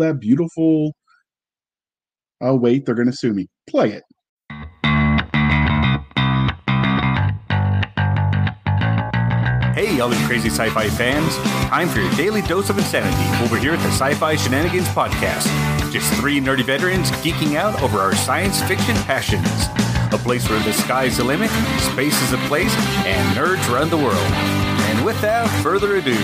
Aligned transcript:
that 0.00 0.20
beautiful. 0.20 0.92
Oh 2.40 2.56
wait, 2.56 2.86
they're 2.86 2.94
going 2.94 3.10
to 3.10 3.16
sue 3.16 3.32
me. 3.32 3.48
Play 3.68 3.92
it. 3.92 4.02
Hey, 9.74 9.98
all 10.00 10.12
you 10.12 10.26
crazy 10.26 10.50
sci 10.50 10.68
fi 10.70 10.88
fans. 10.90 11.36
Time 11.68 11.88
for 11.88 12.00
your 12.00 12.12
daily 12.12 12.42
dose 12.42 12.68
of 12.68 12.76
insanity 12.76 13.44
over 13.44 13.56
here 13.56 13.72
at 13.72 13.78
the 13.78 13.88
Sci 13.88 14.12
Fi 14.14 14.36
Shenanigans 14.36 14.88
Podcast. 14.88 15.46
Just 15.90 16.12
three 16.20 16.38
nerdy 16.38 16.64
veterans 16.64 17.10
geeking 17.22 17.56
out 17.56 17.80
over 17.82 17.98
our 17.98 18.14
science 18.14 18.62
fiction 18.64 18.94
passions. 19.06 19.48
A 20.12 20.18
place 20.18 20.48
where 20.50 20.62
the 20.64 20.72
sky's 20.72 21.16
the 21.16 21.24
limit, 21.24 21.50
space 21.92 22.20
is 22.20 22.30
the 22.30 22.36
place, 22.48 22.74
and 23.06 23.36
nerds 23.36 23.66
run 23.72 23.88
the 23.88 23.96
world. 23.96 24.16
And 24.16 25.04
without 25.04 25.48
further 25.62 25.96
ado, 25.96 26.16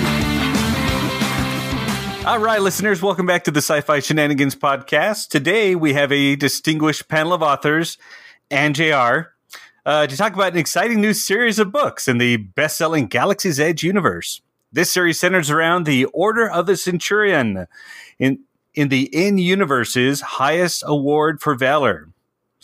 all 2.27 2.41
right, 2.41 2.61
listeners, 2.61 3.01
welcome 3.01 3.25
back 3.25 3.45
to 3.45 3.53
the 3.53 3.61
Sci 3.61 3.81
Fi 3.83 4.01
Shenanigans 4.01 4.57
podcast. 4.57 5.29
Today 5.29 5.77
we 5.77 5.93
have 5.93 6.11
a 6.11 6.35
distinguished 6.35 7.07
panel 7.07 7.33
of 7.33 7.41
authors 7.41 7.99
and 8.51 8.75
JR 8.75 9.29
uh, 9.85 10.09
to 10.09 10.17
talk 10.17 10.35
about 10.35 10.53
an 10.53 10.59
exciting 10.59 11.01
new 11.01 11.13
series 11.13 11.61
of 11.61 11.71
books 11.71 12.09
in 12.09 12.19
the 12.19 12.39
best 12.39 12.77
selling 12.77 13.07
Galaxy's 13.07 13.61
Edge 13.61 13.85
universe. 13.85 14.41
This 14.73 14.91
series 14.91 15.21
centers 15.21 15.51
around 15.51 15.87
the 15.87 16.07
Order 16.07 16.51
of 16.51 16.67
the 16.67 16.77
Centurion 16.77 17.69
in, 18.19 18.41
in 18.75 18.89
the 18.89 19.05
in 19.17 19.39
universe's 19.39 20.21
highest 20.21 20.83
award 20.85 21.41
for 21.41 21.55
valor. 21.55 22.09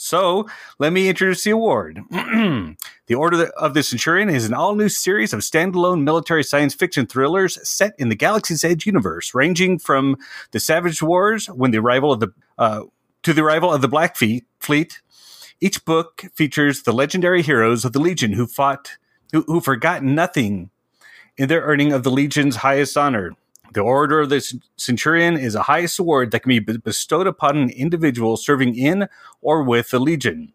So 0.02 0.48
let 0.80 0.92
me 0.92 1.08
introduce 1.08 1.44
the 1.44 1.52
award. 1.52 2.00
the 2.10 3.14
Order 3.14 3.44
of 3.56 3.74
the 3.74 3.84
Centurion 3.84 4.28
is 4.28 4.44
an 4.44 4.52
all 4.52 4.74
new 4.74 4.88
series 4.88 5.32
of 5.32 5.40
standalone 5.40 6.02
military 6.02 6.42
science 6.42 6.74
fiction 6.74 7.06
thrillers 7.06 7.56
set 7.66 7.94
in 7.98 8.08
the 8.08 8.16
Galaxy's 8.16 8.64
Edge 8.64 8.84
universe, 8.84 9.32
ranging 9.32 9.78
from 9.78 10.16
the 10.50 10.58
Savage 10.58 11.02
Wars 11.02 11.46
when 11.46 11.70
the 11.70 11.78
arrival 11.78 12.12
of 12.12 12.18
the 12.18 12.32
uh, 12.58 12.82
to 13.22 13.32
the 13.32 13.44
arrival 13.44 13.72
of 13.72 13.80
the 13.80 13.86
Black 13.86 14.16
Fleet. 14.16 15.00
Each 15.60 15.84
book 15.84 16.24
features 16.34 16.82
the 16.82 16.92
legendary 16.92 17.42
heroes 17.42 17.84
of 17.84 17.92
the 17.92 18.00
Legion 18.00 18.32
who 18.32 18.48
fought, 18.48 18.96
who, 19.30 19.42
who 19.42 19.60
forgot 19.60 20.02
nothing 20.02 20.70
in 21.36 21.48
their 21.48 21.62
earning 21.62 21.92
of 21.92 22.02
the 22.02 22.10
Legion's 22.10 22.56
highest 22.56 22.96
honor. 22.96 23.36
The 23.72 23.80
Order 23.80 24.20
of 24.20 24.28
the 24.28 24.60
Centurion 24.76 25.38
is 25.38 25.54
a 25.54 25.62
highest 25.62 25.98
award 25.98 26.30
that 26.30 26.40
can 26.40 26.50
be 26.50 26.58
bestowed 26.58 27.26
upon 27.26 27.56
an 27.56 27.70
individual 27.70 28.36
serving 28.36 28.76
in 28.76 29.08
or 29.40 29.62
with 29.62 29.90
the 29.90 29.98
Legion. 29.98 30.52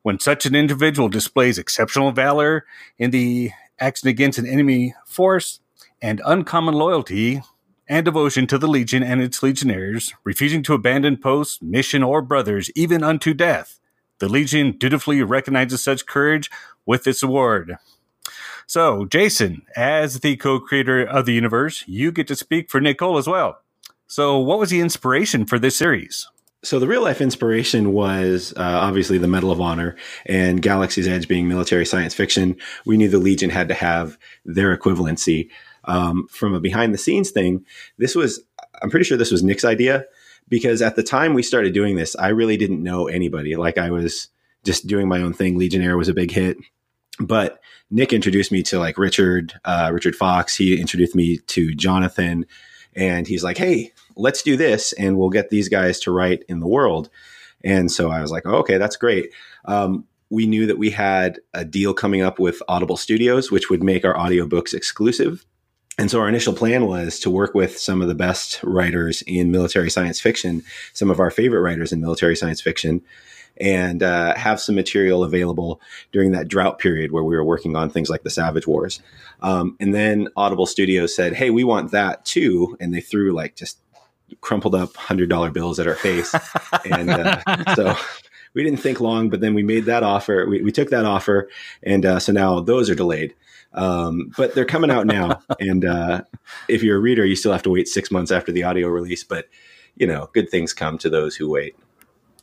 When 0.00 0.18
such 0.18 0.46
an 0.46 0.54
individual 0.54 1.10
displays 1.10 1.58
exceptional 1.58 2.12
valor 2.12 2.64
in 2.98 3.10
the 3.10 3.50
action 3.78 4.08
against 4.08 4.38
an 4.38 4.46
enemy 4.46 4.94
force 5.04 5.60
and 6.00 6.22
uncommon 6.24 6.74
loyalty 6.74 7.42
and 7.86 8.02
devotion 8.02 8.46
to 8.46 8.56
the 8.56 8.68
Legion 8.68 9.02
and 9.02 9.20
its 9.20 9.42
legionnaires, 9.42 10.14
refusing 10.24 10.62
to 10.62 10.72
abandon 10.72 11.18
post, 11.18 11.62
mission, 11.62 12.02
or 12.02 12.22
brothers, 12.22 12.70
even 12.74 13.02
unto 13.02 13.34
death, 13.34 13.78
the 14.20 14.28
Legion 14.28 14.72
dutifully 14.78 15.22
recognizes 15.22 15.82
such 15.82 16.06
courage 16.06 16.50
with 16.86 17.04
this 17.04 17.22
award. 17.22 17.76
So, 18.66 19.04
Jason, 19.06 19.62
as 19.76 20.20
the 20.20 20.36
co 20.36 20.58
creator 20.58 21.04
of 21.04 21.26
the 21.26 21.32
universe, 21.32 21.84
you 21.86 22.12
get 22.12 22.26
to 22.28 22.36
speak 22.36 22.70
for 22.70 22.80
Nick 22.80 22.98
Cole 22.98 23.18
as 23.18 23.26
well. 23.26 23.58
So, 24.06 24.38
what 24.38 24.58
was 24.58 24.70
the 24.70 24.80
inspiration 24.80 25.44
for 25.44 25.58
this 25.58 25.76
series? 25.76 26.28
So, 26.62 26.78
the 26.78 26.86
real 26.86 27.02
life 27.02 27.20
inspiration 27.20 27.92
was 27.92 28.54
uh, 28.56 28.62
obviously 28.62 29.18
the 29.18 29.28
Medal 29.28 29.50
of 29.50 29.60
Honor 29.60 29.96
and 30.26 30.62
Galaxy's 30.62 31.08
Edge 31.08 31.28
being 31.28 31.48
military 31.48 31.84
science 31.84 32.14
fiction. 32.14 32.56
We 32.86 32.96
knew 32.96 33.08
the 33.08 33.18
Legion 33.18 33.50
had 33.50 33.68
to 33.68 33.74
have 33.74 34.18
their 34.44 34.76
equivalency. 34.76 35.50
Um, 35.86 36.26
from 36.30 36.54
a 36.54 36.60
behind 36.60 36.94
the 36.94 36.98
scenes 36.98 37.30
thing, 37.30 37.66
this 37.98 38.14
was, 38.14 38.42
I'm 38.82 38.88
pretty 38.88 39.04
sure 39.04 39.18
this 39.18 39.30
was 39.30 39.42
Nick's 39.42 39.66
idea 39.66 40.06
because 40.48 40.80
at 40.80 40.96
the 40.96 41.02
time 41.02 41.34
we 41.34 41.42
started 41.42 41.74
doing 41.74 41.96
this, 41.96 42.16
I 42.16 42.28
really 42.28 42.56
didn't 42.56 42.82
know 42.82 43.06
anybody. 43.06 43.54
Like, 43.56 43.76
I 43.76 43.90
was 43.90 44.28
just 44.64 44.86
doing 44.86 45.08
my 45.08 45.20
own 45.20 45.34
thing. 45.34 45.58
Legionnaire 45.58 45.98
was 45.98 46.08
a 46.08 46.14
big 46.14 46.30
hit 46.30 46.56
but 47.20 47.60
Nick 47.90 48.12
introduced 48.12 48.50
me 48.50 48.62
to 48.64 48.78
like 48.78 48.98
Richard, 48.98 49.54
uh, 49.64 49.90
Richard 49.92 50.16
Fox. 50.16 50.56
He 50.56 50.80
introduced 50.80 51.14
me 51.14 51.38
to 51.38 51.74
Jonathan, 51.74 52.46
and 52.94 53.26
he's 53.26 53.44
like, 53.44 53.58
"Hey, 53.58 53.92
let's 54.16 54.42
do 54.42 54.56
this, 54.56 54.92
and 54.94 55.16
we'll 55.16 55.30
get 55.30 55.50
these 55.50 55.68
guys 55.68 56.00
to 56.00 56.10
write 56.10 56.44
in 56.48 56.60
the 56.60 56.66
world." 56.66 57.10
And 57.62 57.90
so 57.90 58.10
I 58.10 58.20
was 58.20 58.30
like, 58.30 58.44
oh, 58.46 58.56
"Okay, 58.56 58.78
that's 58.78 58.96
great." 58.96 59.30
Um, 59.64 60.04
we 60.30 60.46
knew 60.46 60.66
that 60.66 60.78
we 60.78 60.90
had 60.90 61.38
a 61.52 61.64
deal 61.64 61.94
coming 61.94 62.22
up 62.22 62.38
with 62.38 62.62
Audible 62.68 62.96
Studios, 62.96 63.50
which 63.50 63.70
would 63.70 63.82
make 63.82 64.04
our 64.04 64.14
audiobooks 64.14 64.74
exclusive. 64.74 65.44
And 65.96 66.10
so 66.10 66.20
our 66.20 66.28
initial 66.28 66.54
plan 66.54 66.86
was 66.86 67.20
to 67.20 67.30
work 67.30 67.54
with 67.54 67.78
some 67.78 68.02
of 68.02 68.08
the 68.08 68.16
best 68.16 68.60
writers 68.64 69.22
in 69.22 69.52
military 69.52 69.90
science 69.90 70.20
fiction, 70.20 70.62
some 70.92 71.10
of 71.10 71.20
our 71.20 71.30
favorite 71.30 71.60
writers 71.60 71.92
in 71.92 72.00
military 72.00 72.34
science 72.34 72.60
fiction, 72.60 73.00
and 73.58 74.02
uh, 74.02 74.34
have 74.36 74.60
some 74.60 74.74
material 74.74 75.24
available 75.24 75.80
during 76.12 76.32
that 76.32 76.48
drought 76.48 76.78
period 76.78 77.12
where 77.12 77.24
we 77.24 77.36
were 77.36 77.44
working 77.44 77.76
on 77.76 77.90
things 77.90 78.10
like 78.10 78.22
the 78.22 78.30
Savage 78.30 78.66
Wars. 78.66 79.00
Um, 79.42 79.76
and 79.80 79.94
then 79.94 80.28
Audible 80.36 80.66
Studios 80.66 81.14
said, 81.14 81.34
"Hey, 81.34 81.50
we 81.50 81.64
want 81.64 81.90
that 81.92 82.24
too," 82.24 82.76
and 82.80 82.94
they 82.94 83.00
threw 83.00 83.32
like 83.32 83.56
just 83.56 83.78
crumpled 84.40 84.74
up 84.74 84.96
hundred 84.96 85.28
dollar 85.28 85.50
bills 85.50 85.78
at 85.78 85.86
our 85.86 85.96
face, 85.96 86.34
and 86.84 87.10
uh, 87.10 87.74
so. 87.74 87.96
We 88.56 88.62
didn't 88.62 88.78
think 88.78 89.00
long, 89.00 89.30
but 89.30 89.40
then 89.40 89.52
we 89.54 89.64
made 89.64 89.86
that 89.86 90.04
offer. 90.04 90.46
We, 90.48 90.62
we 90.62 90.70
took 90.70 90.90
that 90.90 91.04
offer, 91.04 91.48
and 91.82 92.06
uh, 92.06 92.20
so 92.20 92.30
now 92.30 92.60
those 92.60 92.88
are 92.88 92.94
delayed. 92.94 93.34
Um, 93.72 94.30
but 94.36 94.54
they're 94.54 94.64
coming 94.64 94.90
out 94.90 95.06
now. 95.06 95.42
and 95.60 95.84
uh, 95.84 96.22
if 96.68 96.82
you're 96.82 96.98
a 96.98 97.00
reader, 97.00 97.24
you 97.26 97.36
still 97.36 97.50
have 97.50 97.64
to 97.64 97.70
wait 97.70 97.88
six 97.88 98.10
months 98.10 98.30
after 98.30 98.52
the 98.52 98.62
audio 98.62 98.86
release. 98.88 99.24
But 99.24 99.48
you 99.96 100.06
know, 100.06 100.30
good 100.32 100.50
things 100.50 100.72
come 100.72 100.98
to 100.98 101.10
those 101.10 101.36
who 101.36 101.50
wait. 101.50 101.76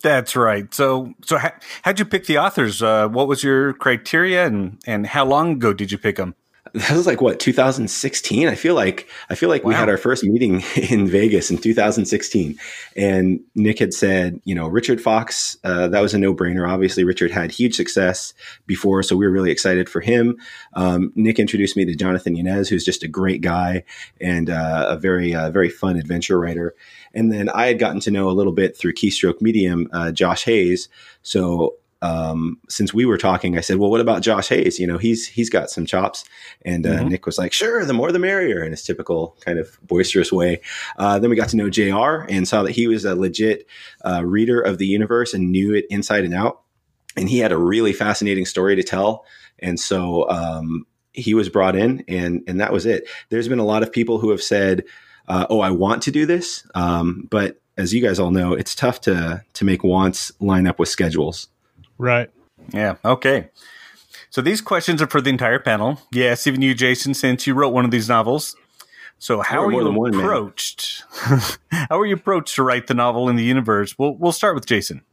That's 0.02 0.36
right. 0.36 0.74
So, 0.74 1.14
so 1.24 1.38
how, 1.38 1.52
how'd 1.84 2.00
you 2.00 2.06
pick 2.06 2.26
the 2.26 2.38
authors? 2.38 2.82
Uh, 2.82 3.08
what 3.08 3.28
was 3.28 3.44
your 3.44 3.74
criteria, 3.74 4.46
and 4.46 4.82
and 4.86 5.08
how 5.08 5.26
long 5.26 5.54
ago 5.54 5.74
did 5.74 5.92
you 5.92 5.98
pick 5.98 6.18
them? 6.18 6.36
That 6.74 6.92
was 6.92 7.06
like 7.06 7.20
what 7.20 7.40
2016. 7.40 8.48
I 8.48 8.56
feel 8.56 8.76
like 8.76 9.10
I 9.30 9.36
feel 9.36 9.50
like 9.50 9.64
wow. 9.64 9.70
we 9.70 9.76
had 9.76 9.90
our 9.90 9.98
first 9.98 10.24
meeting 10.24 10.64
in 10.76 11.06
Vegas 11.08 11.52
in 11.52 11.58
2016, 11.58 12.58
and 12.96 13.40
Nick 13.56 13.80
had 13.80 13.94
said, 13.94 14.40
you 14.46 14.56
know, 14.56 14.68
Richard 14.68 15.02
Fox. 15.02 15.58
Uh, 15.66 15.90
that 15.90 16.02
was 16.02 16.14
a 16.14 16.18
no 16.18 16.34
brainer. 16.34 16.70
Obviously, 16.70 17.04
Richard 17.04 17.32
had 17.32 17.52
huge 17.52 17.76
success 17.76 18.34
before, 18.68 19.04
so 19.04 19.18
we 19.18 19.26
were 19.26 19.34
really 19.34 19.52
excited 19.52 19.90
for 19.90 20.00
him. 20.00 20.38
Um, 20.74 21.12
Nick 21.16 21.40
introduced 21.40 21.76
me 21.76 21.84
to 21.86 21.96
Jonathan 21.96 22.36
Yanez, 22.36 22.70
who's 22.70 22.86
just 22.86 23.04
a 23.04 23.08
great 23.08 23.42
guy 23.42 23.84
and 24.22 24.50
uh, 24.50 24.86
a 24.88 24.98
very 24.98 25.36
uh, 25.36 25.52
very 25.52 25.70
fun 25.70 25.98
adventure 25.98 26.40
writer. 26.40 26.74
And 27.14 27.32
then 27.32 27.50
I 27.50 27.68
had 27.68 27.80
gotten 27.80 28.00
to 28.02 28.12
know 28.12 28.30
a 28.30 28.32
little 28.32 28.54
bit 28.54 28.78
through 28.78 28.94
Keystroke 28.94 29.42
Medium, 29.42 29.90
uh, 29.92 30.12
Josh 30.12 30.44
Hayes. 30.46 30.90
So 31.24 31.76
um, 32.02 32.60
since 32.68 32.94
we 32.94 33.06
were 33.06 33.18
talking, 33.18 33.58
I 33.58 33.62
said, 33.62 33.78
"Well, 33.78 33.92
what 33.92 34.02
about 34.02 34.24
Josh 34.24 34.50
Hayes? 34.50 34.80
You 34.80 34.88
know, 34.88 34.98
he's 34.98 35.28
he's 35.28 35.50
got 35.50 35.70
some 35.70 35.86
chops." 35.86 36.26
And 36.64 36.86
uh, 36.88 36.98
mm-hmm. 36.98 37.10
Nick 37.10 37.26
was 37.26 37.38
like, 37.38 37.54
"Sure, 37.54 37.86
the 37.86 37.94
more 37.94 38.12
the 38.12 38.20
merrier," 38.20 38.64
in 38.64 38.72
his 38.72 38.84
typical 38.84 39.38
kind 39.42 39.60
of 39.60 39.78
boisterous 39.84 40.32
way. 40.32 40.62
Uh, 40.98 41.20
then 41.20 41.30
we 41.30 41.36
got 41.36 41.50
to 41.50 41.58
know 41.58 41.70
Jr. 41.70 42.26
and 42.28 42.48
saw 42.48 42.64
that 42.64 42.72
he 42.72 42.88
was 42.88 43.06
a 43.06 43.16
legit 43.16 43.68
uh, 44.04 44.24
reader 44.26 44.60
of 44.60 44.80
the 44.80 44.88
universe 44.88 45.34
and 45.34 45.52
knew 45.52 45.76
it 45.76 45.86
inside 45.90 46.26
and 46.26 46.34
out. 46.34 46.62
And 47.16 47.30
he 47.30 47.40
had 47.40 47.52
a 47.52 47.58
really 47.58 47.94
fascinating 47.94 48.46
story 48.46 48.76
to 48.78 48.84
tell. 48.84 49.26
And 49.60 49.80
so 49.80 50.28
um, 50.30 50.88
he 51.14 51.36
was 51.36 51.50
brought 51.50 51.76
in, 51.76 52.04
and 52.08 52.42
and 52.48 52.60
that 52.62 52.74
was 52.74 52.88
it. 52.88 53.08
There's 53.30 53.48
been 53.48 53.60
a 53.60 53.66
lot 53.66 53.84
of 53.84 53.92
people 53.92 54.18
who 54.18 54.32
have 54.32 54.42
said 54.42 54.86
uh, 55.28 55.46
oh, 55.50 55.60
I 55.60 55.72
want 55.72 56.04
to 56.04 56.12
do 56.12 56.26
this. 56.26 56.66
Um, 56.76 57.28
but 57.30 57.62
as 57.78 57.94
you 57.94 58.02
guys 58.02 58.20
all 58.20 58.32
know, 58.32 58.54
it's 58.54 58.76
tough 58.76 59.02
to 59.02 59.44
to 59.54 59.66
make 59.66 59.84
wants 59.84 60.32
line 60.40 60.68
up 60.68 60.80
with 60.80 60.90
schedules. 60.90 61.48
Right. 61.98 62.30
Yeah. 62.74 62.96
Okay. 63.04 63.50
So 64.30 64.42
these 64.42 64.62
questions 64.62 65.02
are 65.02 65.08
for 65.08 65.20
the 65.20 65.30
entire 65.30 65.60
panel. 65.60 66.00
Yes, 66.12 66.48
even 66.48 66.62
you, 66.62 66.74
Jason, 66.74 67.14
since 67.14 67.46
you 67.46 67.54
wrote 67.54 67.74
one 67.74 67.84
of 67.84 67.92
these 67.92 68.08
novels. 68.08 68.56
So 69.20 69.42
how 69.42 69.66
are 69.66 69.72
you 69.72 69.92
one, 69.92 70.16
approached? 70.16 71.04
how 71.72 72.00
are 72.00 72.06
you 72.06 72.16
approached 72.16 72.56
to 72.56 72.64
write 72.64 72.88
the 72.88 72.94
novel 72.94 73.30
in 73.30 73.36
the 73.36 73.44
universe? 73.44 73.98
We'll 74.00 74.16
we'll 74.16 74.32
start 74.32 74.56
with 74.56 74.66
Jason. 74.66 75.04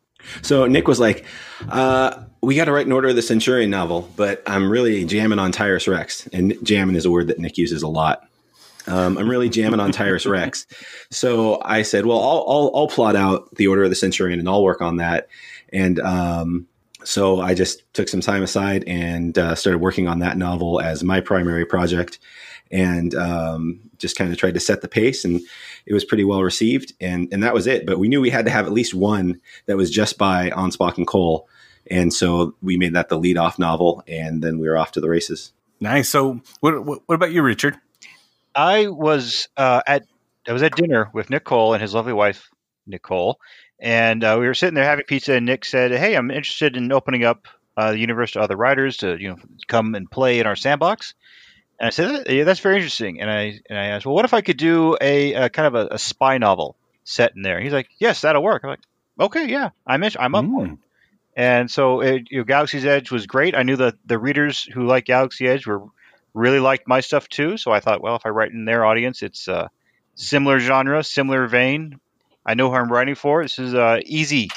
So 0.43 0.67
Nick 0.67 0.89
was 0.89 0.99
like, 0.99 1.25
uh, 1.69 2.23
"We 2.41 2.55
got 2.55 2.67
to 2.67 2.73
write 2.73 2.87
an 2.87 2.93
Order 2.93 3.09
of 3.09 3.17
the 3.17 3.23
Centurion 3.23 3.71
novel, 3.71 4.09
but 4.17 4.43
I'm 4.47 4.71
really 4.71 5.05
jamming 5.05 5.39
on 5.39 5.53
Tyrus 5.53 5.87
Rechs." 5.87 6.27
And 6.29 6.57
jamming 6.63 6.97
is 6.97 7.05
a 7.05 7.11
word 7.11 7.27
that 7.29 7.39
Nick 7.39 7.59
uses 7.59 7.83
a 7.83 7.89
lot. 7.89 8.28
Um, 8.89 9.19
I'm 9.19 9.29
really 9.29 9.49
jamming 9.49 9.81
on 9.81 9.93
Tyrus 9.93 10.27
Rechs. 10.27 10.67
So 11.11 11.61
I 11.65 11.83
said, 11.83 12.07
"Well, 12.07 12.19
I'll, 12.19 12.45
I'll, 12.49 12.71
I'll 12.75 12.89
plot 12.89 13.17
out 13.17 13.55
the 13.55 13.69
Order 13.69 13.85
of 13.85 13.91
the 13.91 13.97
Centurion, 13.97 14.39
and 14.39 14.49
I'll 14.49 14.63
work 14.63 14.81
on 14.81 14.97
that." 14.97 15.29
And 15.73 16.01
um, 16.01 16.67
so 17.05 17.41
I 17.41 17.55
just 17.55 17.83
took 17.95 18.09
some 18.09 18.21
time 18.21 18.43
aside 18.43 18.85
and 18.87 19.37
uh, 19.39 19.55
started 19.55 19.79
working 19.79 20.09
on 20.09 20.21
that 20.21 20.37
novel 20.37 20.81
as 20.81 21.05
my 21.05 21.21
primary 21.21 21.65
project, 21.65 22.19
and 22.71 23.15
um, 23.15 23.81
just 23.99 24.17
kind 24.17 24.33
of 24.33 24.39
tried 24.39 24.55
to 24.55 24.61
set 24.61 24.81
the 24.81 24.89
pace. 24.89 25.25
And 25.25 25.41
it 25.87 25.95
was 25.95 26.05
pretty 26.05 26.25
well 26.25 26.43
received, 26.43 26.95
and 27.01 27.29
and 27.33 27.43
that 27.43 27.55
was 27.55 27.67
it. 27.67 27.87
But 27.87 27.99
we 27.99 28.09
knew 28.09 28.21
we 28.21 28.31
had 28.31 28.47
to 28.47 28.51
have 28.51 28.67
at 28.67 28.73
least 28.73 28.95
one 28.95 29.41
that 29.67 29.77
was 29.77 29.91
just 29.91 30.19
by 30.19 30.51
Anspach 30.51 30.97
and 30.97 31.07
Cole, 31.07 31.49
and 31.91 32.13
so 32.13 32.55
we 32.63 32.77
made 32.77 32.95
that 32.95 33.09
the 33.09 33.19
lead 33.19 33.37
off 33.37 33.59
novel, 33.59 34.03
and 34.09 34.43
then 34.43 34.59
we 34.59 34.69
were 34.69 34.79
off 34.79 34.93
to 34.93 35.01
the 35.01 35.09
races. 35.09 35.53
Nice. 35.81 36.09
So, 36.09 36.41
what 36.61 36.85
what, 36.85 37.03
what 37.07 37.15
about 37.15 37.33
you, 37.33 37.43
Richard? 37.43 37.79
I 38.59 38.89
was 38.89 39.49
uh, 39.57 39.83
at 39.87 40.03
I 40.49 40.53
was 40.53 40.65
at 40.65 40.75
dinner 40.75 41.11
with 41.13 41.31
Nick 41.31 41.45
Cole 41.45 41.75
and 41.75 41.81
his 41.81 41.95
lovely 41.95 42.13
wife 42.13 42.51
Nicole, 42.89 43.39
and 43.79 44.25
uh, 44.25 44.37
we 44.41 44.47
were 44.47 44.55
sitting 44.55 44.75
there 44.75 44.85
having 44.85 45.05
pizza. 45.05 45.35
And 45.35 45.47
Nick 45.47 45.65
said, 45.65 45.93
"Hey, 45.93 46.17
I'm 46.17 46.33
interested 46.33 46.77
in 46.77 46.91
opening 46.91 47.23
up 47.23 47.47
uh, 47.77 47.93
the 47.93 48.01
universe 48.01 48.33
to 48.33 48.41
other 48.41 48.57
writers 48.57 48.97
to 48.99 49.17
you 49.17 49.29
know 49.29 49.37
come 49.69 49.95
and 49.95 50.11
play 50.11 50.41
in 50.41 50.47
our 50.47 50.57
sandbox." 50.57 51.15
And 51.79 51.87
I 51.87 51.91
said, 51.91 52.29
"Yeah, 52.29 52.43
that's 52.43 52.59
very 52.59 52.75
interesting." 52.75 53.21
And 53.21 53.31
I 53.31 53.61
and 53.71 53.79
I 53.79 53.87
asked, 53.87 54.05
"Well, 54.05 54.17
what 54.17 54.25
if 54.25 54.35
I 54.35 54.41
could 54.41 54.57
do 54.57 54.97
a, 55.01 55.35
a 55.35 55.49
kind 55.51 55.69
of 55.69 55.75
a, 55.77 55.95
a, 55.95 55.99
spy 55.99 56.39
novel 56.39 56.75
set 57.05 57.37
in 57.37 57.43
there?" 57.43 57.61
He's 57.61 57.73
like, 57.73 57.89
"Yes, 58.01 58.23
that'll 58.23 58.43
work." 58.43 58.65
I'm 58.65 58.71
like, 58.71 58.81
"Okay, 59.21 59.47
yeah, 59.49 59.71
I'm 59.87 60.03
in, 60.03 60.11
I'm 60.19 60.35
up 60.35 60.45
mm. 60.45 60.51
for 60.51 60.67
it." 60.67 60.79
And 61.37 61.71
so, 61.71 62.01
it, 62.01 62.27
you 62.33 62.39
know, 62.39 62.45
Galaxy's 62.45 62.85
Edge 62.85 63.13
was 63.13 63.29
great. 63.29 63.55
I 63.55 63.63
knew 63.63 63.77
that 63.77 63.95
the 64.05 64.19
readers 64.19 64.65
who 64.65 64.85
like 64.85 65.05
Galaxy 65.05 65.47
Edge 65.47 65.65
were 65.65 65.85
really 66.35 66.61
liked 66.61 66.87
my 66.87 67.01
stuff 67.01 67.29
too. 67.29 67.57
So 67.57 67.71
I 67.71 67.81
thought, 67.81 68.03
well, 68.03 68.17
if 68.17 68.23
I 68.25 68.31
write 68.31 68.53
in 68.53 68.65
their 68.65 68.85
audience, 68.85 69.23
it's 69.23 69.49
uh, 69.49 69.69
similar 70.15 70.59
genre, 70.61 71.03
similar 71.03 71.47
vein. 71.47 72.01
I 72.45 72.55
know 72.55 72.71
who 72.71 72.77
I'm 72.77 72.91
writing 72.91 73.15
for. 73.15 73.43
This 73.43 73.59
is 73.59 73.75
uh, 73.75 74.01
easy. 74.05 74.49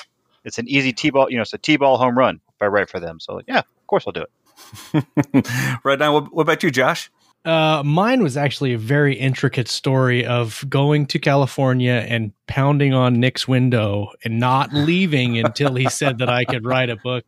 It's 0.43 0.57
an 0.57 0.67
easy 0.67 0.93
t-ball. 0.93 1.29
You 1.29 1.37
know, 1.37 1.41
it's 1.43 1.53
a 1.53 1.57
t-ball 1.57 1.97
home 1.97 2.17
run 2.17 2.41
if 2.55 2.61
I 2.61 2.67
write 2.67 2.89
for 2.89 2.99
them. 2.99 3.19
So 3.19 3.41
yeah, 3.47 3.59
of 3.59 3.87
course 3.87 4.05
I'll 4.07 4.13
do 4.13 4.23
it. 4.23 5.79
right 5.83 5.99
now, 5.99 6.19
what 6.19 6.41
about 6.41 6.63
you, 6.63 6.71
Josh? 6.71 7.11
Uh, 7.43 7.81
mine 7.83 8.21
was 8.21 8.37
actually 8.37 8.73
a 8.73 8.77
very 8.77 9.15
intricate 9.15 9.67
story 9.67 10.23
of 10.23 10.63
going 10.69 11.07
to 11.07 11.17
California 11.17 12.05
and 12.07 12.31
pounding 12.45 12.93
on 12.93 13.19
Nick's 13.19 13.47
window 13.47 14.09
and 14.23 14.39
not 14.39 14.71
leaving 14.73 15.39
until 15.39 15.73
he 15.73 15.89
said 15.89 16.19
that 16.19 16.29
I 16.29 16.45
could 16.45 16.65
write 16.65 16.91
a 16.91 16.97
book 16.97 17.25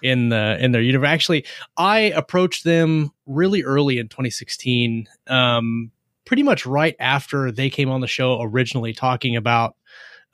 in 0.00 0.28
the 0.28 0.56
in 0.60 0.70
their 0.70 0.82
universe. 0.82 1.08
Actually, 1.08 1.44
I 1.76 1.98
approached 1.98 2.62
them 2.62 3.10
really 3.26 3.64
early 3.64 3.98
in 3.98 4.06
2016, 4.08 5.08
um, 5.26 5.90
pretty 6.24 6.44
much 6.44 6.64
right 6.64 6.94
after 7.00 7.50
they 7.50 7.68
came 7.68 7.90
on 7.90 8.00
the 8.00 8.06
show 8.06 8.40
originally, 8.40 8.92
talking 8.92 9.34
about 9.34 9.74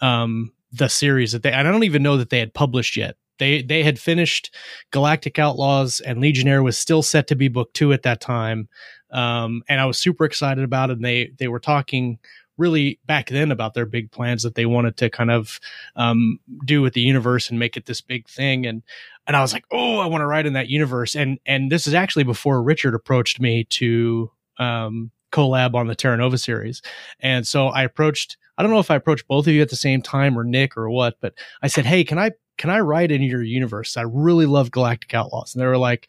um, 0.02 0.52
the 0.70 0.88
series 0.88 1.32
that 1.32 1.42
they. 1.42 1.52
And 1.52 1.66
I 1.66 1.70
don't 1.70 1.84
even 1.84 2.02
know 2.02 2.18
that 2.18 2.28
they 2.28 2.40
had 2.40 2.52
published 2.52 2.94
yet. 2.94 3.16
They 3.38 3.62
they 3.62 3.82
had 3.82 3.98
finished 3.98 4.54
Galactic 4.90 5.38
Outlaws 5.38 6.00
and 6.00 6.20
Legionnaire 6.20 6.62
was 6.62 6.78
still 6.78 7.02
set 7.02 7.26
to 7.28 7.34
be 7.34 7.48
book 7.48 7.72
two 7.72 7.92
at 7.92 8.02
that 8.02 8.20
time, 8.20 8.68
um, 9.10 9.62
and 9.68 9.80
I 9.80 9.86
was 9.86 9.98
super 9.98 10.24
excited 10.24 10.64
about 10.64 10.90
it. 10.90 10.94
And 10.94 11.04
they 11.04 11.32
they 11.38 11.48
were 11.48 11.60
talking 11.60 12.18
really 12.56 13.00
back 13.06 13.28
then 13.28 13.50
about 13.50 13.74
their 13.74 13.86
big 13.86 14.10
plans 14.10 14.42
that 14.42 14.54
they 14.54 14.66
wanted 14.66 14.96
to 14.96 15.10
kind 15.10 15.30
of 15.30 15.58
um, 15.96 16.38
do 16.64 16.82
with 16.82 16.94
the 16.94 17.00
universe 17.00 17.50
and 17.50 17.58
make 17.58 17.76
it 17.76 17.86
this 17.86 18.00
big 18.00 18.28
thing. 18.28 18.66
And 18.66 18.82
and 19.26 19.36
I 19.36 19.40
was 19.40 19.52
like, 19.52 19.64
oh, 19.70 19.98
I 20.00 20.06
want 20.06 20.22
to 20.22 20.26
write 20.26 20.46
in 20.46 20.52
that 20.52 20.68
universe. 20.68 21.14
And 21.14 21.38
and 21.46 21.70
this 21.70 21.86
is 21.86 21.94
actually 21.94 22.24
before 22.24 22.62
Richard 22.62 22.94
approached 22.94 23.40
me 23.40 23.64
to 23.64 24.30
um, 24.58 25.10
collab 25.32 25.74
on 25.74 25.88
the 25.88 25.94
Terra 25.94 26.16
Nova 26.16 26.38
series. 26.38 26.82
And 27.20 27.46
so 27.46 27.68
I 27.68 27.82
approached. 27.82 28.36
I 28.56 28.62
don't 28.62 28.70
know 28.70 28.78
if 28.78 28.90
I 28.90 28.94
approached 28.94 29.26
both 29.26 29.48
of 29.48 29.52
you 29.52 29.62
at 29.62 29.70
the 29.70 29.76
same 29.76 30.00
time 30.00 30.38
or 30.38 30.44
Nick 30.44 30.76
or 30.76 30.88
what, 30.88 31.16
but 31.20 31.34
I 31.60 31.66
said, 31.66 31.86
hey, 31.86 32.04
can 32.04 32.20
I 32.20 32.30
can 32.56 32.70
I 32.70 32.80
write 32.80 33.10
in 33.10 33.22
your 33.22 33.42
universe? 33.42 33.96
I 33.96 34.02
really 34.02 34.46
love 34.46 34.70
Galactic 34.70 35.12
Outlaws. 35.14 35.54
And 35.54 35.62
they 35.62 35.66
were 35.66 35.78
like, 35.78 36.08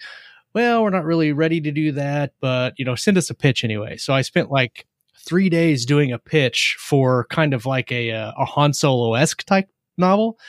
well, 0.53 0.83
we're 0.83 0.89
not 0.89 1.03
really 1.03 1.33
ready 1.33 1.59
to 1.61 1.71
do 1.71 1.91
that, 1.93 2.33
but 2.39 2.73
you 2.77 2.85
know, 2.85 2.95
send 2.95 3.17
us 3.17 3.29
a 3.29 3.35
pitch 3.35 3.63
anyway. 3.63 3.97
So 3.97 4.13
I 4.13 4.21
spent 4.21 4.51
like 4.51 4.85
three 5.17 5.49
days 5.49 5.85
doing 5.85 6.11
a 6.11 6.19
pitch 6.19 6.77
for 6.79 7.25
kind 7.29 7.53
of 7.53 7.65
like 7.65 7.91
a, 7.91 8.11
uh, 8.11 8.31
a 8.37 8.45
Han 8.45 8.73
Solo 8.73 9.15
esque 9.15 9.43
type 9.43 9.69
novel. 9.97 10.39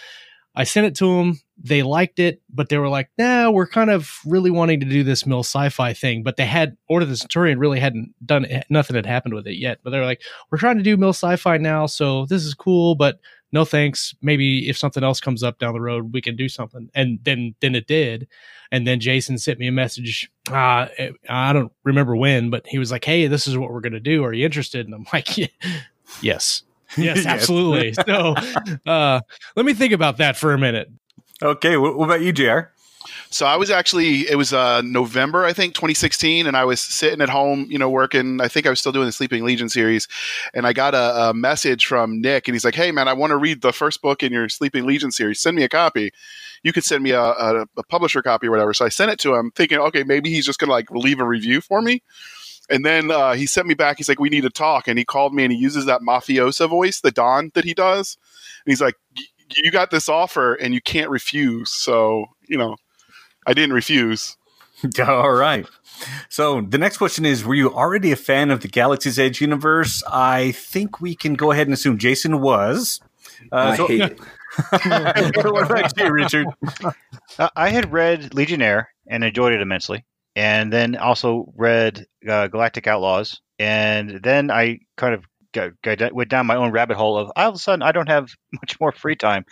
I 0.55 0.65
sent 0.65 0.87
it 0.87 0.95
to 0.97 1.17
them. 1.17 1.41
They 1.59 1.83
liked 1.83 2.19
it, 2.19 2.41
but 2.49 2.69
they 2.69 2.79
were 2.79 2.89
like, 2.89 3.11
nah, 3.19 3.51
we're 3.51 3.67
kind 3.67 3.91
of 3.91 4.19
really 4.25 4.51
wanting 4.51 4.81
to 4.81 4.87
do 4.87 5.03
this 5.03 5.27
mill 5.27 5.41
sci-fi 5.41 5.93
thing. 5.93 6.23
But 6.23 6.37
they 6.37 6.47
had 6.47 6.77
Order 6.89 7.05
of 7.05 7.11
the 7.11 7.17
Centurion 7.17 7.59
really 7.59 7.81
hadn't 7.81 8.15
done 8.25 8.47
nothing 8.71 8.97
had 8.97 9.07
happened 9.07 9.35
with 9.35 9.47
it 9.47 9.57
yet. 9.57 9.79
But 9.83 9.91
they 9.91 9.99
were 9.99 10.05
like, 10.05 10.23
we're 10.51 10.59
trying 10.59 10.77
to 10.77 10.83
do 10.83 10.97
mill 10.97 11.11
sci-fi 11.11 11.59
now, 11.59 11.87
so 11.87 12.27
this 12.27 12.45
is 12.45 12.55
cool, 12.55 12.95
but 12.95 13.19
no 13.57 13.65
thanks. 13.65 14.15
Maybe 14.21 14.69
if 14.69 14.77
something 14.77 15.03
else 15.03 15.19
comes 15.19 15.43
up 15.43 15.59
down 15.59 15.73
the 15.73 15.81
road, 15.81 16.13
we 16.13 16.21
can 16.21 16.37
do 16.37 16.47
something. 16.47 16.91
And 16.95 17.19
then 17.25 17.55
then 17.61 17.75
it 17.75 17.87
did. 17.87 18.29
And 18.71 18.87
then 18.87 19.01
Jason 19.01 19.39
sent 19.39 19.59
me 19.59 19.67
a 19.67 19.73
message. 19.73 20.31
Uh, 20.51 20.89
I 21.31 21.53
don't 21.55 21.73
remember 21.83 22.15
when, 22.15 22.51
but 22.51 22.67
he 22.67 22.79
was 22.79 22.93
like, 22.93 23.05
"Hey, 23.05 23.27
this 23.29 23.47
is 23.47 23.57
what 23.57 23.73
we're 23.73 23.81
gonna 23.81 23.99
do. 23.99 24.25
Are 24.25 24.35
you 24.35 24.45
interested?" 24.45 24.85
And 24.85 24.95
I'm 24.95 25.07
like, 25.13 25.39
yeah, 25.39 25.47
"Yes, 26.21 26.65
yes, 26.99 27.25
absolutely." 27.25 27.95
so 27.95 28.35
uh, 28.87 29.21
let 29.57 29.65
me 29.65 29.73
think 29.73 29.95
about 29.95 30.19
that 30.19 30.37
for 30.37 30.53
a 30.53 30.59
minute. 30.59 30.91
Okay, 31.43 31.79
what, 31.79 31.97
what 31.97 32.05
about 32.05 32.21
you, 32.21 32.33
Jr? 32.33 32.61
So 33.31 33.47
I 33.47 33.57
was 33.57 33.71
actually 33.71 34.29
it 34.29 34.37
was 34.37 34.53
uh, 34.53 34.83
November 34.83 35.45
I 35.45 35.53
think 35.53 35.75
2016, 35.75 36.47
and 36.47 36.57
I 36.57 36.65
was 36.65 36.81
sitting 36.81 37.21
at 37.21 37.29
home, 37.29 37.67
you 37.69 37.79
know, 37.79 37.91
working. 37.91 38.41
I 38.41 38.49
think 38.49 38.67
I 38.67 38.71
was 38.71 38.81
still 38.81 38.93
doing 38.93 39.07
the 39.07 39.13
Sleeping 39.13 39.45
Legion 39.45 39.69
series, 39.69 40.09
and 40.55 40.67
I 40.67 40.73
got 40.73 40.95
a, 40.95 41.31
a 41.31 41.35
message 41.35 41.87
from 41.87 42.21
Nick, 42.21 42.49
and 42.49 42.55
he's 42.55 42.65
like, 42.65 42.75
"Hey 42.75 42.93
man, 42.93 43.09
I 43.09 43.13
want 43.13 43.31
to 43.31 43.37
read 43.37 43.63
the 43.63 43.73
first 43.73 44.03
book 44.03 44.23
in 44.23 44.33
your 44.33 44.49
Sleeping 44.49 44.87
Legion 44.87 45.11
series. 45.11 45.41
Send 45.41 45.57
me 45.57 45.65
a 45.65 45.69
copy. 45.69 46.11
You 46.63 46.73
could 46.73 46.85
send 46.85 47.03
me 47.03 47.11
a, 47.11 47.23
a, 47.23 47.67
a 47.77 47.83
publisher 47.85 48.23
copy 48.23 48.47
or 48.47 48.51
whatever." 48.51 48.73
So 48.75 48.85
I 48.85 48.89
sent 48.89 49.11
it 49.11 49.19
to 49.21 49.35
him, 49.35 49.51
thinking, 49.55 49.79
okay, 49.79 50.05
maybe 50.05 50.31
he's 50.31 50.47
just 50.47 50.59
gonna 50.59 50.73
like 50.73 50.91
leave 50.91 51.21
a 51.21 51.27
review 51.27 51.61
for 51.61 51.83
me. 51.83 52.03
And 52.69 52.85
then 52.85 53.11
uh, 53.11 53.35
he 53.35 53.47
sent 53.47 53.67
me 53.69 53.75
back. 53.75 53.97
He's 53.99 54.09
like, 54.09 54.21
"We 54.21 54.29
need 54.29 54.43
to 54.43 54.51
talk." 54.51 54.89
And 54.89 54.99
he 54.99 55.05
called 55.05 55.35
me, 55.35 55.45
and 55.45 55.53
he 55.53 55.59
uses 55.59 55.87
that 55.87 56.01
mafiosa 56.01 56.69
voice, 56.69 57.01
the 57.01 57.11
Don 57.11 57.51
that 57.55 57.65
he 57.65 57.75
does. 57.75 58.17
And 58.65 58.73
he's 58.73 58.81
like, 58.81 58.95
"You 59.63 59.71
got 59.71 59.91
this 59.91 60.09
offer, 60.09 60.55
and 60.55 60.75
you 60.75 60.81
can't 60.81 61.11
refuse." 61.11 61.71
So 61.71 62.27
you 62.49 62.59
know, 62.59 62.77
I 63.47 63.55
didn't 63.55 63.75
refuse. 63.75 64.37
All 65.07 65.33
right. 65.33 65.67
So 66.29 66.61
the 66.61 66.79
next 66.79 66.99
question 66.99 67.25
is: 67.25 67.45
Were 67.45 67.55
you 67.55 67.73
already 67.73 68.13
a 68.13 68.17
fan 68.17 68.51
of 68.51 68.61
the 68.61 68.69
Galaxy's 68.69 69.19
Edge 69.19 69.41
universe? 69.41 70.03
I 70.11 70.53
think 70.53 71.01
we 71.01 71.15
can 71.15 71.35
go 71.35 71.53
ahead 71.53 71.67
and 71.67 71.75
assume 71.75 71.99
Jason 71.99 72.41
was. 72.41 73.01
Uh, 73.53 73.57
I 73.57 73.77
so, 73.77 73.87
hate 73.87 74.03
it. 74.03 74.21
what 75.45 75.71
about 75.71 75.97
you, 75.97 76.11
Richard? 76.11 76.47
Uh, 77.39 77.51
I 77.55 77.69
had 77.69 77.93
read 77.93 78.33
Legionnaire 78.33 78.89
and 79.07 79.23
enjoyed 79.23 79.53
it 79.53 79.61
immensely, 79.61 80.07
and 80.37 80.73
then 80.73 80.97
also 80.97 81.53
read 81.55 82.07
uh, 82.27 82.47
Galactic 82.47 82.87
Outlaws, 82.87 83.43
and 83.59 84.21
then 84.23 84.51
I 84.51 84.79
kind 84.97 85.13
of 85.13 85.25
got, 85.53 85.73
got, 85.83 86.13
went 86.15 86.31
down 86.31 86.47
my 86.47 86.57
own 86.57 86.71
rabbit 86.71 86.97
hole 86.97 87.19
of 87.19 87.31
all 87.37 87.49
of 87.51 87.55
a 87.55 87.59
sudden 87.59 87.83
I 87.83 87.93
don't 87.93 88.09
have 88.09 88.31
much 88.53 88.81
more 88.81 88.93
free 88.93 89.17
time, 89.17 89.45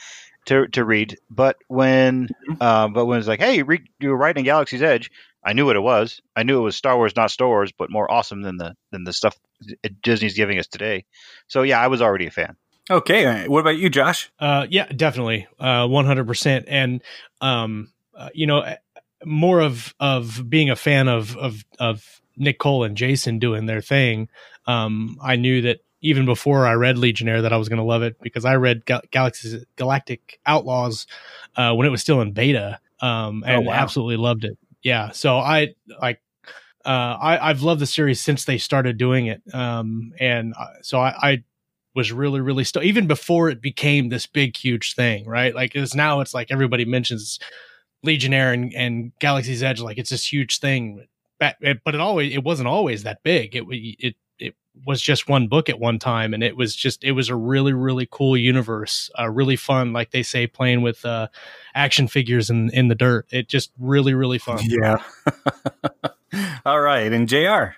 to 0.46 0.66
to 0.68 0.84
read. 0.84 1.18
But 1.30 1.56
when 1.68 2.28
mm-hmm. 2.28 2.54
uh, 2.60 2.88
but 2.88 3.06
when 3.06 3.18
it's 3.18 3.28
like, 3.28 3.40
hey, 3.40 3.62
read, 3.62 3.82
you're 4.00 4.16
writing 4.16 4.44
Galaxy's 4.44 4.82
Edge, 4.82 5.10
I 5.44 5.52
knew 5.52 5.66
what 5.66 5.76
it 5.76 5.80
was. 5.80 6.20
I 6.34 6.42
knew 6.42 6.58
it 6.58 6.62
was 6.62 6.76
Star 6.76 6.96
Wars, 6.96 7.16
not 7.16 7.30
Star 7.30 7.48
Wars, 7.48 7.72
but 7.76 7.90
more 7.90 8.10
awesome 8.10 8.42
than 8.42 8.56
the 8.56 8.74
than 8.90 9.04
the 9.04 9.12
stuff 9.12 9.36
Disney's 10.02 10.34
giving 10.34 10.58
us 10.58 10.66
today. 10.66 11.04
So 11.48 11.62
yeah, 11.62 11.80
I 11.80 11.88
was 11.88 12.02
already 12.02 12.26
a 12.26 12.30
fan. 12.30 12.56
Okay, 12.90 13.48
what 13.48 13.60
about 13.60 13.76
you, 13.76 13.88
Josh? 13.88 14.30
Uh, 14.38 14.66
yeah, 14.68 14.86
definitely, 14.86 15.46
uh, 15.58 15.86
one 15.86 16.04
hundred 16.04 16.26
percent. 16.26 16.66
And 16.68 17.02
um, 17.40 17.92
uh, 18.14 18.28
you 18.34 18.46
know, 18.46 18.58
uh, 18.58 18.76
more 19.24 19.60
of 19.60 19.94
of 20.00 20.48
being 20.48 20.70
a 20.70 20.76
fan 20.76 21.08
of 21.08 21.36
of 21.36 21.64
of 21.78 22.20
Nick 22.36 22.58
Cole 22.58 22.84
and 22.84 22.96
Jason 22.96 23.38
doing 23.38 23.66
their 23.66 23.80
thing. 23.80 24.28
Um, 24.66 25.18
I 25.22 25.36
knew 25.36 25.62
that 25.62 25.80
even 26.04 26.26
before 26.26 26.66
I 26.66 26.74
read 26.74 26.98
Legionnaire 26.98 27.40
that 27.42 27.52
I 27.52 27.56
was 27.56 27.70
going 27.70 27.78
to 27.78 27.82
love 27.82 28.02
it 28.02 28.20
because 28.20 28.44
I 28.44 28.56
read 28.56 28.84
Gal- 28.84 29.00
Galaxy's 29.10 29.64
Galactic 29.76 30.38
Outlaws 30.44 31.06
uh, 31.56 31.72
when 31.74 31.86
it 31.86 31.90
was 31.90 32.02
still 32.02 32.20
in 32.20 32.32
beta 32.32 32.78
um, 33.00 33.42
oh, 33.44 33.48
and 33.48 33.66
oh, 33.66 33.70
wow. 33.70 33.72
absolutely 33.72 34.18
loved 34.18 34.44
it. 34.44 34.58
Yeah, 34.82 35.12
so 35.12 35.38
I 35.38 35.74
like 36.02 36.20
uh, 36.84 37.16
I, 37.18 37.48
I've 37.50 37.62
loved 37.62 37.80
the 37.80 37.86
series 37.86 38.20
since 38.20 38.44
they 38.44 38.58
started 38.58 38.98
doing 38.98 39.26
it, 39.26 39.42
um, 39.54 40.12
and 40.20 40.52
uh, 40.58 40.66
so 40.82 41.00
I, 41.00 41.14
I 41.22 41.44
was 41.94 42.12
really 42.12 42.42
really 42.42 42.64
still 42.64 42.82
even 42.82 43.06
before 43.06 43.48
it 43.48 43.62
became 43.62 44.10
this 44.10 44.26
big 44.26 44.58
huge 44.58 44.94
thing, 44.94 45.26
right? 45.26 45.54
Like 45.54 45.74
it's 45.74 45.94
now 45.94 46.20
it's 46.20 46.34
like 46.34 46.50
everybody 46.50 46.84
mentions 46.84 47.38
Legionnaire 48.02 48.52
and, 48.52 48.74
and 48.74 49.12
Galaxy's 49.20 49.62
Edge 49.62 49.80
like 49.80 49.96
it's 49.96 50.10
this 50.10 50.30
huge 50.30 50.60
thing, 50.60 51.06
but 51.38 51.56
it 51.62 51.80
always 51.94 52.34
it 52.34 52.44
wasn't 52.44 52.68
always 52.68 53.04
that 53.04 53.22
big. 53.22 53.56
It 53.56 53.64
it 53.70 54.16
was 54.86 55.00
just 55.00 55.28
one 55.28 55.46
book 55.48 55.68
at 55.68 55.78
one 55.78 55.98
time, 55.98 56.34
and 56.34 56.42
it 56.42 56.56
was 56.56 56.74
just 56.74 57.04
it 57.04 57.12
was 57.12 57.28
a 57.28 57.36
really 57.36 57.72
really 57.72 58.08
cool 58.10 58.36
universe, 58.36 59.10
uh, 59.18 59.30
really 59.30 59.56
fun. 59.56 59.92
Like 59.92 60.10
they 60.10 60.22
say, 60.22 60.46
playing 60.46 60.82
with 60.82 61.04
uh, 61.04 61.28
action 61.74 62.08
figures 62.08 62.50
in 62.50 62.70
in 62.70 62.88
the 62.88 62.94
dirt. 62.94 63.26
It 63.30 63.48
just 63.48 63.70
really 63.78 64.14
really 64.14 64.38
fun. 64.38 64.58
Yeah. 64.62 65.02
All 66.66 66.80
right, 66.80 67.12
and 67.12 67.28
Jr. 67.28 67.76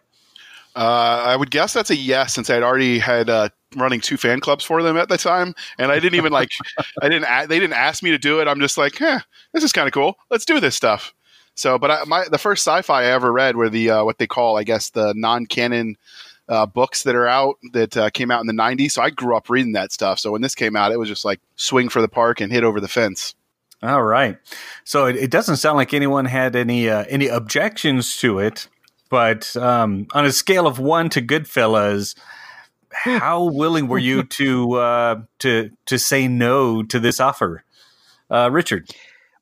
Uh, 0.74 1.24
I 1.26 1.36
would 1.36 1.50
guess 1.50 1.72
that's 1.72 1.90
a 1.90 1.96
yes, 1.96 2.34
since 2.34 2.50
I'd 2.50 2.62
already 2.62 2.98
had 2.98 3.30
uh, 3.30 3.48
running 3.76 4.00
two 4.00 4.18
fan 4.18 4.40
clubs 4.40 4.62
for 4.64 4.82
them 4.82 4.96
at 4.96 5.08
the 5.08 5.16
time, 5.16 5.54
and 5.78 5.90
I 5.90 5.98
didn't 5.98 6.16
even 6.16 6.32
like, 6.32 6.50
I 7.02 7.08
didn't, 7.08 7.24
a- 7.24 7.46
they 7.46 7.58
didn't 7.58 7.76
ask 7.76 8.02
me 8.02 8.10
to 8.10 8.18
do 8.18 8.40
it. 8.40 8.48
I'm 8.48 8.60
just 8.60 8.76
like, 8.76 9.00
eh, 9.00 9.20
this 9.54 9.64
is 9.64 9.72
kind 9.72 9.86
of 9.86 9.94
cool. 9.94 10.16
Let's 10.30 10.44
do 10.44 10.60
this 10.60 10.76
stuff. 10.76 11.14
So, 11.54 11.78
but 11.78 11.90
I, 11.90 12.04
my 12.04 12.26
the 12.30 12.36
first 12.36 12.66
sci-fi 12.66 13.04
I 13.04 13.06
ever 13.06 13.32
read 13.32 13.56
were 13.56 13.70
the 13.70 13.90
uh, 13.90 14.04
what 14.04 14.18
they 14.18 14.26
call, 14.26 14.58
I 14.58 14.64
guess, 14.64 14.90
the 14.90 15.14
non-canon 15.16 15.96
uh, 16.48 16.66
books 16.66 17.02
that 17.02 17.14
are 17.14 17.26
out 17.26 17.56
that 17.72 17.96
uh, 17.96 18.10
came 18.10 18.30
out 18.30 18.40
in 18.40 18.46
the 18.46 18.52
'90s. 18.52 18.92
So 18.92 19.02
I 19.02 19.10
grew 19.10 19.36
up 19.36 19.50
reading 19.50 19.72
that 19.72 19.92
stuff. 19.92 20.18
So 20.18 20.32
when 20.32 20.42
this 20.42 20.54
came 20.54 20.76
out, 20.76 20.92
it 20.92 20.98
was 20.98 21.08
just 21.08 21.24
like 21.24 21.40
swing 21.56 21.88
for 21.88 22.00
the 22.00 22.08
park 22.08 22.40
and 22.40 22.52
hit 22.52 22.64
over 22.64 22.80
the 22.80 22.88
fence. 22.88 23.34
All 23.82 24.02
right. 24.02 24.38
So 24.84 25.06
it, 25.06 25.16
it 25.16 25.30
doesn't 25.30 25.56
sound 25.56 25.76
like 25.76 25.92
anyone 25.92 26.24
had 26.24 26.56
any 26.56 26.88
uh, 26.88 27.04
any 27.08 27.28
objections 27.28 28.16
to 28.18 28.38
it, 28.38 28.68
but 29.10 29.54
um, 29.56 30.06
on 30.12 30.24
a 30.24 30.32
scale 30.32 30.66
of 30.66 30.78
one 30.78 31.10
to 31.10 31.22
Goodfellas, 31.22 32.14
how 32.90 33.44
willing 33.52 33.88
were 33.88 33.98
you 33.98 34.22
to 34.22 34.72
uh, 34.74 35.20
to 35.40 35.70
to 35.86 35.98
say 35.98 36.26
no 36.28 36.82
to 36.84 36.98
this 36.98 37.20
offer, 37.20 37.64
uh, 38.30 38.50
Richard? 38.50 38.88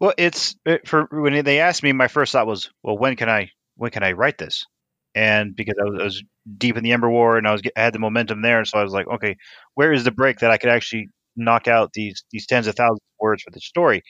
Well, 0.01 0.15
it's 0.19 0.57
it, 0.67 0.89
for 0.89 1.07
when 1.11 1.45
they 1.45 1.61
asked 1.61 1.83
me, 1.83 1.93
my 1.93 2.09
first 2.09 2.33
thought 2.33 2.47
was, 2.47 2.71
well, 2.83 2.99
when 2.99 3.17
can 3.17 3.29
I 3.29 3.53
when 3.77 3.91
can 3.91 4.03
I 4.03 4.13
write 4.13 4.39
this? 4.39 4.67
And 5.15 5.55
because 5.55 5.75
I 5.81 5.85
was, 5.85 6.01
I 6.01 6.05
was 6.05 6.25
deep 6.59 6.77
in 6.77 6.85
the 6.85 6.93
Ember 6.93 7.11
War 7.11 7.39
and 7.39 7.47
I 7.47 7.53
was 7.53 7.63
I 7.77 7.81
had 7.81 7.95
the 7.95 7.99
momentum 7.99 8.43
there, 8.43 8.65
so 8.65 8.79
I 8.79 8.83
was 8.83 8.93
like, 8.93 9.07
okay, 9.07 9.37
where 9.75 9.93
is 9.93 10.05
the 10.05 10.11
break 10.11 10.41
that 10.41 10.51
I 10.51 10.59
could 10.59 10.71
actually 10.71 11.09
knock 11.37 11.69
out 11.69 11.93
these 11.93 12.25
these 12.31 12.47
tens 12.47 12.67
of 12.67 12.75
thousands 12.75 13.01
of 13.01 13.21
words 13.21 13.43
for 13.43 13.51
the 13.51 13.61
story? 13.61 14.03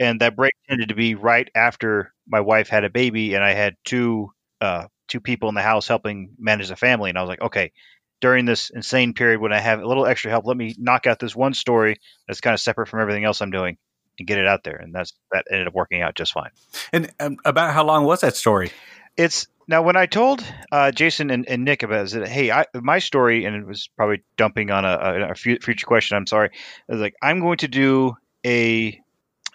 And 0.00 0.20
that 0.20 0.36
break 0.36 0.52
tended 0.68 0.88
to 0.88 0.94
be 0.94 1.14
right 1.14 1.48
after 1.54 2.12
my 2.26 2.40
wife 2.40 2.68
had 2.68 2.84
a 2.84 2.90
baby 2.90 3.34
and 3.34 3.44
I 3.44 3.52
had 3.52 3.74
two 3.84 4.30
uh, 4.60 4.86
two 5.08 5.20
people 5.20 5.48
in 5.48 5.54
the 5.54 5.62
house 5.62 5.88
helping 5.88 6.30
manage 6.38 6.68
the 6.68 6.76
family, 6.76 7.10
and 7.10 7.18
I 7.18 7.22
was 7.22 7.28
like, 7.28 7.42
okay. 7.42 7.72
During 8.20 8.44
this 8.44 8.70
insane 8.70 9.14
period 9.14 9.40
when 9.40 9.52
I 9.52 9.58
have 9.58 9.80
a 9.80 9.84
little 9.84 10.06
extra 10.06 10.30
help, 10.30 10.46
let 10.46 10.56
me 10.56 10.76
knock 10.78 11.08
out 11.08 11.18
this 11.18 11.34
one 11.34 11.54
story 11.54 11.96
that's 12.28 12.40
kind 12.40 12.54
of 12.54 12.60
separate 12.60 12.86
from 12.86 13.00
everything 13.00 13.24
else 13.24 13.42
I'm 13.42 13.50
doing 13.50 13.78
and 14.16 14.28
get 14.28 14.38
it 14.38 14.46
out 14.46 14.62
there. 14.62 14.76
And 14.76 14.94
that's 14.94 15.12
that 15.32 15.44
ended 15.50 15.66
up 15.66 15.74
working 15.74 16.02
out 16.02 16.14
just 16.14 16.32
fine. 16.32 16.50
And 16.92 17.10
um, 17.18 17.38
about 17.44 17.74
how 17.74 17.84
long 17.84 18.04
was 18.04 18.20
that 18.20 18.36
story? 18.36 18.70
It's 19.16 19.48
now 19.68 19.82
when 19.82 19.96
I 19.96 20.06
told 20.06 20.44
uh, 20.70 20.90
Jason 20.90 21.30
and, 21.30 21.48
and 21.48 21.64
Nick 21.64 21.82
about 21.82 22.00
it, 22.00 22.02
I 22.02 22.06
said, 22.06 22.28
hey, 22.28 22.50
I, 22.50 22.66
my 22.74 22.98
story, 22.98 23.44
and 23.44 23.56
it 23.56 23.66
was 23.66 23.88
probably 23.96 24.22
dumping 24.36 24.70
on 24.70 24.84
a, 24.84 25.30
a, 25.30 25.34
future 25.34 25.86
question. 25.86 26.16
I'm 26.16 26.26
sorry. 26.26 26.50
I 26.88 26.92
was 26.92 27.00
like, 27.00 27.14
I'm 27.22 27.40
going 27.40 27.58
to 27.58 27.68
do 27.68 28.16
a 28.44 29.00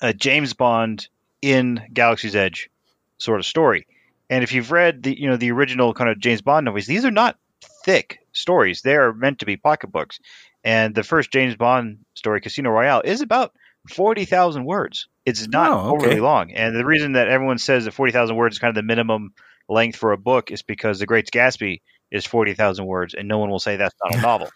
a 0.02 0.14
James 0.14 0.54
Bond 0.54 1.08
in 1.42 1.82
Galaxy's 1.92 2.36
Edge 2.36 2.70
sort 3.18 3.40
of 3.40 3.46
story. 3.46 3.88
And 4.30 4.44
if 4.44 4.52
you've 4.52 4.72
read 4.72 5.04
the 5.04 5.20
you 5.20 5.30
know 5.30 5.38
the 5.38 5.52
original 5.52 5.94
kind 5.94 6.10
of 6.10 6.20
James 6.20 6.42
Bond 6.42 6.66
novels, 6.66 6.86
these 6.86 7.06
are 7.06 7.12
not 7.12 7.38
thick 7.84 8.20
stories. 8.34 8.82
They 8.82 8.96
are 8.96 9.14
meant 9.14 9.40
to 9.40 9.46
be 9.46 9.58
pocketbooks. 9.58 10.20
And 10.64 10.94
the 10.94 11.04
first 11.04 11.32
James 11.32 11.56
Bond 11.56 12.00
story, 12.16 12.42
Casino 12.42 12.70
Royale, 12.70 13.02
is 13.04 13.22
about 13.22 13.54
forty 13.90 14.26
thousand 14.26 14.66
words. 14.66 15.08
It's 15.26 15.48
not 15.48 15.72
Oh, 15.72 15.96
okay. 15.96 16.06
overly 16.06 16.20
long. 16.22 16.52
And 16.52 16.76
the 16.76 16.86
reason 16.86 17.14
that 17.14 17.28
everyone 17.28 17.58
says 17.58 17.86
that 17.86 17.94
forty 17.94 18.12
thousand 18.12 18.36
words 18.36 18.56
is 18.56 18.60
kind 18.60 18.70
of 18.70 18.76
the 18.76 18.84
minimum 18.84 19.34
length 19.70 19.98
for 19.98 20.12
a 20.12 20.18
book 20.18 20.52
is 20.52 20.62
because 20.62 21.00
The 21.00 21.06
Great 21.06 21.30
Gatsby 21.32 21.82
is 22.12 22.26
forty 22.26 22.54
thousand 22.54 22.86
words, 22.86 23.14
and 23.14 23.28
no 23.28 23.38
one 23.38 23.50
will 23.50 23.60
say 23.60 23.76
that's 23.76 23.96
not 24.04 24.16
a 24.16 24.22
novel. 24.22 24.50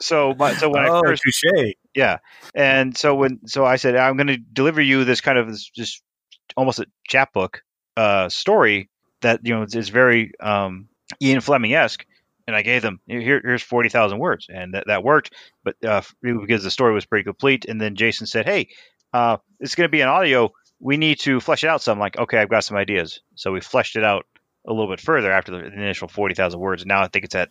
So, 0.00 0.34
my, 0.38 0.54
so 0.54 0.68
when 0.68 0.84
I 0.84 0.88
oh, 0.88 1.02
first 1.04 1.22
touche. 1.24 1.74
yeah, 1.94 2.18
and 2.54 2.96
so 2.96 3.14
when 3.14 3.40
so 3.46 3.64
I 3.64 3.76
said 3.76 3.96
I'm 3.96 4.16
going 4.16 4.28
to 4.28 4.36
deliver 4.36 4.80
you 4.80 5.04
this 5.04 5.20
kind 5.20 5.38
of 5.38 5.48
this 5.48 5.68
just 5.70 6.02
almost 6.56 6.78
a 6.78 6.86
chapbook 7.08 7.62
uh, 7.96 8.28
story 8.28 8.88
that 9.22 9.40
you 9.44 9.54
know 9.54 9.62
is, 9.62 9.74
is 9.74 9.88
very 9.88 10.32
um, 10.40 10.88
Ian 11.20 11.40
Fleming 11.40 11.74
esque, 11.74 12.04
and 12.46 12.54
I 12.54 12.62
gave 12.62 12.82
them 12.82 13.00
here 13.06 13.40
here's 13.42 13.62
forty 13.62 13.88
thousand 13.88 14.18
words, 14.18 14.46
and 14.48 14.74
that, 14.74 14.84
that 14.86 15.04
worked, 15.04 15.32
but 15.64 15.76
uh, 15.84 16.02
because 16.22 16.62
the 16.62 16.70
story 16.70 16.94
was 16.94 17.06
pretty 17.06 17.24
complete, 17.24 17.64
and 17.64 17.80
then 17.80 17.96
Jason 17.96 18.26
said, 18.26 18.46
hey, 18.46 18.68
uh, 19.12 19.36
it's 19.60 19.74
going 19.74 19.86
to 19.86 19.92
be 19.92 20.00
an 20.00 20.08
audio. 20.08 20.50
We 20.84 20.96
need 20.96 21.20
to 21.20 21.38
flesh 21.40 21.62
it 21.64 21.68
out 21.68 21.80
some. 21.80 21.98
like, 21.98 22.18
okay, 22.18 22.38
I've 22.38 22.48
got 22.50 22.64
some 22.64 22.76
ideas, 22.76 23.20
so 23.36 23.52
we 23.52 23.60
fleshed 23.60 23.96
it 23.96 24.02
out 24.04 24.26
a 24.66 24.72
little 24.72 24.88
bit 24.90 25.00
further 25.00 25.30
after 25.32 25.52
the 25.52 25.64
initial 25.64 26.08
forty 26.08 26.34
thousand 26.34 26.58
words. 26.60 26.82
And 26.82 26.88
now 26.88 27.02
I 27.02 27.08
think 27.08 27.24
it's 27.24 27.34
at 27.36 27.48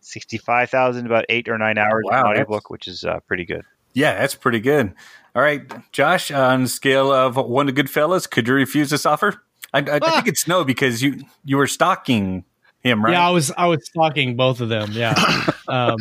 sixty 0.00 0.38
five 0.38 0.70
thousand, 0.70 1.06
about 1.06 1.24
eight 1.28 1.48
or 1.48 1.58
nine 1.58 1.78
hours 1.78 2.04
Wow, 2.04 2.10
of 2.10 2.22
that's- 2.22 2.30
audiobook, 2.44 2.70
which 2.70 2.86
is 2.88 3.04
uh, 3.04 3.18
pretty 3.26 3.44
good. 3.44 3.62
Yeah, 3.92 4.16
that's 4.18 4.36
pretty 4.36 4.60
good. 4.60 4.94
All 5.34 5.42
right, 5.42 5.62
Josh, 5.92 6.30
on 6.30 6.62
a 6.62 6.68
scale 6.68 7.12
of 7.12 7.36
one 7.36 7.66
to 7.66 7.72
Goodfellas, 7.72 8.30
could 8.30 8.46
you 8.46 8.54
refuse 8.54 8.88
this 8.90 9.04
offer? 9.04 9.42
I, 9.74 9.78
I, 9.80 9.98
I 10.02 10.10
think 10.14 10.28
it's 10.28 10.46
no 10.46 10.64
because 10.64 11.02
you 11.02 11.22
you 11.44 11.56
were 11.56 11.66
stalking 11.66 12.44
him, 12.82 13.04
right? 13.04 13.12
Yeah, 13.12 13.26
I 13.26 13.30
was 13.30 13.50
I 13.56 13.66
was 13.66 13.84
stalking 13.84 14.36
both 14.36 14.60
of 14.60 14.68
them. 14.68 14.90
Yeah. 14.92 15.14
Um, 15.68 15.98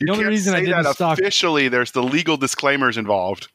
The 0.00 0.08
only 0.08 0.20
can't 0.22 0.28
reason 0.30 0.54
I 0.54 0.60
didn't 0.60 0.84
that 0.84 0.94
stalk- 0.94 1.18
officially. 1.18 1.68
There's 1.68 1.90
the 1.90 2.02
legal 2.02 2.38
disclaimers 2.38 2.96
involved. 2.96 3.48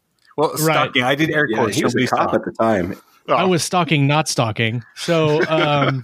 Well, 0.50 0.57
stalking. 0.57 1.03
I 1.03 1.15
did 1.15 1.29
air 1.31 1.45
Yeah, 1.50 1.57
quotes. 1.57 1.75
he 1.77 1.83
was 1.83 1.95
a 1.95 2.07
cop 2.07 2.29
stalked. 2.29 2.36
at 2.36 2.45
the 2.45 2.51
time. 2.51 2.95
I 3.27 3.43
Oh, 3.43 3.48
was 3.48 3.63
stalking, 3.63 4.07
not 4.07 4.27
stalking. 4.27 4.83
So, 4.95 5.45
um, 5.48 6.03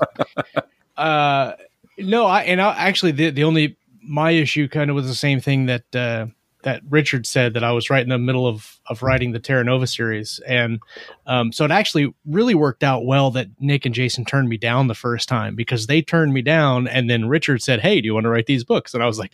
uh, 0.98 1.53
no, 1.98 2.25
I 2.25 2.41
and 2.44 2.62
I, 2.62 2.75
actually 2.75 3.12
the 3.12 3.29
the 3.32 3.44
only 3.44 3.77
my 4.01 4.32
issue 4.32 4.67
kind 4.67 4.89
of 4.89 4.96
was 4.96 5.08
the 5.08 5.15
same 5.15 5.39
thing 5.39 5.65
that 5.65 5.96
uh, 5.96 6.27
that 6.63 6.82
Richard 6.89 7.25
said 7.25 7.53
that 7.56 7.63
I 7.63 7.72
was 7.72 7.89
right 7.89 8.03
in 8.03 8.10
the 8.10 8.17
middle 8.17 8.48
of 8.48 8.79
of 8.88 9.01
writing 9.03 9.32
the 9.32 9.39
Terra 9.39 9.63
Nova 9.63 9.88
series, 9.88 10.39
and 10.48 10.79
um, 11.25 11.51
so 11.51 11.65
it 11.65 11.72
actually 11.72 12.13
really 12.25 12.56
worked 12.56 12.84
out 12.84 13.06
well 13.06 13.32
that 13.32 13.48
Nick 13.60 13.86
and 13.86 13.96
Jason 13.96 14.24
turned 14.25 14.48
me 14.50 14.58
down 14.58 14.88
the 14.88 14.96
first 14.96 15.27
time 15.27 15.56
because 15.56 15.88
they 15.88 16.01
turned 16.01 16.34
me 16.34 16.41
down, 16.41 16.88
and 16.88 17.10
then 17.10 17.27
Richard 17.27 17.62
said, 17.62 17.82
"Hey, 17.82 18.00
do 18.00 18.06
you 18.06 18.13
want 18.13 18.25
to 18.25 18.29
write 18.29 18.46
these 18.46 18.63
books?" 18.63 18.94
And 18.94 19.03
I 19.03 19.08
was 19.08 19.20
like, 19.20 19.34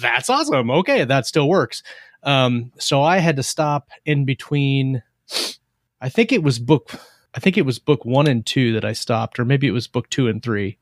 "That's 0.00 0.30
awesome. 0.30 0.70
Okay, 0.70 1.04
that 1.04 1.26
still 1.26 1.48
works." 1.48 1.82
Um, 2.22 2.72
so 2.78 3.02
I 3.02 3.18
had 3.18 3.36
to 3.36 3.42
stop 3.42 3.90
in 4.04 4.24
between. 4.24 5.02
I 6.00 6.08
think 6.08 6.32
it 6.32 6.42
was 6.42 6.58
book 6.58 6.92
I 7.34 7.40
think 7.40 7.56
it 7.56 7.66
was 7.66 7.78
book 7.78 8.04
one 8.04 8.26
and 8.26 8.44
two 8.44 8.72
that 8.72 8.84
I 8.84 8.92
stopped, 8.92 9.38
or 9.38 9.44
maybe 9.44 9.66
it 9.66 9.72
was 9.72 9.86
book 9.86 10.10
two 10.10 10.28
and 10.28 10.42
three. 10.42 10.78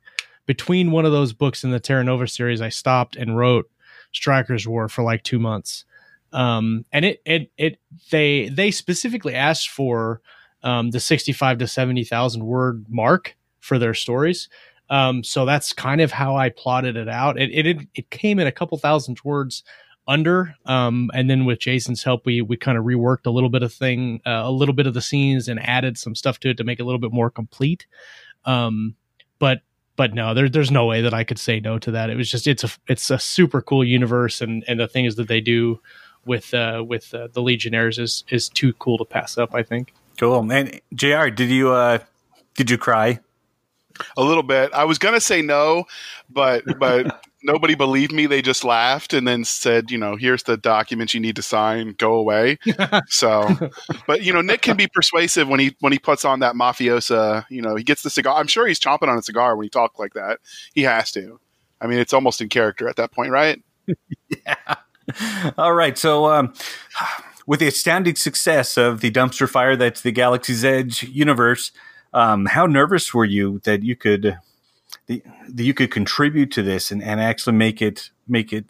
Between 0.47 0.91
one 0.91 1.05
of 1.05 1.13
those 1.13 1.33
books 1.33 1.65
in 1.65 1.71
the 1.71 1.81
Terra 1.81 2.05
Nova 2.05 2.27
series, 2.29 2.61
I 2.61 2.69
stopped 2.69 3.17
and 3.17 3.37
wrote 3.37 3.71
Stryker's 4.13 4.67
War 4.67 4.89
for 4.89 5.03
like 5.03 5.23
two 5.23 5.39
months. 5.39 5.85
Um, 6.33 6.85
and 6.93 7.05
it, 7.05 7.21
it, 7.25 7.51
it, 7.59 7.79
they, 8.11 8.49
they 8.49 8.71
specifically 8.71 9.35
asked 9.35 9.69
for 9.69 10.21
um, 10.63 10.93
the 10.93 11.01
65 11.01 11.59
to 11.59 11.67
70,000 11.67 12.47
word 12.47 12.87
mark 12.89 13.37
for 13.61 13.79
their 13.79 13.95
stories. 13.95 14.49
Um, 14.89 15.25
so 15.25 15.45
that's 15.45 15.73
kind 15.73 16.01
of 16.01 16.13
how 16.13 16.37
I 16.37 16.51
plotted 16.51 16.97
it 16.97 17.09
out. 17.09 17.39
It, 17.41 17.51
it, 17.67 17.89
it, 17.95 18.11
came 18.11 18.39
in 18.39 18.47
a 18.47 18.53
couple 18.53 18.79
thousand 18.79 19.19
words 19.25 19.65
under 20.09 20.55
um 20.67 21.11
and 21.15 21.29
then 21.29 21.45
with 21.45 21.59
jason's 21.59 22.05
help 22.05 22.25
we 22.25 22.41
we 22.41 22.57
kind 22.57 22.79
of 22.79 22.85
reworked 22.85 23.27
a 23.27 23.31
little 23.31 23.51
bit 23.51 23.65
of 23.65 23.73
thing 23.73 24.21
uh, 24.25 24.43
a 24.45 24.53
little 24.53 24.73
bit 24.73 24.87
of 24.87 24.95
the 24.95 25.03
scenes 25.03 25.49
and 25.49 25.59
added 25.59 25.99
some 25.99 26.15
stuff 26.15 26.39
to 26.39 26.51
it 26.51 26.57
to 26.57 26.63
make 26.63 26.79
it 26.79 26.83
a 26.83 26.85
little 26.85 27.01
bit 27.01 27.11
more 27.11 27.29
complete 27.29 27.87
um 28.45 28.95
but 29.41 29.63
but 29.97 30.15
no 30.15 30.33
there, 30.33 30.49
there's 30.49 30.71
no 30.71 30.87
way 30.87 31.01
that 31.03 31.13
i 31.13 31.25
could 31.25 31.41
say 31.41 31.59
no 31.59 31.77
to 31.77 31.91
that 31.91 32.09
it 32.09 32.17
was 32.17 32.31
just 32.31 32.47
it's 32.47 32.63
a 32.63 32.69
it's 32.87 33.11
a 33.11 33.19
super 33.19 33.61
cool 33.61 33.83
universe 33.85 34.41
and 34.41 34.63
and 34.69 34.79
the 34.79 34.87
things 34.87 35.17
that 35.17 35.27
they 35.27 35.41
do 35.41 35.81
with 36.25 36.55
uh 36.55 36.85
with 36.87 37.13
uh, 37.13 37.27
the 37.33 37.43
legionnaires 37.43 37.99
is 37.99 38.23
is 38.29 38.49
too 38.49 38.73
cool 38.75 38.99
to 38.99 39.05
pass 39.05 39.37
up 39.37 39.57
i 39.57 39.63
think 39.65 39.93
Cool. 40.19 40.51
And 40.51 40.81
Jr., 40.95 41.29
did 41.29 41.51
you 41.51 41.73
uh 41.73 41.99
did 42.55 42.71
you 42.71 42.79
cry? 42.79 43.21
A 44.17 44.23
little 44.23 44.43
bit. 44.43 44.73
I 44.73 44.85
was 44.85 44.99
gonna 44.99 45.21
say 45.21 45.43
no, 45.43 45.85
but 46.29 46.65
but 46.79 47.25
nobody 47.43 47.75
believed 47.75 48.13
me. 48.13 48.27
They 48.27 48.43
just 48.43 48.65
laughed 48.65 49.13
and 49.13 49.27
then 49.27 49.45
said, 49.45 49.91
you 49.91 49.99
know, 49.99 50.17
here's 50.17 50.43
the 50.43 50.57
documents 50.57 51.15
you 51.15 51.21
need 51.21 51.37
to 51.37 51.43
sign. 51.43 51.95
Go 51.99 52.15
away. 52.15 52.59
So, 53.09 53.49
but 54.07 54.23
you 54.23 54.33
know, 54.33 54.41
Nick 54.41 54.63
can 54.63 54.77
be 54.77 54.89
persuasive 54.89 55.49
when 55.49 55.61
he 55.61 55.77
when 55.81 55.93
he 55.93 55.99
puts 55.99 56.25
on 56.25 56.41
that 56.41 56.55
mafiosa. 56.55 57.45
You 57.51 57.63
know, 57.63 57.77
he 57.77 57.85
gets 57.85 58.03
the 58.03 58.11
cigar. 58.11 58.39
I'm 58.39 58.47
sure 58.47 58.67
he's 58.67 58.81
chomping 58.81 59.09
on 59.09 59.19
a 59.19 59.23
cigar 59.23 59.57
when 59.57 59.65
he 59.65 59.71
talks 59.71 59.99
like 59.99 60.15
that. 60.15 60.41
He 60.75 60.83
has 60.83 61.13
to. 61.13 61.41
I 61.81 61.87
mean, 61.87 61.99
it's 61.99 62.13
almost 62.13 62.41
in 62.41 62.49
character 62.49 62.89
at 62.89 62.97
that 62.97 63.13
point, 63.13 63.31
right? 63.31 63.63
Yeah. 64.29 64.77
All 65.59 65.73
right. 65.73 65.97
So, 65.97 66.27
um, 66.27 66.53
with 67.47 67.61
the 67.61 67.69
astounding 67.69 68.17
success 68.17 68.77
of 68.77 69.01
the 69.01 69.11
dumpster 69.11 69.49
fire 69.49 69.77
that's 69.77 70.01
the 70.01 70.13
Galaxy's 70.13 70.65
Edge 70.65 71.05
universe, 71.05 71.71
um, 72.17 72.47
how 72.47 72.65
nervous 72.65 73.13
were 73.13 73.27
you 73.27 73.61
that 73.65 73.83
you 73.83 73.95
could 73.95 74.39
the, 75.07 75.23
that 75.49 75.63
you 75.63 75.75
could 75.75 75.91
contribute 75.91 76.51
to 76.53 76.63
this 76.63 76.91
and, 76.91 77.03
and 77.03 77.21
actually 77.21 77.53
make 77.53 77.83
it 77.83 78.11
make 78.27 78.55
it 78.55 78.65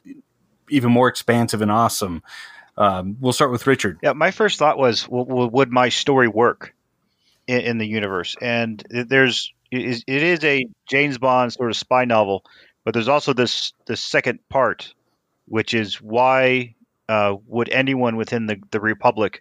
even 0.68 0.90
more 0.90 1.08
expansive 1.08 1.62
and 1.62 1.70
awesome? 1.70 2.22
Um, 2.76 3.16
we'll 3.20 3.32
start 3.32 3.52
with 3.52 3.66
Richard. 3.66 3.98
Yeah, 4.02 4.12
my 4.12 4.32
first 4.32 4.58
thought 4.58 4.76
was, 4.76 5.06
would 5.08 5.70
my 5.70 5.88
story 5.88 6.28
work 6.28 6.74
in, 7.46 7.60
in 7.60 7.78
the 7.78 7.86
universe? 7.86 8.36
And 8.42 8.84
there's 8.90 9.52
it 9.70 10.04
is, 10.08 10.44
a 10.44 10.66
James 10.88 11.16
Bond 11.18 11.52
sort 11.52 11.70
of 11.70 11.76
spy 11.76 12.04
novel, 12.04 12.44
but 12.84 12.94
there's 12.94 13.08
also 13.08 13.32
this 13.32 13.72
this 13.86 14.02
second 14.02 14.40
part, 14.48 14.92
which 15.46 15.72
is 15.72 16.02
why 16.02 16.74
uh, 17.08 17.36
would 17.46 17.68
anyone 17.68 18.16
within 18.16 18.46
the 18.46 18.56
the 18.72 18.80
Republic 18.80 19.40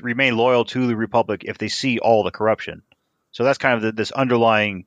remain 0.00 0.36
loyal 0.36 0.64
to 0.64 0.86
the 0.86 0.96
Republic 0.96 1.42
if 1.44 1.58
they 1.58 1.68
see 1.68 1.98
all 1.98 2.22
the 2.22 2.30
corruption? 2.30 2.82
So 3.32 3.44
that's 3.44 3.58
kind 3.58 3.74
of 3.74 3.82
the, 3.82 3.92
this 3.92 4.12
underlying 4.12 4.86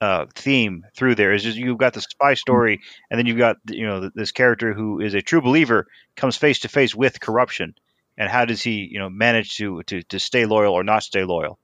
uh, 0.00 0.26
theme 0.34 0.84
through 0.96 1.14
there. 1.14 1.32
Is 1.32 1.42
just 1.44 1.56
you've 1.56 1.78
got 1.78 1.92
the 1.92 2.00
spy 2.00 2.34
story, 2.34 2.80
and 3.10 3.18
then 3.18 3.26
you've 3.26 3.38
got 3.38 3.56
you 3.68 3.86
know 3.86 4.10
this 4.14 4.32
character 4.32 4.72
who 4.72 5.00
is 5.00 5.14
a 5.14 5.22
true 5.22 5.40
believer 5.40 5.86
comes 6.16 6.36
face 6.36 6.60
to 6.60 6.68
face 6.68 6.94
with 6.94 7.20
corruption, 7.20 7.74
and 8.18 8.28
how 8.28 8.44
does 8.44 8.62
he 8.62 8.88
you 8.90 8.98
know 8.98 9.08
manage 9.08 9.56
to 9.58 9.82
to 9.84 10.02
to 10.02 10.18
stay 10.18 10.44
loyal 10.44 10.74
or 10.74 10.82
not 10.82 11.02
stay 11.02 11.24
loyal? 11.24 11.58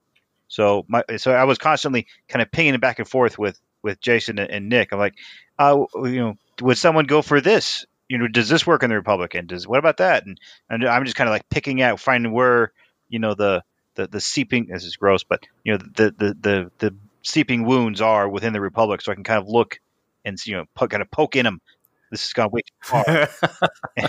So 0.47 0.85
my 0.89 1.03
so 1.17 1.33
I 1.33 1.45
was 1.45 1.59
constantly 1.59 2.07
kind 2.29 2.43
of 2.43 2.51
pinging 2.51 2.79
back 2.81 2.99
and 2.99 3.09
forth 3.09 3.39
with 3.39 3.61
with 3.83 4.01
Jason 4.01 4.39
and, 4.39 4.51
and 4.51 4.69
Nick. 4.69 4.93
I'm 4.93 4.99
like, 4.99 5.15
uh, 5.59 5.85
you 6.05 6.21
know, 6.21 6.39
would 6.61 6.79
someone 6.79 7.07
go 7.07 7.23
for 7.23 7.41
this? 7.41 7.87
You 8.09 8.19
know, 8.19 8.29
does 8.29 8.49
this 8.49 8.67
work 8.67 8.83
in 8.83 8.91
the 8.91 8.97
Republican? 8.97 9.47
Does 9.47 9.67
what 9.67 9.79
about 9.79 9.99
that? 9.99 10.25
And 10.27 10.39
and 10.71 10.87
I'm 10.87 11.05
just 11.05 11.17
kind 11.17 11.29
of 11.29 11.33
like 11.33 11.49
picking 11.49 11.83
out, 11.83 12.01
finding 12.01 12.33
where 12.33 12.73
you 13.09 13.19
know 13.19 13.35
the 13.35 13.63
the 13.99 14.07
the 14.07 14.21
seeping. 14.21 14.67
This 14.67 14.85
is 14.85 14.97
gross, 14.97 15.25
but 15.25 15.47
you 15.65 15.73
know 15.73 15.79
the 15.79 16.15
the 16.17 16.37
the 16.41 16.71
the 16.79 16.95
seeping 17.23 17.65
wounds 17.65 18.01
are 18.01 18.29
within 18.29 18.55
the 18.55 18.61
Republic, 18.61 19.03
so 19.03 19.13
I 19.13 19.17
can 19.17 19.25
kind 19.25 19.43
of 19.43 19.49
look 19.49 19.81
and 20.25 20.39
you 20.47 20.57
know 20.57 20.65
po- 20.75 20.89
kind 20.89 21.03
of 21.03 21.11
poke 21.11 21.37
in 21.37 21.45
them. 21.45 21.61
This 22.11 22.23
has 22.23 22.33
gone 22.33 22.51
way 22.51 22.63
too 22.63 22.75
far, 22.81 23.05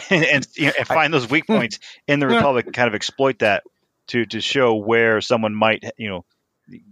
and, 0.10 0.24
and, 0.24 0.48
you 0.56 0.68
know, 0.68 0.72
and 0.78 0.88
find 0.88 1.14
those 1.14 1.30
weak 1.30 1.48
hmm. 1.48 1.56
points 1.56 1.80
in 2.08 2.20
the 2.20 2.28
Republic 2.28 2.68
and 2.68 2.74
kind 2.74 2.88
of 2.88 2.96
exploit 2.96 3.40
that 3.40 3.64
to 4.08 4.26
to 4.28 4.40
show 4.40 4.76
where 4.76 5.20
someone 5.20 5.54
might 5.54 5.84
you 5.98 6.08
know 6.08 6.26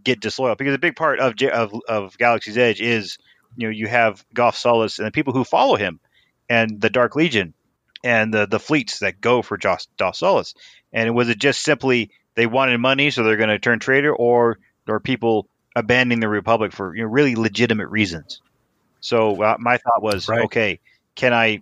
get 0.04 0.20
disloyal 0.20 0.56
because 0.56 0.74
a 0.74 0.80
big 0.80 0.96
part 0.96 1.20
of 1.20 1.36
J- 1.36 1.52
of, 1.52 1.72
of 1.88 2.18
Galaxy's 2.18 2.58
Edge 2.58 2.82
is 2.82 3.20
you 3.56 3.68
know 3.68 3.72
you 3.72 3.88
have 3.88 4.26
Goth 4.34 4.56
Sullus 4.56 4.98
and 4.98 5.08
the 5.08 5.12
people 5.12 5.34
who 5.34 5.44
follow 5.44 5.76
him 5.76 6.00
and 6.50 6.82
the 6.82 6.90
Dark 6.90 7.16
Legion 7.16 7.54
and 8.04 8.34
the 8.34 8.48
the 8.48 8.60
fleets 8.60 9.00
that 9.00 9.22
go 9.22 9.44
for 9.44 9.56
Joss 9.56 9.88
Goth 9.98 10.16
Sullus 10.16 10.56
and 10.92 11.14
was 11.16 11.30
it 11.30 11.38
just 11.38 11.62
simply 11.62 12.10
they 12.38 12.46
wanted 12.46 12.78
money 12.78 13.12
so 13.12 13.24
they're 13.24 13.36
going 13.36 13.50
to 13.50 13.60
turn 13.60 13.80
traitor 13.80 14.16
or 14.16 14.60
or 14.88 15.02
people 15.02 15.48
abandoning 15.76 16.22
the 16.22 16.30
Republic 16.30 16.72
for 16.72 16.96
you 16.96 17.04
know 17.04 17.10
really 17.10 17.36
legitimate 17.36 17.88
reasons 17.90 18.42
so 19.02 19.42
uh, 19.44 19.58
my 19.60 19.78
thought 19.78 20.02
was 20.02 20.30
Right. 20.30 20.46
okay 20.46 20.80
can 21.16 21.34
I 21.34 21.62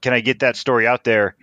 can 0.00 0.14
I 0.14 0.20
get 0.20 0.38
that 0.40 0.56
story 0.56 0.86
out 0.86 1.04
there 1.04 1.36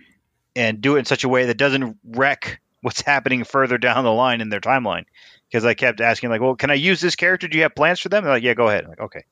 and 0.56 0.80
do 0.80 0.96
it 0.96 1.00
in 1.00 1.04
such 1.04 1.24
a 1.24 1.28
way 1.28 1.46
that 1.46 1.56
doesn't 1.56 1.96
wreck 2.04 2.60
what's 2.82 3.00
happening 3.06 3.44
further 3.44 3.78
down 3.78 4.02
the 4.04 4.12
line 4.12 4.40
in 4.40 4.48
their 4.48 4.60
timeline 4.60 5.04
because 5.48 5.64
I 5.64 5.74
kept 5.74 6.00
asking 6.00 6.30
like, 6.30 6.40
well, 6.40 6.54
can 6.54 6.70
I 6.70 6.74
use 6.74 7.00
this 7.00 7.16
character? 7.16 7.48
Do 7.48 7.56
you 7.56 7.62
have 7.64 7.74
plans 7.74 8.00
for 8.00 8.08
them? 8.08 8.24
They're 8.24 8.32
like, 8.34 8.42
yeah, 8.42 8.54
go 8.54 8.68
ahead. 8.68 8.84
I'm 8.84 8.90
like, 8.90 9.00
okay. 9.00 9.24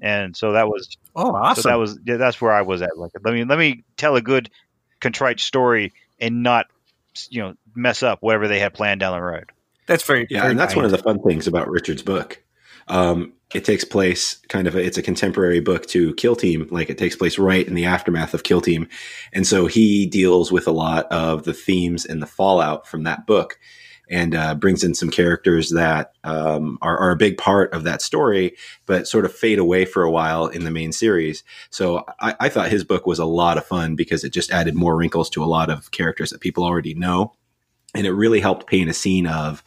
And 0.00 0.36
so 0.36 0.52
that 0.52 0.68
was 0.68 0.96
oh, 1.16 1.34
awesome. 1.34 1.62
so 1.62 1.68
that 1.68 1.76
was 1.76 1.98
yeah, 2.04 2.16
that's 2.16 2.40
where 2.40 2.52
I 2.52 2.62
was 2.62 2.82
at. 2.82 2.96
Like, 2.98 3.12
let 3.24 3.32
me 3.34 3.44
let 3.44 3.58
me 3.58 3.84
tell 3.96 4.16
a 4.16 4.20
good 4.22 4.50
contrite 5.00 5.40
story 5.40 5.92
and 6.20 6.42
not 6.42 6.66
you 7.30 7.42
know 7.42 7.54
mess 7.74 8.02
up 8.02 8.18
whatever 8.22 8.48
they 8.48 8.58
had 8.58 8.74
planned 8.74 9.00
down 9.00 9.16
the 9.16 9.22
road. 9.22 9.50
that's 9.86 10.04
very 10.04 10.26
Yeah, 10.30 10.40
very 10.40 10.50
and 10.52 10.60
that's 10.60 10.76
one 10.76 10.84
of 10.84 10.90
the 10.90 10.98
fun 10.98 11.20
things 11.22 11.46
about 11.46 11.68
Richard's 11.68 12.02
book. 12.02 12.42
Um, 12.88 13.32
it 13.54 13.64
takes 13.64 13.84
place 13.84 14.36
kind 14.48 14.66
of 14.66 14.74
a, 14.74 14.78
it's 14.84 14.98
a 14.98 15.02
contemporary 15.02 15.60
book 15.60 15.86
to 15.86 16.14
Kill 16.14 16.36
Team, 16.36 16.66
like 16.70 16.90
it 16.90 16.98
takes 16.98 17.16
place 17.16 17.38
right 17.38 17.66
in 17.66 17.74
the 17.74 17.84
aftermath 17.86 18.34
of 18.34 18.42
Kill 18.42 18.60
Team, 18.60 18.88
and 19.32 19.46
so 19.46 19.66
he 19.66 20.06
deals 20.06 20.52
with 20.52 20.66
a 20.66 20.72
lot 20.72 21.06
of 21.06 21.44
the 21.44 21.54
themes 21.54 22.04
and 22.04 22.20
the 22.20 22.26
fallout 22.26 22.86
from 22.86 23.04
that 23.04 23.26
book, 23.26 23.58
and 24.10 24.34
uh, 24.34 24.54
brings 24.54 24.84
in 24.84 24.94
some 24.94 25.10
characters 25.10 25.70
that 25.70 26.12
um, 26.24 26.78
are, 26.82 26.98
are 26.98 27.10
a 27.10 27.16
big 27.16 27.38
part 27.38 27.72
of 27.72 27.84
that 27.84 28.02
story, 28.02 28.56
but 28.86 29.08
sort 29.08 29.24
of 29.24 29.34
fade 29.34 29.58
away 29.58 29.84
for 29.84 30.02
a 30.02 30.10
while 30.10 30.46
in 30.46 30.64
the 30.64 30.70
main 30.70 30.92
series. 30.92 31.42
So 31.70 32.04
I, 32.20 32.34
I 32.40 32.48
thought 32.48 32.68
his 32.68 32.84
book 32.84 33.06
was 33.06 33.18
a 33.18 33.24
lot 33.24 33.58
of 33.58 33.66
fun 33.66 33.96
because 33.96 34.24
it 34.24 34.32
just 34.32 34.50
added 34.50 34.74
more 34.74 34.96
wrinkles 34.96 35.30
to 35.30 35.44
a 35.44 35.46
lot 35.46 35.70
of 35.70 35.90
characters 35.90 36.30
that 36.30 36.40
people 36.40 36.64
already 36.64 36.94
know, 36.94 37.32
and 37.94 38.06
it 38.06 38.12
really 38.12 38.40
helped 38.40 38.66
paint 38.66 38.90
a 38.90 38.94
scene 38.94 39.26
of 39.26 39.62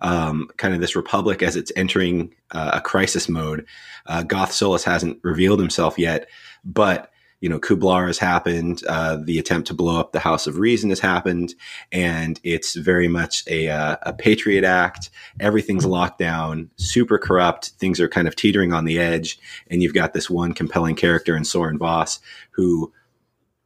um, 0.00 0.48
kind 0.56 0.74
of 0.74 0.80
this 0.80 0.96
republic 0.96 1.42
as 1.42 1.56
it's 1.56 1.72
entering 1.76 2.34
uh, 2.50 2.72
a 2.74 2.80
crisis 2.80 3.28
mode. 3.28 3.66
Uh, 4.06 4.22
Goth 4.22 4.52
Sullus 4.52 4.84
hasn't 4.84 5.18
revealed 5.22 5.58
himself 5.58 5.98
yet, 5.98 6.28
but 6.64 7.10
you 7.40 7.48
know 7.48 7.58
Kublar 7.58 8.06
has 8.06 8.18
happened. 8.18 8.82
Uh, 8.88 9.18
the 9.22 9.38
attempt 9.38 9.68
to 9.68 9.74
blow 9.74 9.98
up 9.98 10.12
the 10.12 10.20
House 10.20 10.46
of 10.46 10.58
Reason 10.58 10.90
has 10.90 11.00
happened, 11.00 11.54
and 11.92 12.40
it's 12.42 12.74
very 12.74 13.08
much 13.08 13.44
a, 13.48 13.68
uh, 13.68 13.96
a 14.02 14.12
Patriot 14.12 14.64
Act. 14.64 15.10
Everything's 15.40 15.84
locked 15.84 16.18
down, 16.18 16.70
super 16.76 17.18
corrupt. 17.18 17.70
Things 17.78 18.00
are 18.00 18.08
kind 18.08 18.28
of 18.28 18.36
teetering 18.36 18.72
on 18.72 18.84
the 18.84 18.98
edge, 18.98 19.38
and 19.68 19.82
you've 19.82 19.94
got 19.94 20.12
this 20.12 20.30
one 20.30 20.52
compelling 20.52 20.96
character 20.96 21.36
in 21.36 21.44
Soren 21.44 21.78
Voss 21.78 22.20
who 22.52 22.92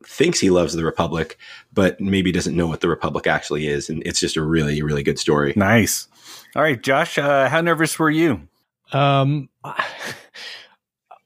thinks 0.04 0.40
he 0.40 0.50
loves 0.50 0.74
the 0.74 0.85
Republic, 0.85 1.38
but 1.72 2.00
maybe 2.00 2.33
doesn't 2.33 2.56
know 2.56 2.66
what 2.66 2.80
the 2.80 2.88
Republic 2.88 3.26
actually 3.26 3.66
is, 3.66 3.88
and 3.88 4.02
it's 4.06 4.20
just 4.20 4.37
a 4.37 4.42
really, 4.42 4.83
really 4.83 5.02
good 5.02 5.18
story. 5.18 5.52
nice. 5.56 6.09
All 6.56 6.62
right, 6.62 6.83
Josh, 6.83 7.16
uh, 7.16 7.48
how 7.48 7.61
nervous 7.61 7.96
were 7.96 8.11
you? 8.11 8.48
Um, 8.92 9.48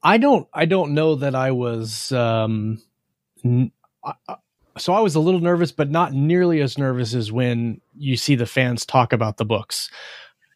I 0.04 0.18
don't, 0.18 0.46
I 0.52 0.66
don't 0.66 0.94
know 0.94 1.16
that 1.16 1.34
I 1.34 1.50
was. 1.52 2.12
Um, 2.12 2.82
so 4.76 4.92
I 4.92 5.00
was 5.00 5.14
a 5.14 5.20
little 5.20 5.40
nervous, 5.40 5.72
but 5.72 5.90
not 5.90 6.12
nearly 6.12 6.60
as 6.60 6.78
nervous 6.78 7.14
as 7.14 7.32
when 7.32 7.80
you 7.96 8.16
see 8.16 8.34
the 8.34 8.46
fans 8.46 8.84
talk 8.84 9.12
about 9.12 9.36
the 9.38 9.44
books. 9.44 9.90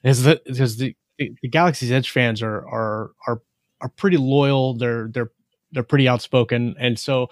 Because 0.03 0.23
the, 0.23 0.41
the 0.47 0.95
the 1.19 1.49
Galaxy's 1.49 1.91
Edge 1.91 2.11
fans 2.11 2.43
are 2.43 2.67
are 2.69 3.13
are 3.27 3.43
are 3.81 3.89
pretty 3.89 4.17
loyal. 4.17 4.75
They're 4.75 5.09
they're 5.09 5.31
they're 5.73 5.83
pretty 5.83 6.09
outspoken, 6.09 6.75
and 6.79 6.99
so 6.99 7.29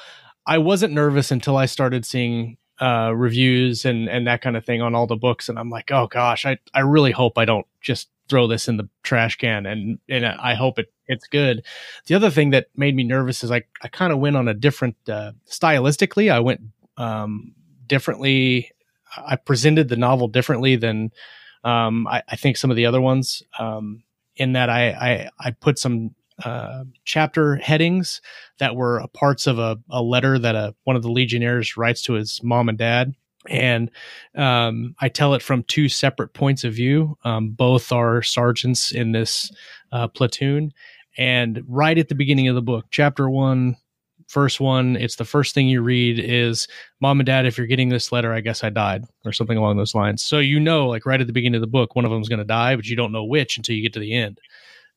I 0.47 0.59
wasn't 0.59 0.93
nervous 0.93 1.31
until 1.31 1.57
I 1.57 1.67
started 1.67 2.05
seeing 2.05 2.57
uh, 2.81 3.13
reviews 3.15 3.85
and 3.85 4.09
and 4.09 4.27
that 4.27 4.43
kind 4.43 4.57
of 4.57 4.65
thing 4.65 4.83
on 4.83 4.95
all 4.95 5.07
the 5.07 5.17
books, 5.17 5.49
and 5.49 5.59
I'm 5.59 5.71
like, 5.71 5.91
oh 5.91 6.07
gosh, 6.07 6.45
I 6.45 6.59
I 6.75 6.81
really 6.81 7.13
hope 7.13 7.39
I 7.39 7.45
don't 7.45 7.67
just 7.81 8.09
throw 8.29 8.47
this 8.47 8.69
in 8.69 8.77
the 8.77 8.89
trash 9.03 9.37
can, 9.37 9.67
and 9.67 9.99
and 10.09 10.27
I 10.27 10.55
hope 10.55 10.79
it 10.79 10.93
it's 11.07 11.27
good. 11.27 11.65
The 12.07 12.15
other 12.15 12.31
thing 12.31 12.51
that 12.51 12.67
made 12.77 12.95
me 12.95 13.05
nervous 13.05 13.45
is 13.45 13.51
I 13.51 13.63
I 13.83 13.89
kind 13.89 14.13
of 14.13 14.19
went 14.19 14.37
on 14.37 14.49
a 14.49 14.55
different 14.55 14.97
uh, 15.09 15.33
stylistically. 15.49 16.31
I 16.31 16.41
went 16.41 16.61
um, 16.97 17.55
differently. 17.87 18.73
I 19.17 19.37
presented 19.37 19.89
the 19.89 19.97
novel 19.97 20.29
differently 20.29 20.77
than 20.77 21.13
um, 21.65 22.07
I, 22.07 22.23
I 22.29 22.37
think 22.37 22.57
some 22.57 22.71
of 22.71 22.77
the 22.77 22.87
other 22.87 23.01
ones. 23.01 23.43
Um, 23.59 24.03
in 24.37 24.53
that 24.53 24.69
I 24.69 24.91
I, 24.91 25.31
I 25.39 25.51
put 25.53 25.79
some 25.79 26.15
uh, 26.45 26.85
chapter 27.05 27.57
headings 27.57 28.21
that 28.59 28.77
were 28.77 29.05
parts 29.15 29.47
of 29.47 29.59
a, 29.59 29.79
a 29.91 30.03
letter 30.03 30.39
that 30.39 30.55
a, 30.55 30.75
one 30.85 30.97
of 30.97 31.03
the 31.03 31.11
Legionnaires 31.11 31.77
writes 31.77 32.03
to 32.03 32.15
his 32.15 32.41
mom 32.43 32.69
and 32.69 32.79
dad. 32.79 33.15
And 33.49 33.91
um, 34.35 34.95
I 35.01 35.09
tell 35.09 35.35
it 35.35 35.43
from 35.43 35.63
two 35.65 35.89
separate 35.89 36.35
points 36.35 36.65
of 36.65 36.75
view. 36.75 37.17
Um, 37.25 37.51
both 37.51 37.93
are 37.93 38.23
sergeants 38.23 38.93
in 38.93 39.13
this 39.13 39.53
uh, 39.93 40.09
platoon. 40.09 40.73
And 41.17 41.63
right 41.67 41.97
at 41.97 42.09
the 42.09 42.15
beginning 42.15 42.49
of 42.49 42.55
the 42.55 42.63
book, 42.63 42.87
chapter 42.91 43.31
one, 43.31 43.77
first 44.29 44.61
one, 44.61 44.97
it's 44.97 45.17
the 45.17 45.25
first 45.25 45.55
thing 45.55 45.69
you 45.69 45.81
read 45.81 46.19
is 46.19 46.67
Mom 47.01 47.21
and 47.21 47.27
Dad, 47.27 47.47
if 47.47 47.57
you're 47.57 47.67
getting 47.67 47.89
this 47.89 48.13
letter, 48.13 48.33
I 48.33 48.41
guess 48.41 48.65
I 48.65 48.71
died, 48.71 49.05
or 49.25 49.33
something 49.33 49.57
along 49.57 49.77
those 49.77 49.95
lines. 49.95 50.25
So 50.25 50.39
you 50.39 50.59
know, 50.59 50.89
like 50.89 51.07
right 51.07 51.21
at 51.21 51.27
the 51.27 51.33
beginning 51.33 51.57
of 51.57 51.61
the 51.61 51.67
book, 51.67 51.95
one 51.95 52.05
of 52.05 52.11
them's 52.11 52.29
going 52.29 52.41
to 52.41 52.45
die, 52.45 52.77
but 52.77 52.87
you 52.87 52.97
don't 52.97 53.13
know 53.13 53.25
which 53.25 53.57
until 53.57 53.77
you 53.77 53.83
get 53.83 53.93
to 53.95 54.01
the 54.01 54.15
end. 54.15 54.41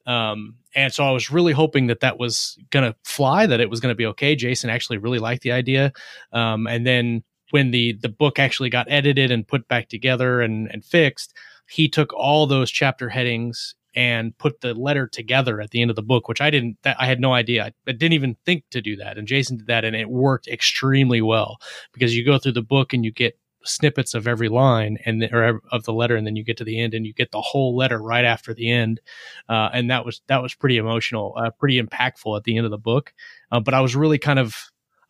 Um, 0.06 0.56
and 0.76 0.94
so 0.94 1.04
I 1.04 1.12
was 1.12 1.32
really 1.32 1.54
hoping 1.54 1.88
that 1.88 2.00
that 2.00 2.20
was 2.20 2.58
going 2.70 2.92
to 2.92 2.96
fly, 3.04 3.46
that 3.46 3.60
it 3.60 3.70
was 3.70 3.80
going 3.80 3.92
to 3.92 3.98
be 3.98 4.06
okay. 4.08 4.36
Jason 4.36 4.70
actually 4.70 4.98
really 4.98 5.20
liked 5.20 5.44
the 5.44 5.52
idea. 5.52 5.92
Um, 6.32 6.68
and 6.68 6.86
then 6.86 7.24
when 7.52 7.72
the 7.72 7.94
the 7.94 8.10
book 8.10 8.40
actually 8.40 8.70
got 8.70 8.90
edited 8.90 9.32
and 9.32 9.48
put 9.48 9.68
back 9.68 9.90
together 9.90 10.42
and 10.42 10.70
and 10.72 10.84
fixed, 10.86 11.34
he 11.68 11.88
took 11.88 12.14
all 12.14 12.48
those 12.48 12.72
chapter 12.72 13.10
headings 13.10 13.76
and 13.96 14.38
put 14.38 14.62
the 14.62 14.74
letter 14.74 15.08
together 15.08 15.60
at 15.62 15.72
the 15.72 15.82
end 15.82 15.90
of 15.90 15.96
the 15.96 16.04
book, 16.04 16.28
which 16.28 16.42
I 16.42 16.50
didn't, 16.50 16.78
that, 16.84 16.96
I 17.00 17.06
had 17.06 17.20
no 17.20 17.34
idea. 17.34 17.66
I, 17.66 17.72
I 17.88 17.92
didn't 17.92 18.14
even 18.14 18.38
think 18.46 18.64
to 18.72 18.82
do 18.82 18.96
that. 18.98 19.18
And 19.18 19.28
Jason 19.28 19.58
did 19.58 19.68
that 19.68 19.84
and 19.84 19.96
it 19.96 20.10
worked 20.10 20.48
extremely 20.48 21.22
well 21.22 21.58
because 21.92 22.16
you 22.16 22.24
go 22.24 22.38
through 22.38 22.54
the 22.54 22.62
book 22.62 22.94
and 22.94 23.04
you 23.04 23.12
get 23.12 23.38
snippets 23.64 24.14
of 24.14 24.28
every 24.28 24.50
line 24.50 24.98
and 25.06 25.22
the, 25.22 25.34
or 25.36 25.62
of 25.72 25.84
the 25.84 25.94
letter 25.94 26.16
and 26.16 26.26
then 26.26 26.36
you 26.36 26.44
get 26.44 26.58
to 26.58 26.64
the 26.64 26.80
end 26.80 26.94
and 26.94 27.06
you 27.06 27.14
get 27.14 27.32
the 27.32 27.42
whole 27.42 27.76
letter 27.76 28.00
right 28.02 28.26
after 28.26 28.54
the 28.54 28.72
end. 28.72 29.02
Uh, 29.48 29.70
and 29.74 29.90
that 29.92 30.06
was 30.06 30.22
that 30.28 30.42
was 30.42 30.54
pretty 30.56 30.78
emotional 30.78 31.34
uh, 31.38 31.50
pretty 31.52 31.82
impactful 31.82 32.36
at 32.38 32.44
the 32.44 32.58
end 32.58 32.66
of 32.66 32.72
the 32.72 32.78
book. 32.78 33.14
Uh, 33.52 33.60
but 33.60 33.74
i 33.74 33.82
was 33.82 33.96
really 33.96 34.18
kind 34.18 34.40
of 34.40 34.56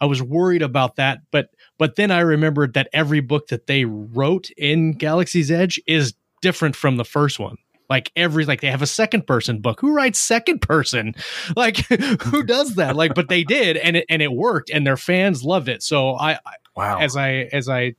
i 0.01 0.05
was 0.05 0.21
worried 0.21 0.61
about 0.61 0.95
that. 0.95 1.19
But 1.31 1.49
but 1.77 1.95
then 1.95 2.11
i 2.11 2.19
remembered 2.21 2.73
that 2.73 2.89
every 2.93 3.19
book 3.19 3.47
that 3.47 3.67
they 3.67 3.85
wrote 3.85 4.49
in 4.57 4.93
galaxy's 4.93 5.51
edge 5.51 5.79
is 5.87 6.13
different 6.41 6.75
from 6.75 6.97
the 6.97 7.05
first 7.05 7.39
one. 7.39 7.57
Like 7.89 8.11
every 8.15 8.45
like 8.45 8.61
they 8.61 8.69
have 8.69 8.83
a 8.83 8.87
second 8.87 9.25
person 9.25 9.61
book. 9.61 9.79
Who 9.81 9.93
writes 9.93 10.19
second 10.19 10.61
person? 10.61 11.15
Like 11.55 11.77
who 12.21 12.43
does 12.55 12.75
that? 12.75 12.95
Like 12.95 13.13
but 13.15 13.29
they 13.29 13.43
did 13.43 13.77
and 13.77 13.97
it 13.97 14.05
and 14.09 14.21
it 14.21 14.31
worked 14.31 14.69
and 14.69 14.85
their 14.85 14.97
fans 14.97 15.43
loved 15.43 15.69
it. 15.69 15.83
So 15.83 16.11
i, 16.15 16.33
I 16.33 16.53
Wow. 16.75 16.99
as 16.99 17.17
I 17.17 17.49
as 17.51 17.67
I 17.67 17.95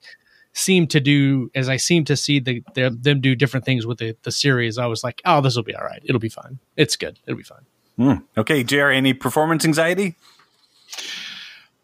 seem 0.52 0.86
to 0.88 1.00
do 1.00 1.50
as 1.54 1.68
I 1.68 1.76
seem 1.76 2.04
to 2.06 2.16
see 2.16 2.40
the, 2.40 2.62
the 2.74 2.90
them 2.90 3.20
do 3.20 3.34
different 3.34 3.64
things 3.64 3.86
with 3.86 3.98
the, 3.98 4.16
the 4.22 4.32
series, 4.32 4.78
I 4.78 4.86
was 4.86 5.04
like, 5.04 5.22
oh, 5.24 5.40
this 5.40 5.56
will 5.56 5.62
be 5.62 5.74
all 5.74 5.84
right. 5.84 6.02
It'll 6.04 6.20
be 6.20 6.28
fine. 6.28 6.58
It's 6.76 6.96
good. 6.96 7.18
It'll 7.26 7.38
be 7.38 7.42
fine. 7.44 7.66
Hmm. 7.96 8.24
Okay, 8.38 8.64
Jr. 8.64 8.88
Any 8.88 9.12
performance 9.12 9.64
anxiety? 9.64 10.16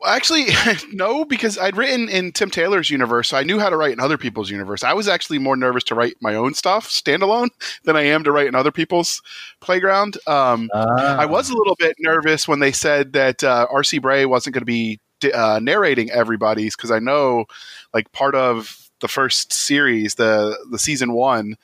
Well, 0.00 0.14
actually, 0.14 0.46
no, 0.92 1.24
because 1.24 1.58
I'd 1.58 1.76
written 1.76 2.08
in 2.08 2.32
Tim 2.32 2.50
Taylor's 2.50 2.90
universe, 2.90 3.28
so 3.28 3.36
I 3.38 3.44
knew 3.44 3.58
how 3.58 3.70
to 3.70 3.76
write 3.76 3.92
in 3.92 4.00
other 4.00 4.18
people's 4.18 4.50
universe. 4.50 4.84
I 4.84 4.92
was 4.92 5.08
actually 5.08 5.38
more 5.38 5.56
nervous 5.56 5.84
to 5.84 5.94
write 5.94 6.16
my 6.20 6.34
own 6.34 6.54
stuff 6.54 6.88
standalone 6.88 7.48
than 7.84 7.96
I 7.96 8.02
am 8.02 8.22
to 8.24 8.32
write 8.32 8.46
in 8.46 8.54
other 8.54 8.72
people's 8.72 9.22
playground. 9.60 10.18
Um, 10.26 10.68
Ah. 10.74 11.16
I 11.16 11.26
was 11.26 11.48
a 11.50 11.56
little 11.56 11.76
bit 11.78 11.96
nervous 11.98 12.46
when 12.46 12.58
they 12.60 12.72
said 12.72 13.14
that 13.14 13.42
uh, 13.42 13.66
R.C. 13.70 13.98
Bray 13.98 14.26
wasn't 14.26 14.54
going 14.54 14.62
to 14.62 14.66
be 14.66 15.00
uh, 15.34 15.58
narrating 15.62 16.10
everybody's 16.10 16.76
because 16.76 16.90
I 16.90 16.98
know, 16.98 17.46
like, 17.94 18.10
part 18.12 18.34
of 18.34 18.88
the 19.00 19.08
first 19.08 19.52
series, 19.52 20.14
the 20.14 20.56
the 20.70 20.78
season 20.78 21.12
one 21.12 21.56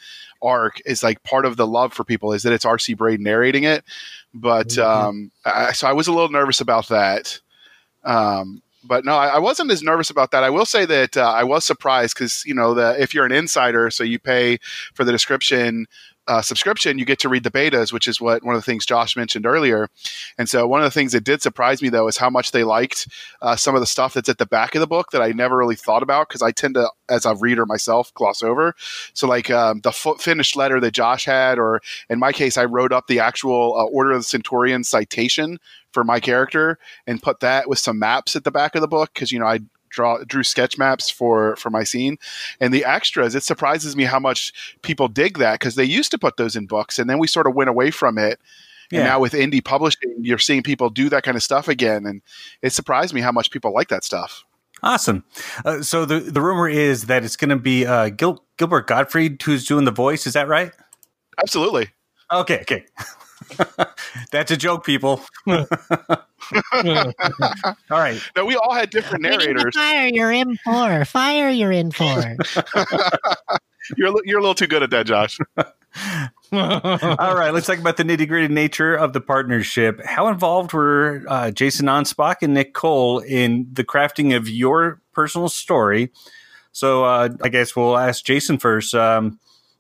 arc 0.43 0.81
is 0.85 1.03
like 1.03 1.23
part 1.23 1.45
of 1.47 1.57
the 1.57 1.67
love 1.67 1.93
for 1.93 2.05
people 2.05 2.33
is 2.33 2.43
that 2.43 2.53
it's 2.53 2.65
R.C. 2.65 2.95
Bray 2.95 3.17
narrating 3.17 3.65
it. 3.65 3.85
But 4.35 4.69
Mhm. 4.69 4.83
um, 4.85 5.31
I, 5.45 5.73
so 5.73 5.87
I 5.87 5.93
was 5.93 6.09
a 6.09 6.13
little 6.13 6.29
nervous 6.29 6.61
about 6.61 6.89
that. 6.89 7.41
Um, 8.05 8.63
but 8.85 9.05
no, 9.05 9.15
I, 9.15 9.29
I 9.29 9.39
wasn't 9.39 9.71
as 9.71 9.83
nervous 9.83 10.11
about 10.11 10.33
that. 10.33 10.43
I 10.43 10.51
will 10.51 10.67
say 10.67 10.85
that 10.87 11.17
uh, 11.17 11.31
I 11.31 11.45
was 11.45 11.65
surprised 11.65 12.17
because 12.17 12.45
you 12.45 12.55
know 12.55 12.75
the 12.75 13.01
if 13.01 13.15
you're 13.15 13.25
an 13.27 13.33
insider, 13.33 13.91
so 13.91 14.03
you 14.03 14.19
pay 14.19 14.59
for 14.95 15.05
the 15.05 15.13
description 15.13 15.87
uh, 16.29 16.41
subscription, 16.41 16.99
you 16.99 17.05
get 17.05 17.19
to 17.21 17.29
read 17.29 17.43
the 17.43 17.51
betas, 17.51 17.93
which 17.93 18.07
is 18.07 18.21
what 18.21 18.45
one 18.45 18.55
of 18.55 18.61
the 18.61 18.65
things 18.65 18.87
Josh 18.87 19.17
mentioned 19.17 19.45
earlier. 19.45 19.89
And 20.39 20.49
so 20.49 20.67
one 20.67 20.81
of 20.81 20.85
the 20.85 20.91
things 20.91 21.13
that 21.13 21.25
did 21.25 21.43
surprise 21.43 21.83
me 21.83 21.89
though 21.89 22.07
is 22.07 22.17
how 22.17 22.31
much 22.31 22.53
they 22.53 22.65
liked 22.65 23.09
uh, 23.41 23.57
some 23.57 23.75
of 23.75 23.81
the 23.81 23.87
stuff 23.87 24.15
that's 24.15 24.29
at 24.29 24.39
the 24.39 24.47
back 24.47 24.75
of 24.75 24.81
the 24.81 24.87
book 24.87 25.11
that 25.11 25.23
I 25.23 25.33
never 25.33 25.57
really 25.57 25.77
thought 25.77 26.03
about 26.03 26.29
because 26.29 26.43
I 26.43 26.53
tend 26.53 26.75
to, 26.75 26.91
as 27.09 27.27
a 27.27 27.35
reader 27.35 27.67
myself, 27.67 28.15
gloss 28.15 28.43
over. 28.43 28.75
So 29.15 29.27
like 29.27 29.51
um, 29.51 29.81
the 29.81 29.91
f- 29.91 30.21
finished 30.21 30.57
letter 30.57 30.81
that 30.81 30.93
Josh 30.93 31.25
had, 31.25 31.59
or 31.59 31.81
in 32.09 32.19
my 32.19 32.33
case, 32.33 32.57
I 32.57 32.67
wrote 32.67 32.93
up 32.93 33.09
the 33.09 33.21
actual 33.21 33.77
uh, 33.77 33.85
Order 33.85 34.13
of 34.13 34.21
the 34.21 34.25
Centurion 34.25 34.85
citation 34.85 35.59
for 35.93 36.05
my 36.05 36.21
character 36.21 36.79
and 37.07 37.23
put 37.23 37.41
that 37.41 37.69
with 37.69 37.79
some 37.79 37.99
maps 37.99 38.35
at 38.35 38.45
the 38.45 38.51
back 38.51 38.75
of 38.75 38.81
the 38.81 38.89
book 38.89 39.11
because 39.13 39.31
you 39.31 39.39
know 39.39 39.47
I 39.47 39.61
draw 39.93 40.19
drew 40.25 40.43
sketch 40.43 40.77
maps 40.79 41.09
for 41.11 41.55
for 41.57 41.71
my 41.71 41.85
scene 41.85 42.17
and 42.61 42.75
the 42.75 42.85
extras 42.85 43.35
it 43.35 43.43
surprises 43.45 43.95
me 43.95 44.05
how 44.05 44.19
much 44.19 44.53
people 44.83 45.07
dig 45.07 45.39
that 45.39 45.61
because 45.61 45.77
they 45.77 45.85
used 45.85 46.11
to 46.11 46.19
put 46.19 46.37
those 46.37 46.57
in 46.57 46.67
books 46.67 46.99
and 46.99 47.09
then 47.09 47.19
we 47.19 47.27
sort 47.29 47.47
of 47.47 47.55
went 47.55 47.71
away 47.71 47.91
from 47.93 48.19
it 48.19 48.41
Yeah. 48.91 49.01
and 49.01 49.09
now 49.09 49.21
with 49.21 49.33
indie 49.35 49.65
publishing 49.65 50.15
you're 50.21 50.39
seeing 50.39 50.63
people 50.63 50.91
do 50.91 51.09
that 51.11 51.23
kind 51.23 51.37
of 51.37 51.43
stuff 51.43 51.69
again 51.69 52.07
and 52.07 52.23
it 52.63 52.73
surprised 52.73 53.15
me 53.15 53.21
how 53.21 53.31
much 53.33 53.51
people 53.53 53.73
like 53.73 53.89
that 53.89 54.03
stuff 54.05 54.45
Awesome. 54.85 55.23
Uh, 55.65 55.81
so 55.81 56.05
the 56.05 56.19
the 56.19 56.41
rumor 56.41 56.69
is 56.69 57.05
that 57.05 57.23
it's 57.25 57.37
going 57.37 57.51
to 57.51 57.57
be 57.57 57.87
uh, 57.87 58.09
Gil- 58.09 58.43
Gilbert 58.57 58.89
Gottfried 58.89 59.41
who's 59.41 59.65
doing 59.65 59.85
the 59.85 59.93
voice. 59.93 60.27
Is 60.27 60.33
that 60.33 60.49
right? 60.49 60.73
absolutely 61.41 61.91
Okay. 62.33 62.61
Okay. 62.63 62.85
That's 64.31 64.51
a 64.51 64.57
joke, 64.57 64.85
people. 64.85 65.21
All 65.47 65.65
right. 67.91 68.21
no 68.37 68.45
we 68.45 68.57
all 68.57 68.75
had 68.75 68.91
different 68.91 69.25
We 69.25 69.31
need 69.31 69.41
the 69.41 69.45
narrators 69.45 69.75
fire 69.75 70.07
you're 70.13 70.33
in 70.33 70.57
for. 70.57 71.05
Fire 71.05 71.51
you're 71.51 71.73
in 71.73 71.91
for. 71.91 72.37
you're, 73.97 74.15
you're 74.25 74.39
a 74.39 74.43
little 74.43 74.55
too 74.55 74.67
good 74.67 74.83
at 74.83 74.91
that 74.91 75.07
josh 75.07 75.39
All 76.53 77.37
right. 77.37 77.51
Let's 77.53 77.67
talk 77.67 77.79
about 77.79 77.97
the 77.97 78.05
nitty 78.05 78.29
gritty 78.29 78.53
nature 78.53 78.95
of 78.95 79.13
the 79.13 79.21
partnership. 79.21 80.05
How 80.05 80.29
involved 80.29 80.73
were 80.73 81.25
uh, 81.29 81.51
Jason 81.51 81.87
Anspach 81.87 82.37
and 82.43 82.55
Nick 82.55 82.75
Cole 82.75 83.21
in 83.21 83.67
the 83.73 83.85
crafting 83.85 84.37
of 84.37 84.49
your 84.49 85.01
personal 85.13 85.49
story? 85.49 86.11
So 86.73 87.05
uh, 87.05 87.31
I 87.43 87.49
guess 87.49 87.75
we'll 87.77 87.97
ask 87.97 88.25
Jason 88.25 88.59
first. 88.59 88.95
Um, 88.95 89.39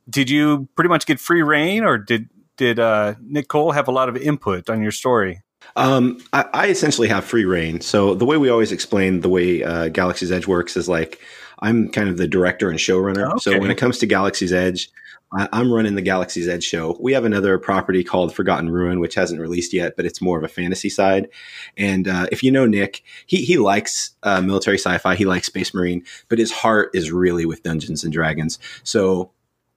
did 0.08 0.30
you 0.30 0.68
pretty 0.74 0.88
much 0.88 1.06
get 1.06 1.20
free 1.20 1.42
reign, 1.42 1.84
or 1.84 1.98
did 1.98 2.28
did 2.62 2.78
uh, 2.78 3.16
Nick 3.20 3.48
Cole 3.48 3.72
have 3.72 3.88
a 3.88 3.90
lot 3.90 4.08
of 4.08 4.16
input 4.16 4.70
on 4.70 4.82
your 4.82 4.92
story? 4.92 5.42
Um, 5.74 6.18
I, 6.32 6.44
I 6.54 6.66
essentially 6.68 7.08
have 7.08 7.24
free 7.24 7.44
reign. 7.44 7.80
So 7.80 8.14
the 8.14 8.24
way 8.24 8.36
we 8.36 8.50
always 8.50 8.70
explain 8.70 9.20
the 9.20 9.28
way 9.28 9.64
uh, 9.64 9.88
Galaxy's 9.88 10.30
Edge 10.30 10.46
works 10.46 10.76
is 10.76 10.88
like 10.88 11.20
I'm 11.58 11.88
kind 11.88 12.08
of 12.08 12.18
the 12.18 12.28
director 12.28 12.70
and 12.70 12.78
showrunner. 12.78 13.40
So 13.40 13.58
when 13.58 13.72
it 13.72 13.78
comes 13.78 13.98
to 13.98 14.06
Galaxy's 14.06 14.52
Edge, 14.52 14.90
I, 15.32 15.48
I'm 15.52 15.72
running 15.72 15.96
the 15.96 16.02
Galaxy's 16.02 16.46
Edge 16.46 16.62
show. 16.62 16.96
We 17.00 17.14
have 17.14 17.24
another 17.24 17.58
property 17.58 18.04
called 18.04 18.32
Forgotten 18.32 18.70
Ruin, 18.70 19.00
which 19.00 19.16
hasn't 19.16 19.40
released 19.40 19.72
yet, 19.72 19.96
but 19.96 20.04
it's 20.04 20.22
more 20.22 20.38
of 20.38 20.44
a 20.44 20.48
fantasy 20.48 20.88
side. 20.88 21.28
And 21.76 22.06
uh, 22.06 22.26
if 22.30 22.44
you 22.44 22.52
know 22.52 22.66
Nick, 22.66 23.02
he 23.26 23.38
he 23.38 23.58
likes 23.58 24.14
uh, 24.22 24.40
military 24.40 24.78
sci-fi. 24.78 25.16
He 25.16 25.24
likes 25.24 25.46
Space 25.48 25.74
Marine, 25.74 26.04
but 26.28 26.38
his 26.38 26.52
heart 26.52 26.90
is 26.94 27.10
really 27.10 27.44
with 27.44 27.64
Dungeons 27.64 28.04
and 28.04 28.12
Dragons. 28.12 28.60
So 28.84 29.32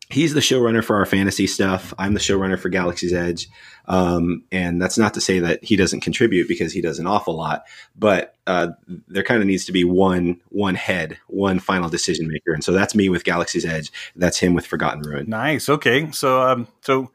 he's 0.10 0.34
the 0.34 0.40
showrunner 0.40 0.84
for 0.84 0.98
our 0.98 1.06
fantasy 1.06 1.48
stuff. 1.48 1.94
I'm 1.98 2.14
the 2.14 2.20
showrunner 2.20 2.60
for 2.60 2.70
Galaxy's 2.70 3.14
Edge. 3.14 3.50
Um, 3.88 4.44
and 4.52 4.82
that's 4.82 4.98
not 4.98 5.14
to 5.14 5.22
say 5.22 5.40
that 5.40 5.64
he 5.64 5.76
doesn't 5.76 6.02
contribute 6.02 6.48
because 6.48 6.74
he 6.74 6.82
does 6.82 7.00
an 7.00 7.08
awful 7.08 7.36
lot, 7.36 7.66
but 7.96 8.36
uh, 8.48 8.70
there 9.08 9.24
kind 9.24 9.42
of 9.42 9.48
needs 9.48 9.66
to 9.66 9.72
be 9.72 9.84
one 9.84 10.42
one 10.50 10.76
head, 10.76 11.18
one 11.28 11.60
final 11.60 11.90
decision 11.90 12.28
maker, 12.28 12.52
and 12.54 12.64
so 12.64 12.72
that's 12.72 12.96
me 12.96 13.10
with 13.10 13.24
Galaxy's 13.24 13.66
Edge. 13.66 13.92
That's 14.16 14.40
him 14.40 14.56
with 14.56 14.66
Forgotten 14.66 15.02
Ruin. 15.02 15.30
Nice. 15.30 15.70
Okay. 15.70 16.10
So, 16.12 16.42
um, 16.42 16.68
so 16.82 17.12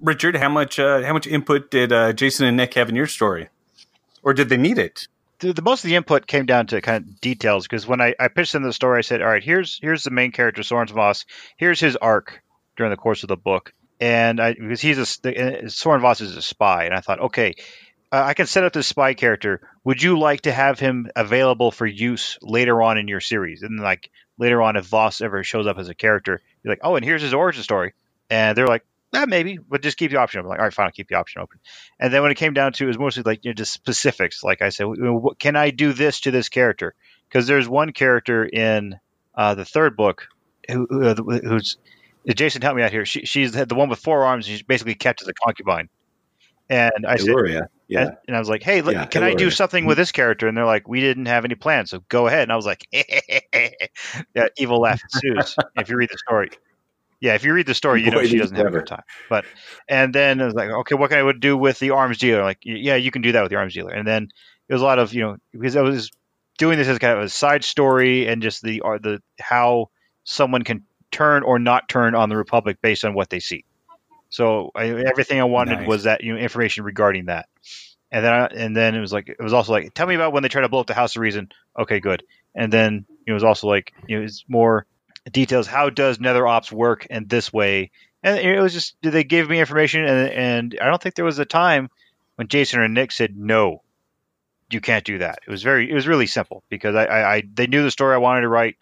Richard, 0.00 0.36
how 0.36 0.48
much 0.48 0.78
uh, 0.78 1.02
how 1.02 1.12
much 1.12 1.26
input 1.26 1.70
did 1.70 1.92
uh, 1.92 2.14
Jason 2.14 2.46
and 2.46 2.56
Nick 2.56 2.72
have 2.74 2.88
in 2.88 2.96
your 2.96 3.06
story, 3.06 3.48
or 4.22 4.32
did 4.32 4.48
they 4.48 4.56
need 4.56 4.78
it? 4.78 5.08
The, 5.40 5.52
the 5.52 5.62
most 5.62 5.84
of 5.84 5.88
the 5.88 5.96
input 5.96 6.26
came 6.26 6.46
down 6.46 6.66
to 6.68 6.80
kind 6.80 7.04
of 7.04 7.20
details 7.20 7.66
because 7.66 7.86
when 7.86 8.00
I, 8.00 8.14
I 8.18 8.28
pitched 8.28 8.52
them 8.52 8.62
the 8.62 8.72
story, 8.72 8.98
I 8.98 9.02
said, 9.02 9.22
"All 9.22 9.28
right, 9.28 9.42
here's 9.42 9.78
here's 9.80 10.02
the 10.02 10.10
main 10.10 10.32
character, 10.32 10.62
Soren 10.62 10.88
Voss. 10.88 11.24
Here's 11.56 11.80
his 11.80 11.96
arc 11.96 12.42
during 12.76 12.90
the 12.90 12.96
course 12.96 13.22
of 13.22 13.28
the 13.28 13.36
book, 13.36 13.72
and 14.00 14.40
I, 14.40 14.54
because 14.54 14.80
he's 14.80 14.98
a 14.98 15.70
Soren 15.70 16.00
Voss 16.00 16.20
is 16.20 16.36
a 16.36 16.42
spy, 16.42 16.84
and 16.84 16.94
I 16.94 17.00
thought, 17.00 17.20
okay, 17.20 17.54
uh, 18.10 18.22
I 18.24 18.34
can 18.34 18.46
set 18.46 18.64
up 18.64 18.72
this 18.72 18.88
spy 18.88 19.14
character. 19.14 19.60
Would 19.84 20.02
you 20.02 20.18
like 20.18 20.42
to 20.42 20.52
have 20.52 20.78
him 20.78 21.08
available 21.14 21.70
for 21.70 21.86
use 21.86 22.38
later 22.42 22.82
on 22.82 22.98
in 22.98 23.08
your 23.08 23.20
series? 23.20 23.62
And 23.62 23.80
like 23.80 24.10
later 24.38 24.60
on, 24.62 24.76
if 24.76 24.86
Voss 24.86 25.20
ever 25.20 25.44
shows 25.44 25.66
up 25.66 25.78
as 25.78 25.88
a 25.88 25.94
character, 25.94 26.40
you're 26.62 26.72
like, 26.72 26.80
oh, 26.82 26.96
and 26.96 27.04
here's 27.04 27.22
his 27.22 27.34
origin 27.34 27.62
story, 27.62 27.94
and 28.30 28.56
they're 28.56 28.66
like. 28.66 28.84
Eh, 29.14 29.24
maybe, 29.26 29.58
but 29.58 29.82
just 29.82 29.96
keep 29.96 30.10
the 30.10 30.18
option 30.18 30.40
open. 30.40 30.50
Like, 30.50 30.58
all 30.58 30.64
right, 30.64 30.74
fine, 30.74 30.86
I'll 30.86 30.92
keep 30.92 31.08
the 31.08 31.14
option 31.14 31.40
open. 31.40 31.60
And 31.98 32.12
then 32.12 32.22
when 32.22 32.30
it 32.30 32.34
came 32.34 32.52
down 32.52 32.72
to, 32.74 32.84
it 32.84 32.88
was 32.88 32.98
mostly 32.98 33.22
like 33.22 33.44
you 33.44 33.50
know, 33.50 33.54
just 33.54 33.72
specifics. 33.72 34.44
Like 34.44 34.60
I 34.60 34.68
said, 34.68 34.84
what, 34.84 35.38
can 35.38 35.56
I 35.56 35.70
do 35.70 35.92
this 35.92 36.20
to 36.20 36.30
this 36.30 36.48
character? 36.48 36.94
Because 37.28 37.46
there's 37.46 37.68
one 37.68 37.92
character 37.92 38.44
in 38.44 38.98
uh, 39.34 39.54
the 39.54 39.64
third 39.64 39.96
book 39.96 40.28
who, 40.70 40.86
uh, 41.02 41.14
who's 41.14 41.78
Jason. 42.28 42.60
Help 42.60 42.76
me 42.76 42.82
out 42.82 42.90
here. 42.90 43.06
She, 43.06 43.24
she's 43.24 43.52
the 43.52 43.74
one 43.74 43.88
with 43.88 43.98
four 43.98 44.24
arms. 44.24 44.46
And 44.46 44.56
she's 44.56 44.62
basically 44.62 44.94
kept 44.94 45.22
as 45.22 45.28
a 45.28 45.32
concubine. 45.32 45.88
And 46.70 47.06
I 47.06 47.16
said, 47.16 47.34
yeah. 47.86 48.00
and, 48.02 48.16
and 48.28 48.36
I 48.36 48.38
was 48.38 48.50
like, 48.50 48.62
"Hey, 48.62 48.82
look, 48.82 48.92
Yeah, 48.92 49.06
can 49.06 49.22
I 49.22 49.32
do 49.32 49.50
something 49.50 49.86
with 49.86 49.96
this 49.96 50.12
character?" 50.12 50.48
And 50.48 50.54
they're 50.54 50.66
like, 50.66 50.86
"We 50.86 51.00
didn't 51.00 51.26
have 51.26 51.46
any 51.46 51.54
plans, 51.54 51.88
so 51.90 52.04
go 52.10 52.26
ahead." 52.26 52.42
And 52.42 52.52
I 52.52 52.56
was 52.56 52.66
like, 52.66 52.86
"Yeah, 52.92 54.48
evil 54.58 54.78
laugh 54.78 55.00
ensues." 55.02 55.56
if 55.76 55.88
you 55.88 55.96
read 55.96 56.10
the 56.10 56.18
story, 56.18 56.50
yeah, 57.20 57.34
if 57.34 57.44
you 57.44 57.52
read 57.52 57.66
the 57.66 57.74
story, 57.74 58.04
you 58.04 58.10
know 58.10 58.22
she 58.22 58.38
doesn't 58.38 58.56
have 58.56 58.66
a 58.66 58.70
good 58.70 58.86
time. 58.86 59.02
But 59.28 59.44
and 59.88 60.14
then 60.14 60.40
it 60.40 60.44
was 60.44 60.54
like, 60.54 60.70
okay, 60.70 60.94
what 60.94 61.10
can 61.10 61.18
I 61.18 61.22
would 61.22 61.40
do 61.40 61.56
with 61.56 61.78
the 61.78 61.90
arms 61.90 62.18
dealer? 62.18 62.42
Like, 62.42 62.58
yeah, 62.62 62.96
you 62.96 63.10
can 63.10 63.22
do 63.22 63.32
that 63.32 63.42
with 63.42 63.50
the 63.50 63.56
arms 63.56 63.74
dealer. 63.74 63.90
And 63.90 64.06
then 64.06 64.28
it 64.68 64.72
was 64.72 64.82
a 64.82 64.84
lot 64.84 64.98
of 64.98 65.12
you 65.12 65.22
know 65.22 65.36
because 65.52 65.76
I 65.76 65.82
was 65.82 66.10
doing 66.58 66.78
this 66.78 66.88
as 66.88 66.98
kind 66.98 67.18
of 67.18 67.24
a 67.24 67.28
side 67.28 67.64
story 67.64 68.28
and 68.28 68.42
just 68.42 68.62
the 68.62 68.82
or 68.82 68.98
the 68.98 69.20
how 69.40 69.90
someone 70.24 70.62
can 70.62 70.84
turn 71.10 71.42
or 71.42 71.58
not 71.58 71.88
turn 71.88 72.14
on 72.14 72.28
the 72.28 72.36
Republic 72.36 72.78
based 72.82 73.04
on 73.04 73.14
what 73.14 73.30
they 73.30 73.40
see. 73.40 73.64
So 74.30 74.70
I, 74.74 74.88
everything 74.88 75.40
I 75.40 75.44
wanted 75.44 75.78
Nice. 75.78 75.88
was 75.88 76.04
that 76.04 76.22
you 76.22 76.34
know 76.34 76.38
information 76.38 76.84
regarding 76.84 77.26
that. 77.26 77.48
And 78.10 78.24
then 78.24 78.32
I, 78.32 78.46
and 78.46 78.76
then 78.76 78.94
it 78.94 79.00
was 79.00 79.12
like 79.12 79.28
it 79.28 79.42
was 79.42 79.52
also 79.52 79.72
like 79.72 79.92
tell 79.94 80.06
me 80.06 80.14
about 80.14 80.32
when 80.32 80.42
they 80.42 80.48
try 80.48 80.62
to 80.62 80.68
blow 80.68 80.80
up 80.80 80.86
the 80.86 80.94
House 80.94 81.16
of 81.16 81.22
Reason. 81.22 81.48
Okay, 81.78 81.98
good. 81.98 82.22
And 82.54 82.72
then 82.72 83.06
it 83.26 83.32
was 83.32 83.42
also 83.42 83.66
like 83.66 83.92
you 84.06 84.18
know 84.18 84.24
it's 84.24 84.44
more 84.48 84.86
details. 85.30 85.66
How 85.66 85.90
does 85.90 86.20
Nether 86.20 86.46
Ops 86.46 86.72
work 86.72 87.06
in 87.06 87.26
this 87.26 87.52
way? 87.52 87.90
And 88.22 88.38
it 88.38 88.60
was 88.60 88.72
just 88.72 88.96
they 89.02 89.24
gave 89.24 89.48
me 89.48 89.60
information, 89.60 90.04
and 90.04 90.30
and 90.30 90.78
I 90.80 90.86
don't 90.86 91.00
think 91.00 91.14
there 91.14 91.24
was 91.24 91.38
a 91.38 91.44
time 91.44 91.88
when 92.36 92.48
Jason 92.48 92.80
or 92.80 92.88
Nick 92.88 93.12
said 93.12 93.36
no, 93.36 93.82
you 94.70 94.80
can't 94.80 95.04
do 95.04 95.18
that. 95.18 95.38
It 95.46 95.50
was 95.50 95.62
very 95.62 95.90
it 95.90 95.94
was 95.94 96.08
really 96.08 96.26
simple 96.26 96.62
because 96.68 96.94
I, 96.94 97.04
I, 97.04 97.34
I 97.36 97.42
they 97.54 97.66
knew 97.66 97.82
the 97.82 97.90
story 97.90 98.14
I 98.14 98.18
wanted 98.18 98.42
to 98.42 98.48
write 98.48 98.76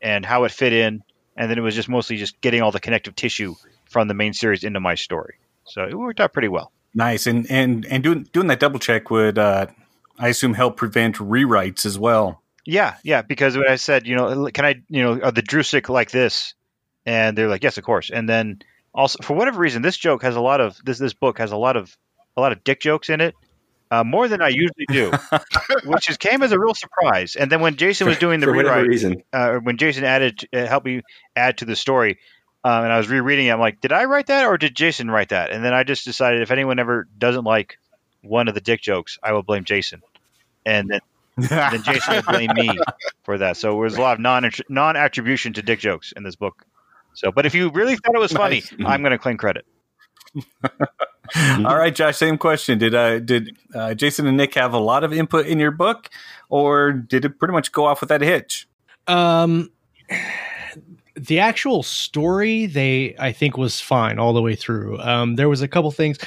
and 0.00 0.26
how 0.26 0.44
it 0.44 0.50
fit 0.50 0.72
in, 0.72 1.02
and 1.36 1.50
then 1.50 1.58
it 1.58 1.62
was 1.62 1.74
just 1.74 1.88
mostly 1.88 2.16
just 2.16 2.40
getting 2.40 2.62
all 2.62 2.72
the 2.72 2.80
connective 2.80 3.14
tissue 3.14 3.54
from 3.88 4.08
the 4.08 4.14
main 4.14 4.32
series 4.32 4.64
into 4.64 4.80
my 4.80 4.94
story. 4.94 5.36
So 5.64 5.84
it 5.84 5.94
worked 5.94 6.20
out 6.20 6.32
pretty 6.32 6.48
well. 6.48 6.72
Nice. 6.94 7.26
And 7.26 7.50
and 7.50 7.86
and 7.86 8.02
doing 8.02 8.28
doing 8.32 8.48
that 8.48 8.60
double 8.60 8.78
check 8.78 9.10
would, 9.10 9.38
uh, 9.38 9.66
I 10.18 10.28
assume, 10.28 10.54
help 10.54 10.76
prevent 10.76 11.16
rewrites 11.16 11.86
as 11.86 11.98
well. 11.98 12.42
Yeah, 12.70 12.94
yeah, 13.02 13.22
because 13.22 13.56
when 13.56 13.66
I 13.68 13.76
said, 13.76 14.06
you 14.06 14.14
know, 14.14 14.48
can 14.52 14.64
I, 14.64 14.80
you 14.88 15.02
know, 15.02 15.20
are 15.20 15.32
the 15.32 15.42
Drusic 15.42 15.88
like 15.88 16.10
this? 16.12 16.54
And 17.04 17.36
they're 17.36 17.48
like, 17.48 17.64
yes, 17.64 17.78
of 17.78 17.84
course. 17.84 18.10
And 18.10 18.28
then 18.28 18.60
also, 18.94 19.18
for 19.22 19.34
whatever 19.34 19.58
reason, 19.58 19.82
this 19.82 19.96
joke 19.96 20.22
has 20.22 20.36
a 20.36 20.40
lot 20.40 20.60
of 20.60 20.78
this. 20.84 20.98
This 20.98 21.12
book 21.12 21.38
has 21.38 21.50
a 21.50 21.56
lot 21.56 21.76
of 21.76 21.96
a 22.36 22.40
lot 22.40 22.52
of 22.52 22.62
dick 22.62 22.80
jokes 22.80 23.08
in 23.10 23.20
it, 23.20 23.34
uh, 23.90 24.04
more 24.04 24.28
than 24.28 24.40
I 24.40 24.48
usually 24.48 24.86
do, 24.88 25.10
which 25.84 26.08
is 26.08 26.16
came 26.16 26.42
as 26.44 26.52
a 26.52 26.60
real 26.60 26.74
surprise. 26.74 27.34
And 27.34 27.50
then 27.50 27.60
when 27.60 27.74
Jason 27.76 28.06
was 28.06 28.18
doing 28.18 28.38
the 28.38 28.50
rewrite, 28.52 28.86
reason. 28.86 29.22
uh, 29.32 29.54
when 29.56 29.76
Jason 29.76 30.04
added 30.04 30.46
uh, 30.54 30.66
helped 30.66 30.86
me 30.86 31.02
add 31.34 31.58
to 31.58 31.64
the 31.64 31.74
story, 31.74 32.18
Um, 32.62 32.84
and 32.84 32.92
I 32.92 32.98
was 32.98 33.08
rereading 33.08 33.46
it. 33.46 33.50
I'm 33.52 33.58
like, 33.60 33.80
did 33.80 33.90
I 33.92 34.04
write 34.04 34.26
that 34.26 34.46
or 34.46 34.58
did 34.58 34.76
Jason 34.76 35.10
write 35.10 35.30
that? 35.30 35.50
And 35.50 35.64
then 35.64 35.72
I 35.74 35.82
just 35.82 36.04
decided 36.04 36.42
if 36.42 36.50
anyone 36.50 36.78
ever 36.78 37.08
doesn't 37.18 37.44
like 37.44 37.78
one 38.22 38.48
of 38.48 38.54
the 38.54 38.60
dick 38.60 38.82
jokes, 38.82 39.18
I 39.22 39.32
will 39.32 39.42
blame 39.42 39.64
Jason. 39.64 40.02
And 40.66 40.88
then, 40.90 41.00
then 41.48 41.82
Jason 41.82 42.16
will 42.16 42.22
blame 42.22 42.50
me 42.54 42.70
for 43.24 43.38
that. 43.38 43.56
So 43.56 43.78
there's 43.80 43.96
a 43.96 44.00
lot 44.00 44.14
of 44.14 44.20
non 44.20 44.50
non 44.68 44.96
attribution 44.96 45.52
to 45.54 45.62
dick 45.62 45.80
jokes 45.80 46.12
in 46.16 46.22
this 46.22 46.36
book. 46.36 46.64
So, 47.14 47.32
but 47.32 47.46
if 47.46 47.54
you 47.54 47.70
really 47.70 47.96
thought 47.96 48.14
it 48.14 48.20
was 48.20 48.32
funny, 48.32 48.62
Nice. 48.78 48.86
I'm 48.86 49.02
going 49.02 49.12
to 49.12 49.18
claim 49.18 49.36
credit. 49.36 49.66
All 51.34 51.76
right, 51.76 51.94
Josh. 51.94 52.16
Same 52.16 52.38
question. 52.38 52.78
Did 52.78 52.94
uh, 52.94 53.18
did 53.20 53.56
uh, 53.74 53.94
Jason 53.94 54.26
and 54.26 54.36
Nick 54.36 54.54
have 54.54 54.72
a 54.72 54.78
lot 54.78 55.04
of 55.04 55.12
input 55.12 55.46
in 55.46 55.58
your 55.58 55.70
book, 55.70 56.08
or 56.48 56.92
did 56.92 57.24
it 57.24 57.38
pretty 57.38 57.52
much 57.52 57.72
go 57.72 57.84
off 57.84 58.00
without 58.00 58.22
a 58.22 58.26
hitch? 58.26 58.68
Um, 59.06 59.70
the 61.14 61.40
actual 61.40 61.82
story, 61.82 62.66
they 62.66 63.14
I 63.18 63.32
think 63.32 63.56
was 63.56 63.80
fine 63.80 64.18
all 64.18 64.32
the 64.32 64.42
way 64.42 64.56
through. 64.56 64.98
Um, 65.00 65.36
there 65.36 65.48
was 65.48 65.62
a 65.62 65.68
couple 65.68 65.90
things 65.90 66.18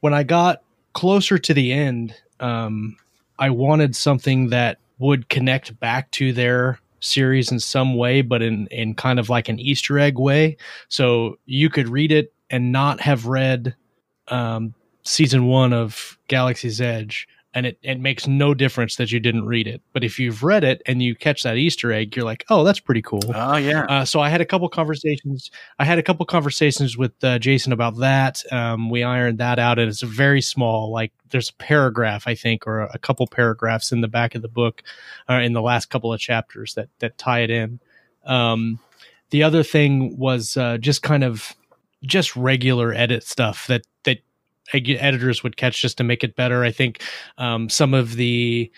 when 0.00 0.14
I 0.14 0.22
got 0.22 0.62
closer 0.92 1.38
to 1.38 1.54
the 1.54 1.72
end. 1.72 2.14
Um, 2.40 2.96
I 3.42 3.50
wanted 3.50 3.96
something 3.96 4.50
that 4.50 4.78
would 5.00 5.28
connect 5.28 5.80
back 5.80 6.12
to 6.12 6.32
their 6.32 6.78
series 7.00 7.50
in 7.50 7.58
some 7.58 7.96
way, 7.96 8.22
but 8.22 8.40
in 8.40 8.68
in 8.68 8.94
kind 8.94 9.18
of 9.18 9.28
like 9.28 9.48
an 9.48 9.58
Easter 9.58 9.98
egg 9.98 10.16
way. 10.16 10.56
So 10.88 11.40
you 11.44 11.68
could 11.68 11.88
read 11.88 12.12
it 12.12 12.32
and 12.50 12.70
not 12.70 13.00
have 13.00 13.26
read 13.26 13.74
um, 14.28 14.74
season 15.02 15.48
one 15.48 15.72
of 15.72 16.16
Galaxy's 16.28 16.80
Edge, 16.80 17.26
and 17.54 17.66
it, 17.66 17.78
it 17.82 18.00
makes 18.00 18.26
no 18.26 18.54
difference 18.54 18.96
that 18.96 19.12
you 19.12 19.20
didn't 19.20 19.44
read 19.44 19.66
it. 19.66 19.82
But 19.92 20.04
if 20.04 20.18
you've 20.18 20.42
read 20.42 20.64
it 20.64 20.80
and 20.86 21.02
you 21.02 21.14
catch 21.14 21.42
that 21.42 21.56
Easter 21.56 21.92
egg, 21.92 22.16
you're 22.16 22.24
like, 22.24 22.44
oh, 22.48 22.64
that's 22.64 22.80
pretty 22.80 23.02
cool. 23.02 23.20
Oh 23.34 23.56
yeah. 23.56 23.84
Uh, 23.84 24.04
so 24.04 24.20
I 24.20 24.28
had 24.28 24.40
a 24.40 24.46
couple 24.46 24.68
conversations. 24.68 25.50
I 25.78 25.84
had 25.84 25.98
a 25.98 26.02
couple 26.02 26.24
conversations 26.24 26.96
with 26.96 27.12
uh, 27.22 27.38
Jason 27.38 27.72
about 27.72 27.98
that. 27.98 28.42
Um, 28.52 28.88
we 28.88 29.02
ironed 29.02 29.38
that 29.38 29.58
out, 29.58 29.78
and 29.78 29.88
it's 29.88 30.02
a 30.02 30.06
very 30.06 30.40
small. 30.40 30.90
Like 30.90 31.12
there's 31.30 31.50
a 31.50 31.54
paragraph, 31.54 32.26
I 32.26 32.34
think, 32.34 32.66
or 32.66 32.82
a 32.82 32.98
couple 32.98 33.26
paragraphs 33.26 33.92
in 33.92 34.00
the 34.00 34.08
back 34.08 34.34
of 34.34 34.42
the 34.42 34.48
book, 34.48 34.82
uh, 35.28 35.34
in 35.34 35.52
the 35.52 35.62
last 35.62 35.90
couple 35.90 36.12
of 36.12 36.20
chapters 36.20 36.74
that 36.74 36.88
that 37.00 37.18
tie 37.18 37.40
it 37.40 37.50
in. 37.50 37.80
Um, 38.24 38.78
the 39.30 39.42
other 39.42 39.62
thing 39.62 40.16
was 40.18 40.56
uh, 40.56 40.78
just 40.78 41.02
kind 41.02 41.24
of 41.24 41.54
just 42.04 42.34
regular 42.36 42.92
edit 42.92 43.24
stuff 43.24 43.66
that 43.66 43.82
that 44.04 44.18
editors 44.74 45.42
would 45.42 45.56
catch 45.56 45.80
just 45.80 45.98
to 45.98 46.04
make 46.04 46.24
it 46.24 46.36
better. 46.36 46.64
I 46.64 46.70
think 46.70 47.02
um, 47.38 47.68
some 47.68 47.94
of 47.94 48.16
the 48.16 48.70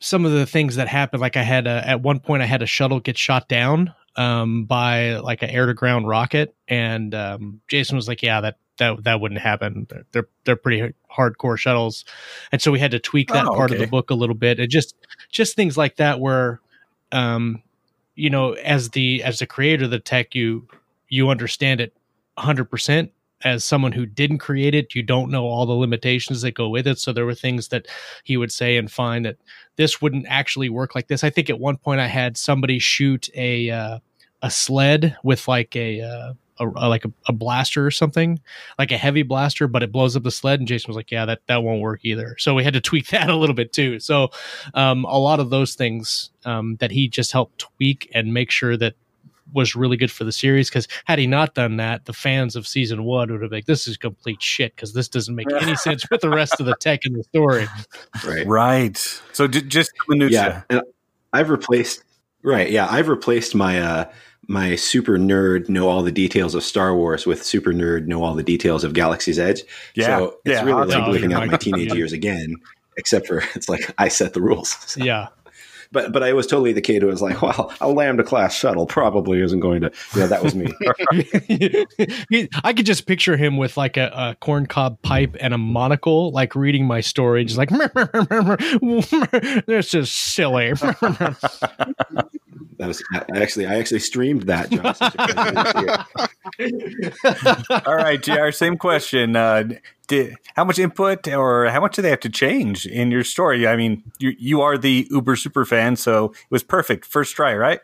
some 0.00 0.24
of 0.24 0.32
the 0.32 0.46
things 0.46 0.76
that 0.76 0.88
happened, 0.88 1.20
like 1.20 1.36
I 1.36 1.42
had 1.42 1.66
a, 1.66 1.86
at 1.88 2.02
one 2.02 2.20
point 2.20 2.42
I 2.42 2.46
had 2.46 2.62
a 2.62 2.66
shuttle 2.66 3.00
get 3.00 3.16
shot 3.16 3.48
down 3.48 3.94
um, 4.16 4.64
by 4.64 5.16
like 5.16 5.42
an 5.42 5.50
air 5.50 5.66
to 5.66 5.74
ground 5.74 6.08
rocket, 6.08 6.54
and 6.68 7.14
um, 7.14 7.60
Jason 7.68 7.96
was 7.96 8.08
like, 8.08 8.22
"Yeah, 8.22 8.40
that 8.42 8.58
that 8.78 9.04
that 9.04 9.20
wouldn't 9.20 9.40
happen. 9.40 9.86
They're 9.88 10.04
they're, 10.12 10.28
they're 10.44 10.56
pretty 10.56 10.94
hardcore 11.10 11.58
shuttles," 11.58 12.04
and 12.52 12.60
so 12.60 12.70
we 12.70 12.78
had 12.78 12.90
to 12.92 12.98
tweak 12.98 13.28
that 13.32 13.46
Oh, 13.46 13.54
part 13.54 13.70
of 13.70 13.78
the 13.78 13.86
book 13.86 14.10
a 14.10 14.14
little 14.14 14.34
bit, 14.34 14.60
and 14.60 14.70
just 14.70 14.94
just 15.30 15.56
things 15.56 15.76
like 15.76 15.96
that 15.96 16.20
where, 16.20 16.60
um, 17.12 17.62
you 18.14 18.30
know, 18.30 18.52
as 18.52 18.90
the 18.90 19.22
as 19.22 19.38
the 19.38 19.46
creator 19.46 19.84
of 19.84 19.90
the 19.90 20.00
tech, 20.00 20.34
you 20.34 20.68
you 21.08 21.30
understand 21.30 21.80
it 21.80 21.96
hundred 22.36 22.66
percent. 22.66 23.10
As 23.44 23.64
someone 23.64 23.92
who 23.92 24.06
didn't 24.06 24.38
create 24.38 24.74
it, 24.74 24.94
you 24.94 25.02
don't 25.02 25.30
know 25.30 25.44
all 25.44 25.66
the 25.66 25.72
limitations 25.72 26.42
that 26.42 26.52
go 26.52 26.68
with 26.68 26.86
it. 26.86 26.98
So 26.98 27.12
there 27.12 27.26
were 27.26 27.34
things 27.34 27.68
that 27.68 27.86
he 28.24 28.36
would 28.36 28.50
say 28.50 28.76
and 28.76 28.90
find 28.90 29.24
that 29.26 29.36
this 29.76 30.00
wouldn't 30.00 30.26
actually 30.28 30.70
work 30.70 30.94
like 30.94 31.08
this. 31.08 31.22
I 31.22 31.30
think 31.30 31.50
at 31.50 31.60
one 31.60 31.76
point 31.76 32.00
I 32.00 32.06
had 32.06 32.36
somebody 32.36 32.78
shoot 32.78 33.28
a 33.34 33.70
uh, 33.70 33.98
a 34.42 34.50
sled 34.50 35.16
with 35.22 35.48
like 35.48 35.74
a, 35.74 36.02
uh, 36.02 36.32
a, 36.60 36.68
a 36.68 36.88
like 36.88 37.04
a, 37.04 37.12
a 37.26 37.32
blaster 37.32 37.84
or 37.84 37.90
something, 37.90 38.38
like 38.78 38.92
a 38.92 38.96
heavy 38.98 39.22
blaster, 39.22 39.66
but 39.66 39.82
it 39.82 39.90
blows 39.90 40.16
up 40.16 40.22
the 40.22 40.30
sled. 40.30 40.60
And 40.60 40.68
Jason 40.68 40.88
was 40.88 40.96
like, 40.96 41.10
"Yeah, 41.10 41.24
that 41.24 41.40
that 41.46 41.62
won't 41.62 41.80
work 41.80 42.00
either." 42.02 42.36
So 42.38 42.54
we 42.54 42.62
had 42.62 42.74
to 42.74 42.80
tweak 42.80 43.08
that 43.10 43.30
a 43.30 43.36
little 43.36 43.54
bit 43.54 43.72
too. 43.72 43.98
So 44.00 44.30
um, 44.74 45.04
a 45.06 45.18
lot 45.18 45.40
of 45.40 45.50
those 45.50 45.74
things 45.74 46.30
um, 46.44 46.76
that 46.76 46.90
he 46.90 47.08
just 47.08 47.32
helped 47.32 47.58
tweak 47.58 48.10
and 48.14 48.32
make 48.32 48.50
sure 48.50 48.76
that 48.76 48.94
was 49.54 49.74
really 49.74 49.96
good 49.96 50.10
for 50.10 50.24
the 50.24 50.32
series 50.32 50.68
because 50.68 50.86
had 51.06 51.18
he 51.18 51.26
not 51.26 51.54
done 51.54 51.76
that 51.78 52.04
the 52.04 52.12
fans 52.12 52.56
of 52.56 52.66
season 52.66 53.04
one 53.04 53.30
would 53.32 53.40
have 53.40 53.50
been 53.50 53.56
like 53.58 53.66
this 53.66 53.86
is 53.88 53.96
complete 53.96 54.42
shit 54.42 54.74
because 54.76 54.92
this 54.92 55.08
doesn't 55.08 55.34
make 55.34 55.50
any 55.62 55.74
sense 55.76 56.04
with 56.10 56.20
the 56.20 56.28
rest 56.28 56.60
of 56.60 56.66
the 56.66 56.74
tech 56.80 57.06
in 57.06 57.12
the 57.14 57.22
story 57.24 57.66
Right. 58.26 58.46
Right. 58.46 58.96
So 59.32 59.46
j- 59.48 59.62
just 59.62 59.92
minutia. 60.08 60.64
Yeah. 60.70 60.76
And 60.78 60.82
I've 61.32 61.48
replaced 61.50 62.02
right. 62.42 62.70
Yeah. 62.70 62.86
I've 62.90 63.08
replaced 63.08 63.54
my 63.54 63.80
uh 63.80 64.04
my 64.46 64.76
super 64.76 65.16
nerd 65.18 65.68
know 65.70 65.88
all 65.88 66.02
the 66.02 66.12
details 66.12 66.54
of 66.54 66.62
Star 66.62 66.94
Wars 66.94 67.24
with 67.26 67.42
super 67.42 67.72
nerd 67.72 68.06
know 68.06 68.22
all 68.22 68.34
the 68.34 68.42
details 68.42 68.84
of 68.84 68.92
Galaxy's 68.92 69.38
Edge. 69.38 69.62
Yeah. 69.94 70.18
So 70.18 70.24
it's 70.44 70.54
Yeah. 70.58 70.64
really 70.64 70.86
like 70.86 71.08
living 71.08 71.32
out 71.32 71.46
my 71.46 71.56
teenage 71.58 71.94
years 71.94 72.12
again, 72.12 72.56
except 72.98 73.26
for 73.26 73.38
it's 73.54 73.68
like 73.68 73.92
I 73.98 74.08
set 74.08 74.34
the 74.34 74.42
rules. 74.42 74.70
So- 74.86 75.02
yeah 75.04 75.28
But 75.94 76.12
but 76.12 76.22
I 76.24 76.32
was 76.32 76.46
totally 76.48 76.72
the 76.72 76.80
kid 76.80 77.02
who 77.02 77.08
was 77.08 77.22
like, 77.22 77.40
well, 77.40 77.72
a 77.80 77.88
lambda 77.88 78.24
class 78.24 78.52
shuttle 78.52 78.84
probably 78.84 79.40
isn't 79.40 79.60
going 79.60 79.80
to. 79.82 79.92
Yeah, 80.16 80.26
that 80.26 80.42
was 80.42 80.54
me. 80.56 80.66
I 82.64 82.72
could 82.72 82.84
just 82.84 83.06
picture 83.06 83.36
him 83.36 83.56
with 83.56 83.76
like 83.76 83.96
a, 83.96 84.10
a 84.12 84.36
corncob 84.44 85.00
pipe 85.02 85.36
and 85.38 85.54
a 85.54 85.58
monocle, 85.58 86.32
like 86.32 86.56
reading 86.56 86.84
my 86.84 87.00
story, 87.00 87.44
just 87.44 87.58
like 87.58 87.70
this 89.66 89.94
is 89.94 90.10
silly. 90.10 90.72
That 92.78 92.88
was 92.88 93.04
I 93.12 93.40
actually 93.40 93.66
I 93.66 93.76
actually 93.76 94.00
streamed 94.00 94.42
that. 94.42 94.68
John, 94.68 94.94
since 94.96 95.14
you 95.14 95.26
guys 95.32 95.62
didn't 96.58 96.82
see 96.90 97.44
it. 97.70 97.86
All 97.86 97.94
right, 97.94 98.20
Jr. 98.20 98.50
Same 98.50 98.76
question. 98.76 99.36
Uh, 99.36 99.74
did 100.06 100.36
how 100.56 100.64
much 100.64 100.78
input 100.78 101.26
or 101.28 101.66
how 101.66 101.80
much 101.80 101.96
do 101.96 102.02
they 102.02 102.10
have 102.10 102.20
to 102.20 102.30
change 102.30 102.86
in 102.86 103.10
your 103.10 103.24
story? 103.24 103.66
I 103.66 103.76
mean, 103.76 104.02
you 104.18 104.34
you 104.38 104.60
are 104.60 104.78
the 104.78 105.06
uber 105.10 105.36
super 105.36 105.64
fan, 105.64 105.96
so 105.96 106.26
it 106.26 106.50
was 106.50 106.62
perfect 106.62 107.04
first 107.04 107.34
try, 107.34 107.54
right? 107.54 107.80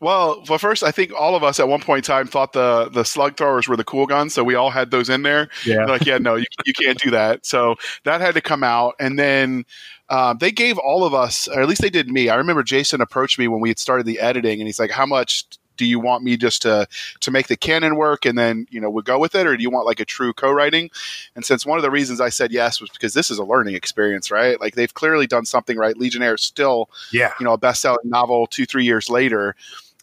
Well, 0.00 0.44
well, 0.48 0.58
first, 0.58 0.82
I 0.82 0.90
think 0.90 1.12
all 1.18 1.34
of 1.34 1.42
us 1.42 1.58
at 1.58 1.66
one 1.66 1.80
point 1.80 2.06
in 2.06 2.12
time 2.12 2.26
thought 2.26 2.52
the 2.52 2.90
the 2.90 3.04
slug 3.04 3.36
throwers 3.36 3.68
were 3.68 3.76
the 3.76 3.84
cool 3.84 4.06
guns, 4.06 4.34
so 4.34 4.44
we 4.44 4.54
all 4.54 4.70
had 4.70 4.90
those 4.90 5.08
in 5.08 5.22
there. 5.22 5.48
Yeah. 5.64 5.86
Like, 5.86 6.04
yeah, 6.04 6.18
no, 6.18 6.34
you, 6.34 6.44
you 6.66 6.74
can't 6.74 6.98
do 6.98 7.10
that. 7.12 7.46
So 7.46 7.76
that 8.04 8.20
had 8.20 8.34
to 8.34 8.40
come 8.40 8.62
out, 8.62 8.96
and 9.00 9.18
then 9.18 9.64
um, 10.10 10.38
they 10.38 10.52
gave 10.52 10.76
all 10.76 11.04
of 11.04 11.14
us, 11.14 11.48
or 11.48 11.62
at 11.62 11.68
least 11.68 11.80
they 11.80 11.90
did 11.90 12.10
me. 12.10 12.28
I 12.28 12.34
remember 12.34 12.62
Jason 12.62 13.00
approached 13.00 13.38
me 13.38 13.48
when 13.48 13.60
we 13.60 13.70
had 13.70 13.78
started 13.78 14.04
the 14.04 14.20
editing, 14.20 14.60
and 14.60 14.68
he's 14.68 14.78
like, 14.78 14.90
"How 14.90 15.06
much 15.06 15.46
do 15.76 15.84
you 15.84 15.98
want 16.00 16.22
me 16.24 16.36
just 16.36 16.62
to 16.62 16.86
to 17.20 17.30
make 17.30 17.46
the 17.48 17.56
canon 17.56 17.96
work, 17.96 18.24
and 18.24 18.36
then 18.38 18.66
you 18.70 18.80
know 18.80 18.90
we'll 18.90 19.02
go 19.02 19.18
with 19.18 19.34
it, 19.34 19.46
or 19.46 19.56
do 19.56 19.62
you 19.62 19.70
want 19.70 19.86
like 19.86 20.00
a 20.00 20.04
true 20.04 20.32
co-writing?" 20.32 20.90
And 21.34 21.44
since 21.44 21.66
one 21.66 21.78
of 21.78 21.82
the 21.82 21.90
reasons 21.90 22.20
I 22.20 22.28
said 22.28 22.52
yes 22.52 22.80
was 22.80 22.90
because 22.90 23.14
this 23.14 23.30
is 23.30 23.38
a 23.38 23.44
learning 23.44 23.74
experience, 23.74 24.30
right? 24.30 24.60
Like 24.60 24.74
they've 24.74 24.92
clearly 24.92 25.26
done 25.26 25.44
something 25.44 25.76
right. 25.76 25.96
Legionnaire 25.96 26.34
is 26.34 26.42
still 26.42 26.88
Yeah. 27.12 27.32
you 27.38 27.44
know 27.44 27.52
a 27.52 27.58
best-selling 27.58 28.08
novel 28.08 28.46
two 28.46 28.66
three 28.66 28.84
years 28.84 29.10
later 29.10 29.56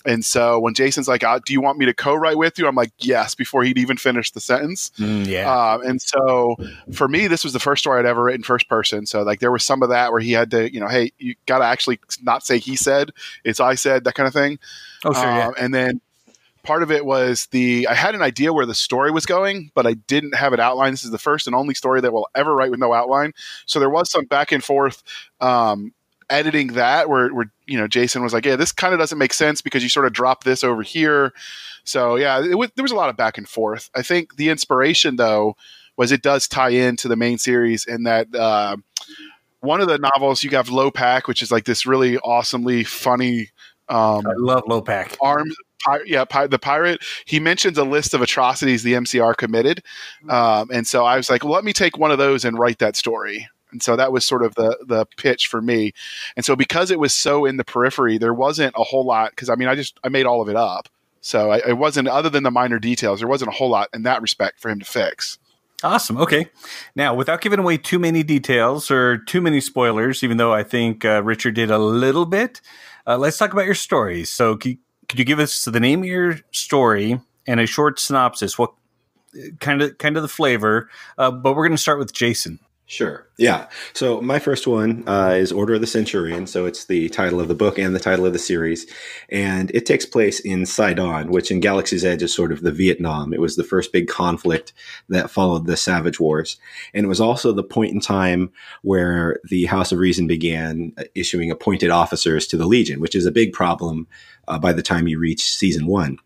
and 0.06 0.24
so 0.26 0.60
when 0.60 0.74
jason's 0.74 1.08
like 1.08 1.24
uh, 1.24 1.40
do 1.46 1.54
you 1.54 1.62
want 1.62 1.78
me 1.78 1.86
to 1.86 1.94
co-write 1.94 2.38
with 2.38 2.58
you 2.58 2.68
i'm 2.68 2.76
like 2.76 2.92
yes 3.00 3.36
before 3.36 3.64
he'd 3.64 3.78
even 3.78 3.98
finished 3.98 4.34
the 4.34 4.42
sentence 4.42 4.92
Mm, 4.98 5.28
yeah. 5.28 5.74
um, 5.74 5.82
and 5.82 6.02
so 6.02 6.56
for 6.92 7.08
me 7.08 7.28
this 7.28 7.44
was 7.44 7.54
the 7.54 7.60
first 7.60 7.82
story 7.82 8.00
i'd 8.00 8.06
ever 8.06 8.24
written 8.24 8.44
first 8.44 8.68
person 8.68 9.06
so 9.06 9.24
like 9.24 9.40
there 9.40 9.52
was 9.52 9.64
some 9.64 9.82
of 9.84 9.90
that 9.90 10.12
where 10.12 10.22
he 10.22 10.32
had 10.32 10.52
to 10.52 10.72
you 10.74 10.80
know 10.80 10.88
hey 10.88 11.12
you 11.18 11.36
gotta 11.46 11.66
actually 11.66 12.00
not 12.22 12.46
say 12.46 12.58
he 12.58 12.76
said 12.76 13.12
it's 13.44 13.60
i 13.60 13.76
said 13.76 14.04
that 14.04 14.16
kind 14.16 14.28
of 14.28 14.34
thing 14.34 14.60
oh, 15.06 15.14
sure. 15.14 15.24
yeah. 15.24 15.48
um, 15.48 15.54
and 15.60 15.74
then 15.74 16.02
part 16.64 16.84
of 16.84 16.92
it 16.92 17.06
was 17.06 17.48
the 17.48 17.88
I 17.88 17.94
had 17.94 18.16
an 18.16 18.22
idea 18.22 18.54
where 18.54 18.66
the 18.66 18.76
story 18.76 19.12
was 19.12 19.26
going, 19.26 19.72
but 19.74 19.88
I 19.88 19.94
didn't 19.94 20.36
have 20.36 20.54
it 20.54 20.60
outlined. 20.60 20.94
This 20.94 21.04
is 21.04 21.12
the 21.12 21.18
first 21.18 21.48
and 21.48 21.56
only 21.56 21.74
story 21.74 22.02
that 22.02 22.14
we'll 22.14 22.28
ever 22.36 22.56
write 22.56 22.72
with 22.72 22.80
no 22.80 22.94
outline. 22.94 23.34
So 23.66 23.80
there 23.80 23.90
was 23.90 24.12
some 24.12 24.26
back 24.26 24.52
and 24.52 24.64
forth 24.64 25.04
um, 25.40 25.94
editing 26.32 26.68
that 26.74 27.10
where, 27.10 27.34
where 27.34 27.52
you 27.68 27.78
know 27.78 27.88
Jason 27.88 28.24
was 28.24 28.34
like, 28.34 28.46
"Yeah, 28.46 28.56
this 28.56 28.72
kind 28.72 28.94
of 28.94 29.00
doesn't 29.00 29.18
make 29.18 29.34
sense 29.34 29.62
because 29.62 29.84
you 29.84 29.90
sort 29.90 30.06
of 30.06 30.14
drop 30.14 30.44
this 30.44 30.64
over 30.64 30.82
here." 30.82 31.34
So 31.84 32.16
yeah, 32.16 32.40
was, 32.56 32.72
there 32.76 32.84
was 32.84 32.92
a 32.92 32.96
lot 32.96 33.10
of 33.10 33.18
back 33.18 33.38
and 33.38 33.48
forth. 33.48 33.90
I 33.96 34.02
think 34.02 34.38
the 34.38 34.50
inspiration 34.50 35.16
though 35.16 35.56
was 35.98 36.12
it 36.12 36.22
does 36.22 36.48
tie 36.48 36.70
into 36.70 37.08
the 37.08 37.16
main 37.16 37.38
series 37.38 37.86
in 37.86 38.04
that. 38.04 38.34
Uh, 38.34 38.78
one 39.60 39.80
of 39.80 39.88
the 39.88 40.00
novels 40.00 40.44
you 40.44 40.50
have 40.52 40.70
Low 40.70 40.90
Pack, 40.90 41.28
which 41.28 41.44
is 41.44 41.52
like 41.52 41.66
this 41.66 41.86
really 41.86 42.18
awesomely 42.18 42.84
funny 42.84 43.52
um, 43.90 44.26
I 44.26 44.34
love 44.38 44.64
Lopac. 44.64 45.18
arms 45.22 45.56
pi- 45.82 46.04
yeah 46.06 46.26
pi- 46.26 46.48
the 46.48 46.60
pirate 46.60 47.02
he 47.26 47.40
mentions 47.40 47.78
a 47.78 47.84
list 47.84 48.14
of 48.14 48.22
atrocities 48.22 48.84
the 48.84 48.94
mcr 48.94 49.36
committed 49.36 49.84
um, 50.30 50.70
and 50.72 50.88
so 50.88 51.06
i 51.06 51.18
was 51.18 51.30
like 51.30 51.44
well, 51.44 51.54
let 51.54 51.64
me 51.64 51.74
take 51.74 51.98
one 51.98 52.12
of 52.12 52.18
those 52.18 52.46
and 52.46 52.58
write 52.58 52.80
that 52.80 52.96
story 52.96 53.48
and 53.72 53.82
so 53.82 53.96
that 53.96 54.12
was 54.12 54.26
sort 54.26 54.44
of 54.44 54.56
the 54.56 54.78
the 54.86 55.06
pitch 55.18 55.48
for 55.48 55.62
me 55.62 55.94
and 56.36 56.46
so 56.46 56.56
because 56.56 56.92
it 56.92 57.00
was 57.00 57.14
so 57.14 57.46
in 57.46 57.58
the 57.58 57.64
periphery 57.64 58.18
there 58.18 58.34
wasn't 58.34 58.74
a 58.78 58.84
whole 58.84 59.06
lot 59.06 59.32
because 59.32 59.50
i 59.50 59.56
mean 59.56 59.68
i 59.68 59.76
just 59.76 60.00
i 60.04 60.10
made 60.10 60.26
all 60.26 60.42
of 60.42 60.50
it 60.50 60.56
up 60.56 60.90
so 61.24 61.52
I, 61.52 61.58
it 61.68 61.78
wasn't 61.78 62.08
other 62.08 62.30
than 62.30 62.44
the 62.44 62.52
minor 62.52 62.80
details 62.80 63.20
there 63.20 63.28
wasn't 63.28 63.50
a 63.50 63.54
whole 63.54 63.70
lot 63.70 63.90
in 63.94 64.04
that 64.04 64.22
respect 64.22 64.60
for 64.60 64.70
him 64.70 64.80
to 64.80 64.86
fix 64.86 65.38
Awesome. 65.84 66.18
Okay. 66.18 66.48
Now, 66.96 67.16
without 67.16 67.42
giving 67.42 67.58
away 67.58 67.76
too 67.76 67.98
many 67.98 68.22
details 68.22 68.92
or 68.92 69.18
too 69.18 69.42
many 69.42 69.60
spoilers, 69.60 70.24
even 70.24 70.38
though 70.38 70.54
I 70.54 70.62
think 70.62 71.04
uh, 71.04 71.24
Richard 71.24 71.56
did 71.56 71.72
a 71.72 71.80
little 71.80 72.28
bit, 72.28 72.62
uh, 73.08 73.18
let's 73.18 73.40
talk 73.40 73.52
about 73.52 73.66
your 73.66 73.74
stories. 73.74 74.30
So, 74.30 74.58
could, 74.58 74.78
could 75.10 75.18
you 75.18 75.26
give 75.26 75.40
us 75.40 75.66
the 75.66 75.80
name 75.80 76.02
of 76.02 76.06
your 76.06 76.38
story 76.52 77.20
and 77.48 77.60
a 77.60 77.66
short 77.66 78.00
synopsis. 78.00 78.58
What 78.58 78.74
kind 79.60 79.82
of 79.82 79.98
kind 79.98 80.18
of 80.18 80.24
the 80.24 80.30
flavor? 80.30 80.90
Uh, 81.18 81.32
but 81.32 81.56
we're 81.56 81.64
going 81.64 81.76
to 81.76 81.82
start 81.82 82.00
with 82.00 82.14
Jason. 82.14 82.60
Sure. 82.92 83.26
Yeah. 83.38 83.70
So 83.94 84.20
my 84.20 84.38
first 84.38 84.68
one 84.68 85.08
uh, 85.08 85.36
is 85.38 85.54
Order 85.54 85.76
of 85.76 85.82
the 85.82 85.88
Centurion. 85.88 86.46
So 86.46 86.66
it's 86.66 86.88
the 86.88 87.08
title 87.08 87.40
of 87.40 87.48
the 87.48 87.56
book 87.56 87.80
and 87.80 87.96
the 87.96 88.02
title 88.02 88.26
of 88.26 88.34
the 88.34 88.38
series, 88.38 88.86
and 89.30 89.72
it 89.72 89.86
takes 89.86 90.06
place 90.06 90.42
in 90.42 90.64
Psydon, 90.64 91.30
which 91.30 91.52
in 91.52 91.62
Galaxy's 91.62 92.04
Edge 92.04 92.22
is 92.22 92.36
sort 92.36 92.52
of 92.52 92.64
the 92.64 92.72
Vietnam. 92.74 93.34
It 93.34 93.40
was 93.40 93.56
the 93.56 93.64
first 93.64 93.94
big 93.94 94.10
conflict 94.10 94.74
that 95.08 95.30
followed 95.30 95.68
the 95.68 95.78
Savage 95.78 96.20
Wars, 96.20 96.58
and 96.94 97.06
it 97.06 97.08
was 97.08 97.22
also 97.22 97.54
the 97.54 97.64
point 97.64 97.94
in 97.94 98.02
time 98.02 98.52
where 98.82 99.40
the 99.46 99.68
House 99.68 99.94
of 99.94 100.00
Reason 100.00 100.28
began 100.28 100.92
uh, 100.98 101.04
issuing 101.16 101.50
appointed 101.50 101.92
officers 101.92 102.46
to 102.48 102.58
the 102.58 102.68
Legion, 102.68 103.00
which 103.00 103.16
is 103.16 103.26
a 103.26 103.32
big 103.32 103.54
problem 103.54 104.06
uh, 104.50 104.60
by 104.60 104.74
the 104.74 104.84
time 104.84 105.08
you 105.08 105.18
reach 105.18 105.50
season 105.50 105.88
one. 105.88 106.18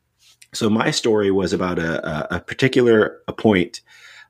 So 0.51 0.71
my 0.71 0.89
story 0.89 1.29
was 1.29 1.53
about 1.53 1.77
a, 1.77 2.33
a, 2.33 2.37
a 2.37 2.39
particular 2.39 3.19
appoint 3.27 3.81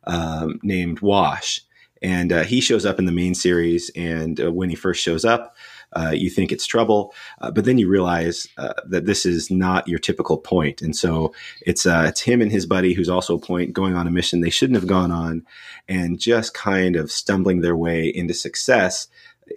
um, 0.05 0.59
named 0.63 0.99
Wash 0.99 1.61
and 2.05 2.31
uh, 2.31 2.43
he 2.43 2.61
shows 2.61 2.85
up 2.85 2.99
in 2.99 3.05
the 3.05 3.11
main 3.11 3.33
series. 3.33 3.89
And 3.95 4.39
uh, 4.39 4.51
when 4.51 4.69
he 4.69 4.75
first 4.75 5.01
shows 5.01 5.25
up, 5.25 5.55
uh, 5.93 6.11
you 6.11 6.29
think 6.29 6.51
it's 6.51 6.67
trouble, 6.67 7.15
uh, 7.41 7.49
but 7.49 7.65
then 7.65 7.79
you 7.79 7.89
realize 7.89 8.47
uh, 8.59 8.73
that 8.87 9.07
this 9.07 9.25
is 9.25 9.49
not 9.49 9.87
your 9.87 9.97
typical 9.97 10.37
point. 10.37 10.83
And 10.83 10.95
so 10.95 11.33
it's 11.61 11.87
uh, 11.87 12.05
it's 12.07 12.21
him 12.21 12.41
and 12.43 12.51
his 12.51 12.67
buddy, 12.67 12.93
who's 12.93 13.09
also 13.09 13.37
a 13.37 13.39
point, 13.39 13.73
going 13.73 13.95
on 13.95 14.05
a 14.05 14.11
mission 14.11 14.41
they 14.41 14.51
shouldn't 14.51 14.79
have 14.79 14.87
gone 14.87 15.11
on, 15.11 15.47
and 15.87 16.19
just 16.19 16.53
kind 16.53 16.95
of 16.95 17.11
stumbling 17.11 17.61
their 17.61 17.75
way 17.75 18.07
into 18.07 18.35
success. 18.35 19.07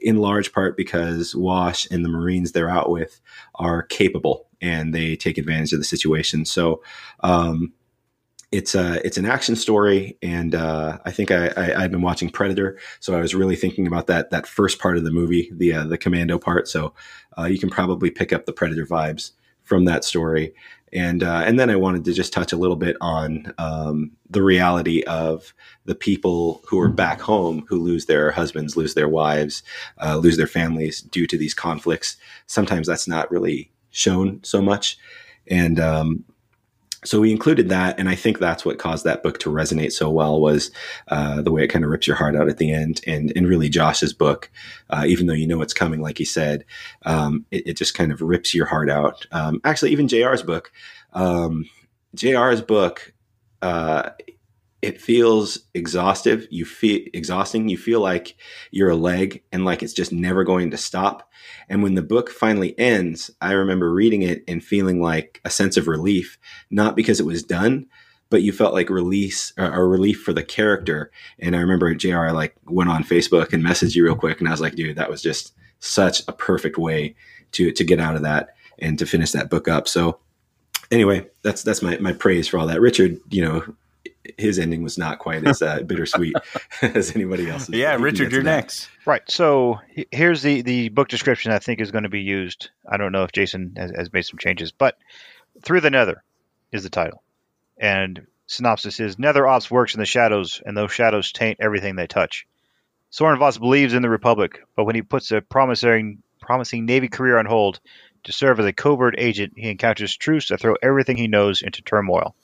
In 0.01 0.19
large 0.19 0.53
part 0.53 0.77
because 0.77 1.35
Wash 1.35 1.91
and 1.91 2.05
the 2.05 2.11
Marines 2.11 2.53
they're 2.53 2.71
out 2.71 2.91
with 2.91 3.21
are 3.55 3.83
capable 3.83 4.47
and 4.61 4.95
they 4.95 5.17
take 5.17 5.39
advantage 5.39 5.73
of 5.73 5.81
the 5.81 5.85
situation. 5.85 6.45
So, 6.45 6.83
um, 7.21 7.73
it's 8.51 8.75
a 8.75 9.05
it's 9.07 9.19
an 9.19 9.27
action 9.27 9.57
story, 9.57 10.17
and 10.23 10.55
uh, 10.55 10.99
I 11.05 11.11
think 11.11 11.31
I, 11.31 11.53
I 11.57 11.83
have 11.83 11.91
been 11.91 12.03
watching 12.03 12.31
Predator, 12.31 12.79
so 12.99 13.17
I 13.17 13.21
was 13.21 13.35
really 13.35 13.57
thinking 13.57 13.87
about 13.87 14.07
that 14.07 14.31
that 14.31 14.47
first 14.47 14.79
part 14.79 14.97
of 14.97 15.05
the 15.05 15.11
movie, 15.11 15.51
the 15.53 15.75
uh, 15.75 15.85
the 15.85 15.99
commando 15.99 16.39
part. 16.39 16.67
So 16.67 16.95
uh, 17.37 17.45
you 17.45 17.59
can 17.59 17.69
probably 17.69 18.11
pick 18.11 18.33
up 18.33 18.47
the 18.47 18.53
Predator 18.53 18.87
vibes 18.87 19.33
from 19.65 19.85
that 19.85 20.03
story, 20.03 20.55
and 20.95 21.23
uh, 21.23 21.43
and 21.45 21.61
then 21.61 21.69
I 21.69 21.77
wanted 21.77 22.07
to 22.07 22.15
just 22.15 22.33
touch 22.33 22.51
a 22.51 22.57
little 22.57 22.77
bit 22.77 22.97
on 23.03 23.53
um, 23.59 24.13
the 24.31 24.43
reality 24.43 25.03
of 25.03 25.53
the 25.85 25.95
people 25.95 26.63
who 26.67 26.81
are 26.81 26.89
back 26.89 27.21
home 27.21 27.67
who 27.69 27.77
lose 27.77 28.07
their 28.07 28.31
husbands, 28.31 28.79
lose 28.79 28.95
their 28.95 29.09
wives, 29.09 29.63
uh, 30.03 30.17
lose 30.17 30.39
their 30.39 30.47
families 30.47 31.03
due 31.03 31.27
to 31.27 31.37
these 31.37 31.53
conflicts. 31.53 32.17
Sometimes 32.47 32.87
that's 32.87 33.09
not 33.09 33.31
really 33.31 33.71
shown 33.91 34.43
so 34.43 34.63
much, 34.63 34.97
and 35.49 35.79
um, 35.79 36.25
so 37.09 37.21
we 37.21 37.31
included 37.31 37.69
that 37.69 37.99
and 37.99 38.09
i 38.09 38.15
think 38.15 38.39
that's 38.39 38.65
what 38.65 38.79
caused 38.79 39.05
that 39.05 39.23
book 39.23 39.39
to 39.39 39.51
resonate 39.51 39.93
so 39.93 40.11
well 40.11 40.41
was 40.41 40.71
uh, 41.09 41.41
the 41.43 41.51
way 41.51 41.65
it 41.65 41.69
kind 41.69 41.85
of 41.85 41.91
rips 41.91 42.07
your 42.07 42.17
heart 42.17 42.37
out 42.37 42.49
at 42.49 42.59
the 42.59 42.73
end. 42.73 43.01
And 43.07 43.33
and 43.35 43.47
really 43.47 43.69
josh's 43.69 44.13
book 44.13 44.51
uh, 44.91 45.05
even 45.07 45.27
though 45.27 45.35
you 45.35 45.47
know 45.47 45.63
it's 45.63 45.75
coming 45.75 46.01
like 46.01 46.19
he 46.19 46.25
said 46.25 46.65
um, 47.05 47.45
it, 47.51 47.67
it, 47.67 47.77
just 47.77 47.95
kind 47.95 48.13
of 48.13 48.21
rips 48.21 48.55
your 48.55 48.67
heart 48.67 48.91
out. 48.91 49.27
Um, 49.33 49.61
actually 49.65 49.93
even 49.93 50.09
jr's 50.09 50.43
book 50.43 50.73
um, 51.13 51.69
jr's 52.15 52.61
book 52.61 53.13
uh, 53.63 54.11
it 54.81 55.01
feels 55.01 55.59
exhaustive. 55.75 56.47
You 56.51 56.65
feel 56.65 57.01
exhausting. 57.13 57.69
You 57.69 57.77
feel 57.77 58.01
like 58.01 58.37
you're 58.71 58.91
a 58.91 58.97
leg 58.97 59.43
and 59.53 59.65
like 59.65 59.83
it's 59.83 59.93
just 59.93 60.13
never 60.13 60.45
going 60.45 60.71
to 60.71 60.77
stop. 60.77 61.31
And 61.69 61.83
when 61.83 61.95
the 61.95 62.03
book 62.03 62.31
finally 62.31 62.79
ends 62.79 63.31
i 63.41 63.53
remember 63.53 63.93
reading 63.93 64.23
it 64.23 64.43
and 64.49 64.63
feeling 64.63 65.01
like 65.01 65.41
a 65.45 65.51
sense 65.51 65.77
of 65.77 65.89
relief 65.89 66.39
not 66.71 66.97
because 66.97 67.21
it 67.21 67.27
was 67.27 67.43
done 67.43 67.87
but 68.31 68.43
you 68.43 68.53
felt 68.53 68.75
like 68.75 68.91
release 68.91 69.53
or, 69.57 69.73
or 69.73 69.89
relief 69.89 70.23
for 70.23 70.33
the 70.33 70.43
character. 70.43 71.11
And 71.39 71.57
i 71.57 71.61
remember 71.61 71.93
jr 71.95 72.27
I 72.27 72.31
like 72.31 72.55
went 72.67 72.91
on 72.91 73.05
facebook 73.05 73.53
and 73.53 73.65
messaged 73.65 73.95
you 73.95 74.05
real 74.05 74.17
quick 74.17 74.41
and 74.41 74.49
i 74.49 74.51
was 74.51 74.61
like 74.61 74.75
dude 74.75 74.97
that 74.97 75.11
was 75.11 75.23
just 75.23 75.55
such 75.81 76.23
a 76.29 76.33
perfect 76.33 76.79
way 76.79 77.15
to 77.53 77.73
to 77.73 77.85
get 77.85 78.01
out 78.01 78.17
of 78.17 78.23
that 78.23 78.55
and 78.79 78.99
to 78.99 79.07
finish 79.07 79.33
that 79.33 79.51
book 79.51 79.69
up. 79.69 79.89
So 79.89 80.19
anyway 80.91 81.27
that's 81.43 81.63
that's 81.63 81.83
my, 81.83 81.99
my 81.99 82.13
praise 82.13 82.49
for 82.49 82.59
all 82.59 82.67
that. 82.67 82.81
Richard 82.81 83.21
you 83.31 83.43
know 83.43 83.65
his 84.37 84.59
ending 84.59 84.83
was 84.83 84.99
not 84.99 85.19
quite 85.19 85.47
as 85.47 85.63
uh, 85.63 85.81
bittersweet 85.83 86.35
as 86.83 87.15
anybody 87.15 87.49
else's. 87.49 87.75
Yeah, 87.75 87.97
Richard, 87.99 88.33
you're 88.33 88.43
next. 88.43 88.89
Right. 89.07 89.23
So 89.29 89.81
here's 90.11 90.43
the 90.43 90.63
the 90.63 90.89
book 90.91 91.09
description 91.09 91.53
I 91.53 91.59
think 91.59 91.81
is 91.81 91.91
going 91.91 92.05
to 92.05 92.11
be 92.11 92.21
used. 92.21 92.71
I 92.87 92.97
don't 92.97 93.13
know 93.13 93.25
if 93.25 93.33
Jason 93.33 93.75
has, 93.77 93.93
has 93.97 94.13
made 94.13 94.27
some 94.27 94.39
changes, 94.39 94.73
but 94.73 94.97
through 95.63 95.81
the 95.81 95.91
Nether 95.91 96.23
is 96.73 96.83
the 96.83 96.91
title, 96.91 97.23
and 97.79 98.27
synopsis 98.47 99.01
is 99.01 99.19
Nether 99.19 99.47
Ops 99.47 99.71
works 99.71 99.95
in 99.95 100.01
the 100.01 100.07
shadows, 100.07 100.61
and 100.65 100.77
those 100.77 100.93
shadows 100.93 101.33
taint 101.33 101.59
everything 101.61 101.97
they 101.97 102.07
touch. 102.07 102.47
Soren 103.11 103.39
Voss 103.39 103.57
believes 103.57 103.95
in 103.95 104.03
the 104.03 104.11
Republic, 104.11 104.61
but 104.77 104.85
when 104.85 104.95
he 104.95 105.03
puts 105.03 105.33
a 105.33 105.41
promising 105.41 106.23
promising 106.41 106.87
Navy 106.87 107.09
career 107.09 107.39
on 107.39 107.47
hold 107.47 107.81
to 108.25 108.33
serve 108.33 108.61
as 108.61 108.67
a 108.67 108.73
covert 108.73 109.15
agent, 109.19 109.55
he 109.57 109.71
encounters 109.71 110.17
truths 110.17 110.49
that 110.49 110.61
throw 110.61 110.75
everything 110.83 111.17
he 111.17 111.29
knows 111.29 111.63
into 111.63 111.83
turmoil 111.83 112.35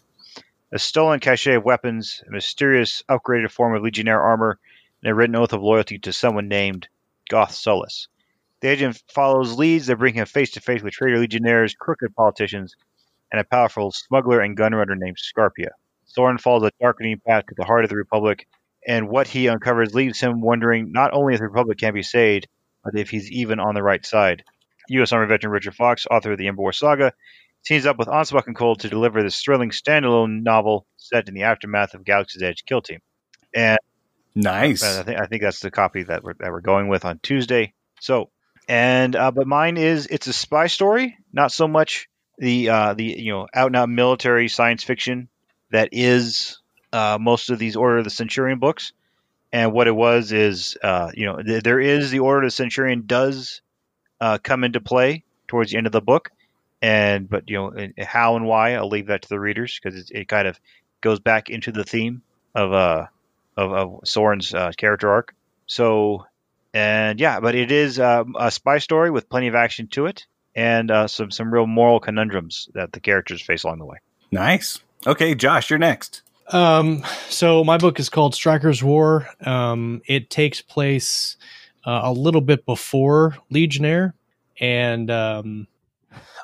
a 0.75 0.79
stolen 0.79 1.21
cache 1.21 1.47
of 1.47 1.65
weapons, 1.65 2.21
a 2.27 2.33
mysterious 2.33 3.05
upgraded 3.09 3.49
form 3.49 3.77
of 3.77 3.83
Legionnaire 3.85 4.21
armor, 4.21 4.59
and 5.01 5.13
a 5.13 5.15
written 5.15 5.37
oath 5.37 5.53
of 5.53 5.63
loyalty 5.63 6.01
to 6.01 6.13
someone 6.13 6.49
named 6.49 6.89
Goth 7.31 7.53
Sullus. 7.53 8.09
The 8.61 8.71
agent 8.71 9.01
follows 9.15 9.57
leads 9.57 9.87
that 9.87 9.99
bring 9.99 10.15
him 10.15 10.27
face 10.27 10.51
to 10.53 10.61
face 10.61 10.83
with 10.83 10.95
traitor 10.95 11.21
legionnaires, 11.21 11.77
crooked 11.79 12.17
politicians, 12.17 12.75
and 13.31 13.41
a 13.41 13.45
powerful 13.45 13.93
smuggler 13.93 14.41
and 14.41 14.57
gunrunner 14.57 14.99
named 14.99 15.19
Scarpia. 15.19 15.71
Soren 16.07 16.39
follows 16.39 16.65
a 16.65 16.73
darkening 16.81 17.21
path 17.25 17.47
to 17.47 17.55
the 17.57 17.65
heart 17.65 17.85
of 17.85 17.91
the 17.91 17.97
Republic, 17.97 18.49
and 18.85 19.09
what 19.09 19.29
he 19.29 19.49
uncovers 19.49 19.95
leaves 19.95 20.21
him 20.21 20.41
wondering 20.41 20.91
not 20.91 21.15
only 21.15 21.35
if 21.35 21.39
the 21.39 21.47
Republic 21.47 21.79
can 21.79 21.95
be 21.95 22.03
saved, 22.03 22.49
but 22.83 22.99
if 22.99 23.11
he's 23.11 23.31
even 23.31 23.61
on 23.61 23.77
the 23.77 23.83
right 23.83 24.05
side. 24.05 24.43
U.S. 24.89 25.13
Army 25.13 25.29
veteran 25.29 25.53
Richard 25.53 25.77
Fox, 25.77 26.05
author 26.11 26.33
of 26.33 26.39
the 26.39 26.51
War 26.51 26.73
Saga, 26.73 27.13
teams 27.65 27.87
up 27.87 27.99
with 27.99 28.09
Anspach 28.09 28.53
& 28.55 28.57
Cole 28.57 28.77
to 28.77 28.89
deliver 28.89 29.23
this 29.23 29.41
thrilling 29.41 29.71
standalone 29.71 30.43
novel 30.43 30.87
set 30.97 31.29
in 31.29 31.35
the 31.35 31.43
aftermath 31.43 31.95
of 31.95 32.05
Galaxy's 32.05 32.43
Edge 32.43 32.65
Kill 32.65 32.83
Team. 32.83 33.01
And 33.55 33.79
nice. 34.35 34.83
I 34.83 35.03
think 35.03 35.21
I 35.21 35.27
think 35.27 35.43
that's 35.43 35.61
the 35.61 35.71
copy 35.71 36.03
that 36.05 36.23
we're 36.23 36.35
that 36.35 36.51
we're 36.51 36.61
going 36.61 36.89
with 36.89 37.05
on 37.05 37.21
Tuesday. 37.23 37.73
So, 38.01 38.31
and 38.69 39.15
uh, 39.15 39.31
but 39.31 39.47
mine 39.47 39.77
is 39.77 40.07
it's 40.07 40.27
a 40.27 40.33
spy 40.33 40.67
story, 40.67 41.17
not 41.33 41.53
so 41.53 41.69
much 41.69 42.09
the 42.39 42.69
uh, 42.69 42.95
the 42.95 43.05
you 43.05 43.33
know 43.33 43.47
out 43.55 43.69
and 43.69 43.77
out 43.77 43.89
military 43.89 44.49
science 44.49 44.83
fiction 44.83 45.29
that 45.71 45.91
is 45.93 46.59
uh, 46.93 47.19
most 47.21 47.51
of 47.51 47.59
these 47.59 47.77
Order 47.77 47.99
of 47.99 48.05
the 48.05 48.11
Centurion 48.11 48.59
books. 48.59 48.93
And 49.53 49.73
what 49.73 49.87
it 49.87 49.95
was 49.95 50.33
is, 50.33 50.77
uh, 50.83 51.13
you 51.15 51.27
know, 51.27 51.41
th- 51.41 51.63
there 51.63 51.79
is 51.79 52.11
the 52.11 52.19
Order 52.19 52.43
of 52.43 52.47
the 52.47 52.51
Centurion 52.51 53.05
does 53.07 53.63
uh, 54.21 54.39
come 54.43 54.65
into 54.65 54.81
play 54.81 55.23
towards 55.47 55.71
the 55.71 55.77
end 55.77 55.87
of 55.87 55.93
the 55.93 56.01
book, 56.01 56.31
and 56.85 57.31
but 57.31 57.49
you 57.49 57.57
know 57.57 57.89
how 57.99 58.37
and 58.37 58.45
why 58.45 58.75
I'll 58.75 58.91
leave 58.91 59.07
that 59.07 59.23
to 59.23 59.29
the 59.31 59.41
readers 59.41 59.81
because 59.83 59.99
it, 59.99 60.11
it, 60.11 60.29
kind 60.29 60.47
of 60.47 60.61
goes 61.01 61.19
back 61.19 61.49
into 61.49 61.73
the 61.73 61.83
theme 61.83 62.21
of 62.55 62.75
uh 62.75 63.07
of, 63.57 63.73
of 63.73 64.01
Soren's 64.05 64.53
uh, 64.53 64.71
character 64.77 65.11
arc. 65.11 65.35
So 65.67 66.27
and 66.75 67.19
yeah, 67.19 67.41
but 67.41 67.55
it 67.55 67.73
is 67.73 67.99
uh, 67.99 68.25
a 68.39 68.51
spy 68.51 68.79
story 68.79 69.11
with 69.11 69.31
plenty 69.31 69.47
of 69.47 69.55
action 69.55 69.87
to 69.93 70.07
it 70.07 70.27
and 70.55 70.91
uh, 70.91 71.09
some 71.09 71.31
some 71.31 71.53
real 71.53 71.67
moral 71.67 72.01
conundrums 72.01 72.69
that 72.75 72.93
the 72.93 73.01
characters 73.01 73.41
face 73.41 73.65
along 73.65 73.79
the 73.79 73.87
way. 73.87 73.99
Nice. 74.31 74.81
Okay, 75.07 75.35
Josh, 75.35 75.71
you're 75.71 75.79
next. 75.79 76.21
Um, 76.49 77.03
so 77.31 77.65
my 77.65 77.79
book 77.79 77.99
is 77.99 78.11
called 78.11 78.35
Stryker's 78.35 78.85
War. 78.85 79.27
Um, 79.41 80.03
it 80.07 80.29
takes 80.29 80.61
place 80.61 81.39
uh, 81.87 82.03
a 82.05 82.13
little 82.13 82.43
bit 82.43 82.67
before 82.67 83.39
Legionnaire, 83.49 84.15
and 84.61 85.11
um, 85.11 85.67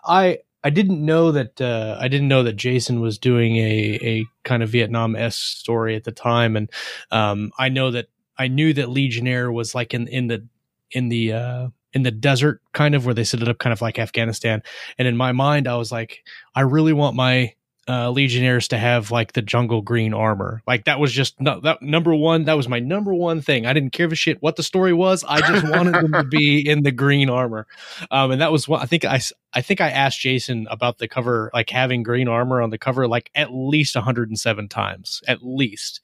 I 0.04 0.38
I 0.62 0.70
didn't 0.70 1.04
know 1.04 1.32
that 1.32 1.60
uh, 1.60 1.96
I 2.00 2.08
didn't 2.08 2.28
know 2.28 2.42
that 2.42 2.56
Jason 2.56 3.00
was 3.00 3.18
doing 3.18 3.56
a 3.56 3.98
a 4.02 4.26
kind 4.44 4.62
of 4.62 4.70
Vietnam 4.70 5.16
s 5.16 5.36
story 5.36 5.96
at 5.96 6.04
the 6.04 6.12
time, 6.12 6.56
and 6.56 6.70
um, 7.10 7.50
I 7.58 7.68
know 7.68 7.90
that 7.90 8.08
I 8.38 8.48
knew 8.48 8.72
that 8.74 8.90
Legionnaire 8.90 9.50
was 9.50 9.74
like 9.74 9.94
in 9.94 10.06
in 10.08 10.26
the 10.26 10.46
in 10.90 11.08
the 11.08 11.32
uh, 11.32 11.68
in 11.92 12.02
the 12.02 12.10
desert 12.10 12.62
kind 12.72 12.94
of 12.94 13.04
where 13.04 13.14
they 13.14 13.24
set 13.24 13.42
it 13.42 13.48
up 13.48 13.58
kind 13.58 13.72
of 13.72 13.80
like 13.80 13.98
Afghanistan, 13.98 14.62
and 14.98 15.08
in 15.08 15.16
my 15.16 15.32
mind 15.32 15.66
I 15.66 15.76
was 15.76 15.90
like, 15.90 16.22
I 16.54 16.60
really 16.62 16.92
want 16.92 17.16
my 17.16 17.54
uh, 17.90 18.08
Legionnaires 18.08 18.68
to 18.68 18.78
have 18.78 19.10
like 19.10 19.32
the 19.32 19.42
jungle 19.42 19.82
green 19.82 20.14
armor. 20.14 20.62
Like 20.64 20.84
that 20.84 21.00
was 21.00 21.12
just 21.12 21.40
no, 21.40 21.58
that 21.60 21.82
number 21.82 22.14
one. 22.14 22.44
That 22.44 22.56
was 22.56 22.68
my 22.68 22.78
number 22.78 23.12
one 23.12 23.40
thing. 23.40 23.66
I 23.66 23.72
didn't 23.72 23.90
care 23.90 24.06
a 24.06 24.14
shit 24.14 24.40
what 24.40 24.54
the 24.54 24.62
story 24.62 24.92
was. 24.92 25.24
I 25.24 25.40
just 25.40 25.68
wanted 25.68 25.94
them 25.94 26.12
to 26.12 26.22
be 26.22 26.60
in 26.68 26.84
the 26.84 26.92
green 26.92 27.28
armor. 27.28 27.66
Um, 28.12 28.30
and 28.30 28.40
that 28.40 28.52
was 28.52 28.68
what 28.68 28.80
I 28.80 28.86
think 28.86 29.04
I 29.04 29.20
I 29.52 29.62
think 29.62 29.80
I 29.80 29.90
asked 29.90 30.20
Jason 30.20 30.68
about 30.70 30.98
the 30.98 31.08
cover, 31.08 31.50
like 31.52 31.70
having 31.70 32.04
green 32.04 32.28
armor 32.28 32.62
on 32.62 32.70
the 32.70 32.78
cover, 32.78 33.08
like 33.08 33.28
at 33.34 33.52
least 33.52 33.96
107 33.96 34.68
times, 34.68 35.20
at 35.26 35.42
least. 35.42 36.00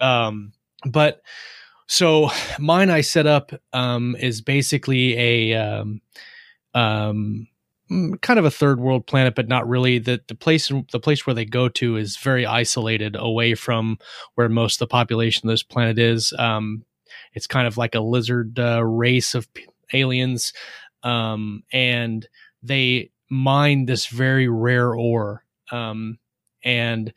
Um, 0.00 0.52
but 0.84 1.22
so 1.86 2.30
mine 2.58 2.90
I 2.90 3.02
set 3.02 3.28
up 3.28 3.52
um, 3.72 4.16
is 4.18 4.40
basically 4.40 5.52
a 5.52 5.54
um, 5.54 6.00
um, 6.74 7.46
kind 8.22 8.38
of 8.38 8.44
a 8.44 8.50
third 8.50 8.80
world 8.80 9.06
planet, 9.06 9.34
but 9.34 9.48
not 9.48 9.68
really. 9.68 9.98
the 9.98 10.20
The 10.26 10.34
place 10.34 10.70
the 10.92 11.00
place 11.00 11.26
where 11.26 11.34
they 11.34 11.44
go 11.44 11.68
to 11.70 11.96
is 11.96 12.16
very 12.16 12.46
isolated, 12.46 13.16
away 13.16 13.54
from 13.54 13.98
where 14.34 14.48
most 14.48 14.76
of 14.76 14.78
the 14.80 14.92
population 14.92 15.48
of 15.48 15.52
this 15.52 15.62
planet 15.62 15.98
is. 15.98 16.32
Um, 16.38 16.84
it's 17.32 17.46
kind 17.46 17.66
of 17.66 17.76
like 17.76 17.94
a 17.94 18.00
lizard 18.00 18.58
uh, 18.58 18.84
race 18.84 19.34
of 19.34 19.48
aliens, 19.92 20.52
um, 21.02 21.62
and 21.72 22.28
they 22.62 23.10
mine 23.30 23.86
this 23.86 24.06
very 24.06 24.48
rare 24.48 24.94
ore. 24.94 25.44
Um, 25.70 26.18
and 26.64 27.12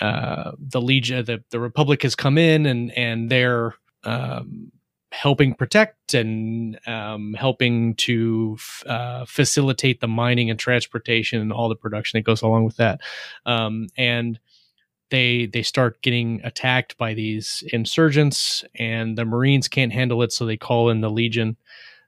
uh, 0.00 0.52
the 0.58 0.80
Legion, 0.80 1.24
the, 1.24 1.42
the 1.50 1.60
Republic 1.60 2.02
has 2.02 2.14
come 2.14 2.38
in 2.38 2.66
and 2.66 2.90
and 2.92 3.30
they're 3.30 3.74
um, 4.04 4.70
helping 5.16 5.54
protect 5.54 6.12
and 6.12 6.78
um, 6.86 7.34
helping 7.34 7.94
to 7.94 8.56
f- 8.58 8.84
uh, 8.86 9.24
facilitate 9.24 10.00
the 10.00 10.08
mining 10.08 10.50
and 10.50 10.58
transportation 10.58 11.40
and 11.40 11.52
all 11.52 11.70
the 11.70 11.74
production 11.74 12.18
that 12.18 12.24
goes 12.24 12.42
along 12.42 12.64
with 12.64 12.76
that. 12.76 13.00
Um, 13.46 13.88
and 13.96 14.38
they 15.10 15.46
they 15.46 15.62
start 15.62 16.02
getting 16.02 16.40
attacked 16.44 16.98
by 16.98 17.14
these 17.14 17.64
insurgents, 17.72 18.64
and 18.74 19.16
the 19.16 19.24
Marines 19.24 19.68
can't 19.68 19.92
handle 19.92 20.22
it, 20.22 20.32
so 20.32 20.44
they 20.44 20.56
call 20.56 20.90
in 20.90 21.00
the 21.00 21.10
Legion. 21.10 21.56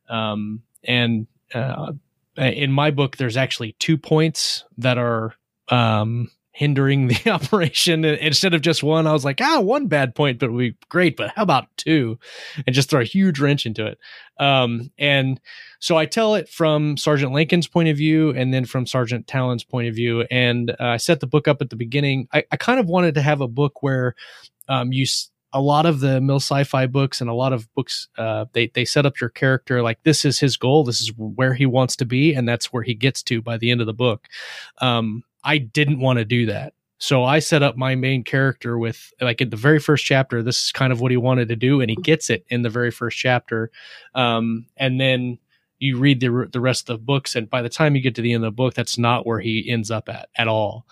Um, 0.09 0.63
and 0.85 1.27
uh, 1.55 1.93
in 2.37 2.73
my 2.73 2.91
book, 2.91 3.17
there's 3.17 3.37
actually 3.37 3.73
two 3.79 3.97
points 3.97 4.65
that 4.77 4.99
are 4.99 5.35
um, 5.69 6.31
hindering 6.59 7.07
the 7.07 7.31
operation 7.31 8.05
instead 8.05 8.53
of 8.53 8.61
just 8.61 8.83
one. 8.83 9.07
I 9.07 9.13
was 9.13 9.25
like, 9.25 9.41
ah, 9.41 9.61
one 9.61 9.87
bad 9.87 10.17
point, 10.17 10.41
but 10.41 10.53
we 10.53 10.75
great, 10.89 11.17
but 11.17 11.31
how 11.37 11.45
about 11.45 11.69
two? 11.77 12.19
And 12.67 12.75
just 12.75 12.91
throw 12.91 13.01
a 13.01 13.05
huge 13.05 13.39
wrench 13.39 13.65
into 13.65 13.87
it. 13.87 13.99
Um, 14.41 14.91
and 14.99 15.41
so 15.79 15.97
I 15.97 16.05
tell 16.05 16.35
it 16.35 16.49
from 16.49 16.97
Sergeant 16.97 17.33
Lincoln's 17.33 17.69
point 17.69 17.91
of 17.91 17.97
view 17.97 18.31
and 18.31 18.53
then 18.53 18.65
from 18.65 18.87
Sergeant 18.87 19.29
Talon's 19.29 19.63
point 19.63 19.87
of 19.87 19.95
view. 19.95 20.23
And 20.33 20.73
uh, 20.73 20.75
I 20.81 20.97
set 20.97 21.21
the 21.21 21.29
book 21.29 21.47
up 21.47 21.63
at 21.63 21.71
the 21.71 21.77
beginning. 21.77 22.27
I, 22.33 22.43
I, 22.51 22.57
kind 22.57 22.81
of 22.81 22.87
wanted 22.87 23.15
to 23.15 23.23
have 23.23 23.41
a 23.41 23.47
book 23.47 23.81
where 23.81 24.17
um, 24.69 24.93
you 24.93 25.07
a 25.53 25.61
lot 25.61 25.87
of 25.87 26.01
the 26.01 26.21
mill 26.21 26.37
sci-fi 26.41 26.87
books 26.87 27.21
and 27.21 27.31
a 27.31 27.35
lot 27.35 27.53
of 27.53 27.73
books 27.75 28.09
uh, 28.19 28.47
they 28.53 28.67
they 28.75 28.85
set 28.85 29.07
up 29.07 29.21
your 29.21 29.31
character 29.31 29.81
like 29.81 30.03
this 30.03 30.25
is 30.25 30.39
his 30.39 30.57
goal 30.59 30.85
this 30.85 31.01
is 31.01 31.11
where 31.17 31.55
he 31.55 31.65
wants 31.65 31.97
to 31.97 32.05
be 32.05 32.35
and 32.35 32.47
that's 32.47 32.71
where 32.71 32.83
he 32.83 32.95
gets 32.95 33.23
to 33.23 33.41
by 33.41 33.57
the 33.57 33.71
end 33.71 33.81
of 33.81 33.87
the 33.87 33.95
book 33.95 34.27
um, 34.83 35.23
I 35.49 35.57
didn't 35.57 36.01
want 36.01 36.19
to 36.19 36.27
do 36.27 36.45
that. 36.47 36.75
So 36.99 37.25
I 37.25 37.39
set 37.39 37.63
up 37.63 37.75
my 37.75 37.95
main 37.95 38.23
character 38.23 38.77
with 38.77 39.13
like 39.19 39.41
in 39.41 39.49
the 39.49 39.57
very 39.57 39.79
first 39.79 40.05
chapter, 40.05 40.43
this 40.43 40.67
is 40.67 40.73
kind 40.73 40.93
of 40.93 41.01
what 41.01 41.11
he 41.11 41.17
wanted 41.17 41.49
to 41.49 41.57
do, 41.57 41.81
and 41.81 41.89
he 41.89 41.97
gets 41.97 42.29
it 42.29 42.45
in 42.51 42.61
the 42.61 42.69
very 42.69 42.91
first 42.91 43.17
chapter. 43.17 43.71
Um, 44.15 44.67
and 44.77 45.01
then 45.01 45.39
you 45.79 45.97
read 45.97 46.21
the 46.21 46.49
the 46.53 46.61
rest 46.61 46.91
of 46.91 46.99
the 46.99 47.03
books, 47.03 47.35
and 47.35 47.49
by 47.49 47.63
the 47.63 47.71
time 47.71 47.97
you 47.97 48.03
get 48.03 48.15
to 48.17 48.23
the 48.23 48.35
end 48.35 48.45
of 48.45 48.49
the 48.49 48.57
book, 48.57 48.75
that's 48.75 48.99
not 48.99 49.27
where 49.27 49.41
he 49.41 49.71
ends 49.71 49.91
up 49.91 50.11
at 50.11 50.29
at 50.37 50.49
all. 50.49 50.87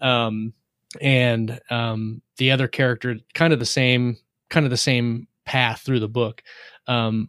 Um, 0.00 0.54
and 1.00 1.60
um, 1.70 2.20
the 2.38 2.50
other 2.50 2.66
character, 2.66 3.16
kind 3.34 3.52
of 3.52 3.60
the 3.60 3.66
same, 3.66 4.16
kind 4.48 4.66
of 4.66 4.70
the 4.70 4.76
same 4.76 5.28
path 5.44 5.82
through 5.82 6.00
the 6.00 6.08
book. 6.08 6.42
Um, 6.88 7.28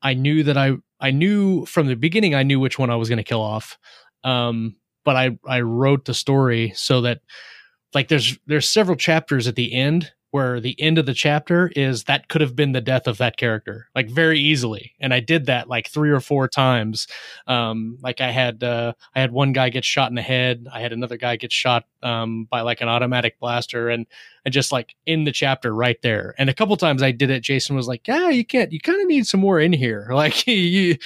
I 0.00 0.14
knew 0.14 0.44
that 0.44 0.56
I 0.56 0.76
I 0.98 1.10
knew 1.10 1.66
from 1.66 1.88
the 1.88 1.96
beginning 1.96 2.34
I 2.34 2.42
knew 2.42 2.58
which 2.58 2.78
one 2.78 2.88
I 2.88 2.96
was 2.96 3.10
going 3.10 3.18
to 3.18 3.22
kill 3.22 3.42
off. 3.42 3.76
Um, 4.24 4.76
but 5.04 5.16
I 5.16 5.38
I 5.46 5.60
wrote 5.60 6.04
the 6.04 6.14
story 6.14 6.72
so 6.74 7.00
that 7.02 7.20
like 7.94 8.08
there's 8.08 8.38
there's 8.46 8.68
several 8.68 8.96
chapters 8.96 9.46
at 9.46 9.56
the 9.56 9.72
end 9.72 10.12
where 10.32 10.60
the 10.60 10.80
end 10.80 10.96
of 10.96 11.04
the 11.04 11.12
chapter 11.12 11.70
is 11.76 12.04
that 12.04 12.28
could 12.28 12.40
have 12.40 12.56
been 12.56 12.72
the 12.72 12.80
death 12.80 13.06
of 13.06 13.18
that 13.18 13.36
character 13.36 13.88
like 13.94 14.08
very 14.08 14.40
easily. 14.40 14.92
And 14.98 15.12
i 15.12 15.20
did 15.20 15.44
that 15.46 15.68
like 15.68 15.88
three 15.88 16.10
or 16.10 16.20
four 16.20 16.48
times. 16.48 17.06
Um 17.46 17.98
like 18.02 18.20
i 18.20 18.30
had 18.30 18.64
uh 18.64 18.94
i 19.14 19.20
had 19.20 19.30
one 19.30 19.52
guy 19.52 19.68
get 19.68 19.84
shot 19.84 20.10
in 20.10 20.14
the 20.14 20.22
head. 20.22 20.66
I 20.72 20.80
had 20.80 20.92
another 20.92 21.18
guy 21.18 21.36
get 21.36 21.52
shot 21.52 21.84
um 22.02 22.46
by 22.50 22.62
like 22.62 22.80
an 22.80 22.88
automatic 22.88 23.38
blaster. 23.38 23.90
And 23.90 24.06
and 24.44 24.52
just 24.52 24.72
like 24.72 24.96
in 25.06 25.24
the 25.24 25.32
chapter 25.32 25.74
right 25.74 26.00
there. 26.02 26.34
And 26.38 26.48
a 26.48 26.54
couple 26.54 26.76
times 26.78 27.02
i 27.02 27.12
did 27.12 27.30
it 27.30 27.42
jason 27.42 27.76
was 27.76 27.86
like 27.86 28.08
yeah 28.08 28.30
you 28.30 28.44
can't 28.44 28.72
you 28.72 28.80
kind 28.80 29.00
of 29.00 29.08
need 29.08 29.26
some 29.26 29.40
more 29.40 29.60
in 29.60 29.72
here. 29.72 30.08
Like 30.22 30.46
you 30.46 30.96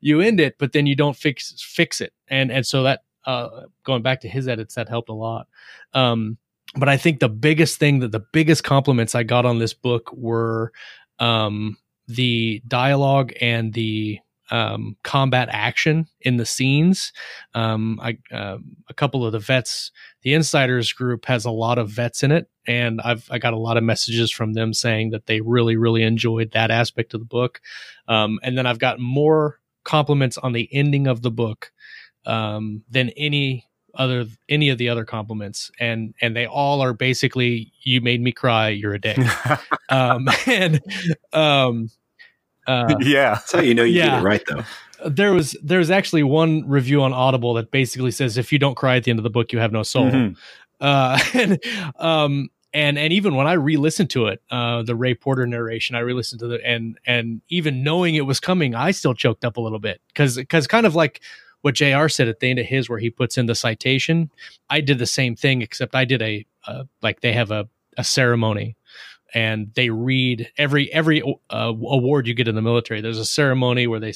you 0.00 0.20
end 0.20 0.40
it 0.40 0.56
but 0.58 0.72
then 0.72 0.86
you 0.86 0.94
don't 0.94 1.16
fix 1.16 1.54
fix 1.58 2.02
it. 2.02 2.12
And 2.28 2.52
and 2.52 2.66
so 2.66 2.82
that 2.82 3.00
uh, 3.26 3.62
going 3.84 4.02
back 4.02 4.20
to 4.22 4.28
his 4.28 4.48
edits, 4.48 4.74
that 4.74 4.88
helped 4.88 5.08
a 5.08 5.14
lot. 5.14 5.46
Um, 5.92 6.38
but 6.76 6.88
I 6.88 6.96
think 6.96 7.20
the 7.20 7.28
biggest 7.28 7.78
thing 7.78 8.00
that 8.00 8.12
the 8.12 8.24
biggest 8.32 8.64
compliments 8.64 9.14
I 9.14 9.22
got 9.22 9.46
on 9.46 9.58
this 9.58 9.74
book 9.74 10.10
were 10.12 10.72
um, 11.18 11.76
the 12.08 12.62
dialogue 12.66 13.32
and 13.40 13.72
the 13.72 14.18
um, 14.50 14.96
combat 15.02 15.48
action 15.50 16.06
in 16.20 16.36
the 16.36 16.46
scenes. 16.46 17.12
Um, 17.54 17.98
I, 18.02 18.18
uh, 18.30 18.58
a 18.88 18.94
couple 18.94 19.24
of 19.24 19.32
the 19.32 19.38
vets, 19.38 19.90
the 20.22 20.34
insiders 20.34 20.92
group 20.92 21.24
has 21.26 21.44
a 21.44 21.50
lot 21.50 21.78
of 21.78 21.88
vets 21.88 22.22
in 22.22 22.30
it, 22.30 22.48
and 22.66 23.00
I've 23.00 23.26
I 23.30 23.38
got 23.38 23.54
a 23.54 23.58
lot 23.58 23.76
of 23.76 23.84
messages 23.84 24.30
from 24.30 24.52
them 24.52 24.74
saying 24.74 25.10
that 25.10 25.26
they 25.26 25.40
really 25.40 25.76
really 25.76 26.02
enjoyed 26.02 26.52
that 26.52 26.70
aspect 26.70 27.14
of 27.14 27.20
the 27.20 27.26
book. 27.26 27.60
Um, 28.06 28.38
and 28.42 28.58
then 28.58 28.66
I've 28.66 28.78
got 28.78 29.00
more 29.00 29.60
compliments 29.84 30.38
on 30.38 30.52
the 30.52 30.68
ending 30.72 31.06
of 31.06 31.22
the 31.22 31.30
book 31.30 31.72
um, 32.26 32.82
than 32.90 33.10
any 33.10 33.66
other 33.96 34.26
any 34.48 34.68
of 34.68 34.78
the 34.78 34.88
other 34.88 35.04
compliments. 35.04 35.70
And 35.78 36.14
and 36.20 36.36
they 36.36 36.46
all 36.46 36.80
are 36.80 36.92
basically 36.92 37.72
you 37.82 38.00
made 38.00 38.20
me 38.20 38.32
cry 38.32 38.68
you're 38.68 38.94
a 38.94 39.00
dick. 39.00 39.18
Um 39.90 40.28
and 40.46 40.80
um 41.32 41.90
uh, 42.66 42.94
yeah. 43.00 43.34
That's 43.34 43.52
how 43.52 43.60
you 43.60 43.74
know 43.74 43.84
you 43.84 43.98
yeah. 43.98 44.16
did 44.16 44.18
it 44.20 44.22
right 44.22 44.42
though. 44.48 44.64
There 45.08 45.32
was 45.32 45.56
there's 45.62 45.90
actually 45.90 46.22
one 46.22 46.66
review 46.66 47.02
on 47.02 47.12
audible 47.12 47.54
that 47.54 47.70
basically 47.70 48.10
says 48.10 48.38
if 48.38 48.52
you 48.52 48.58
don't 48.58 48.76
cry 48.76 48.96
at 48.96 49.04
the 49.04 49.10
end 49.10 49.20
of 49.20 49.24
the 49.24 49.30
book 49.30 49.52
you 49.52 49.58
have 49.58 49.72
no 49.72 49.82
soul. 49.82 50.10
Mm-hmm. 50.10 50.34
uh 50.80 51.18
and 51.34 51.62
um 51.98 52.48
and 52.72 52.98
and 52.98 53.12
even 53.12 53.36
when 53.36 53.46
I 53.46 53.52
re-listened 53.52 54.10
to 54.10 54.26
it, 54.26 54.42
uh, 54.50 54.82
the 54.82 54.96
Ray 54.96 55.14
Porter 55.14 55.46
narration, 55.46 55.94
I 55.94 56.00
re-listened 56.00 56.40
to 56.40 56.48
the 56.48 56.66
and 56.66 56.98
and 57.06 57.40
even 57.48 57.84
knowing 57.84 58.16
it 58.16 58.22
was 58.22 58.40
coming, 58.40 58.74
I 58.74 58.90
still 58.90 59.14
choked 59.14 59.44
up 59.44 59.58
a 59.58 59.60
little 59.60 59.78
bit. 59.78 60.00
Because 60.08 60.34
because 60.36 60.66
kind 60.66 60.84
of 60.84 60.96
like 60.96 61.20
what 61.64 61.74
JR 61.74 62.08
said 62.08 62.28
at 62.28 62.40
the 62.40 62.50
end 62.50 62.58
of 62.58 62.66
his, 62.66 62.90
where 62.90 62.98
he 62.98 63.08
puts 63.08 63.38
in 63.38 63.46
the 63.46 63.54
citation, 63.54 64.30
I 64.68 64.82
did 64.82 64.98
the 64.98 65.06
same 65.06 65.34
thing, 65.34 65.62
except 65.62 65.94
I 65.94 66.04
did 66.04 66.20
a, 66.20 66.44
like 67.00 67.22
they 67.22 67.32
have 67.32 67.50
a, 67.50 67.66
a 67.96 68.04
ceremony 68.04 68.76
and 69.32 69.72
they 69.74 69.88
read 69.88 70.52
every 70.58 70.92
every 70.92 71.22
uh, 71.22 71.72
award 71.72 72.26
you 72.26 72.34
get 72.34 72.48
in 72.48 72.54
the 72.54 72.60
military. 72.60 73.00
There's 73.00 73.18
a 73.18 73.24
ceremony 73.24 73.86
where 73.86 73.98
they 73.98 74.12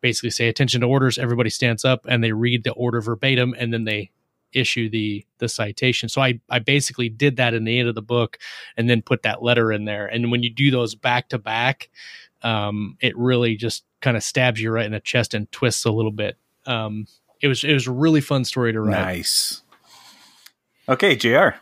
basically 0.00 0.30
say 0.30 0.48
attention 0.48 0.80
to 0.80 0.86
orders. 0.86 1.18
Everybody 1.18 1.50
stands 1.50 1.84
up 1.84 2.06
and 2.08 2.24
they 2.24 2.32
read 2.32 2.64
the 2.64 2.72
order 2.72 3.02
verbatim, 3.02 3.54
and 3.58 3.74
then 3.74 3.84
they 3.84 4.10
issue 4.54 4.88
the 4.88 5.26
the 5.36 5.50
citation. 5.50 6.08
So 6.08 6.22
I 6.22 6.40
I 6.48 6.60
basically 6.60 7.10
did 7.10 7.36
that 7.36 7.52
in 7.52 7.64
the 7.64 7.78
end 7.78 7.90
of 7.90 7.94
the 7.94 8.00
book, 8.00 8.38
and 8.78 8.88
then 8.88 9.02
put 9.02 9.22
that 9.24 9.42
letter 9.42 9.70
in 9.70 9.84
there. 9.84 10.06
And 10.06 10.30
when 10.30 10.42
you 10.42 10.48
do 10.48 10.70
those 10.70 10.94
back 10.94 11.28
to 11.28 11.38
back, 11.38 11.90
um, 12.40 12.96
it 13.02 13.14
really 13.18 13.54
just 13.54 13.84
kind 14.00 14.16
of 14.16 14.22
stabs 14.22 14.62
you 14.62 14.70
right 14.70 14.86
in 14.86 14.92
the 14.92 15.00
chest 15.00 15.34
and 15.34 15.52
twists 15.52 15.84
a 15.84 15.92
little 15.92 16.10
bit 16.10 16.38
um, 16.66 17.06
it 17.40 17.48
was 17.48 17.64
it 17.64 17.72
was 17.72 17.86
a 17.86 17.92
really 17.92 18.20
fun 18.20 18.44
story 18.44 18.72
to 18.72 18.80
write. 18.80 19.00
Nice. 19.00 19.62
Okay, 20.88 21.16
Jr. 21.16 21.58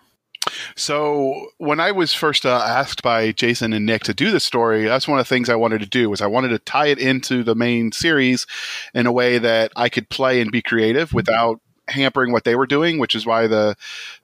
So 0.77 1.49
when 1.59 1.81
I 1.81 1.93
was 1.93 2.13
first 2.13 2.45
uh, 2.45 2.63
asked 2.67 3.03
by 3.03 3.33
Jason 3.33 3.73
and 3.73 3.87
Nick 3.87 4.03
to 4.05 4.15
do 4.15 4.31
the 4.31 4.41
story, 4.41 4.85
that's 4.85 5.09
one 5.09 5.19
of 5.19 5.25
the 5.27 5.35
things 5.35 5.49
I 5.49 5.57
wanted 5.57 5.81
to 5.81 5.87
do 5.87 6.11
was 6.11 6.21
I 6.21 6.27
wanted 6.27 6.49
to 6.49 6.59
tie 6.59 6.89
it 6.89 6.99
into 6.99 7.43
the 7.43 7.55
main 7.55 7.93
series 7.93 8.47
in 8.93 9.07
a 9.07 9.13
way 9.13 9.39
that 9.39 9.73
I 9.75 9.89
could 9.89 10.11
play 10.11 10.41
and 10.41 10.53
be 10.53 10.61
creative 10.61 11.13
without 11.15 11.61
hampering 11.89 12.33
what 12.33 12.45
they 12.45 12.55
were 12.55 12.67
doing, 12.67 12.99
which 12.99 13.15
is 13.15 13.27
why 13.27 13.47
the 13.47 13.77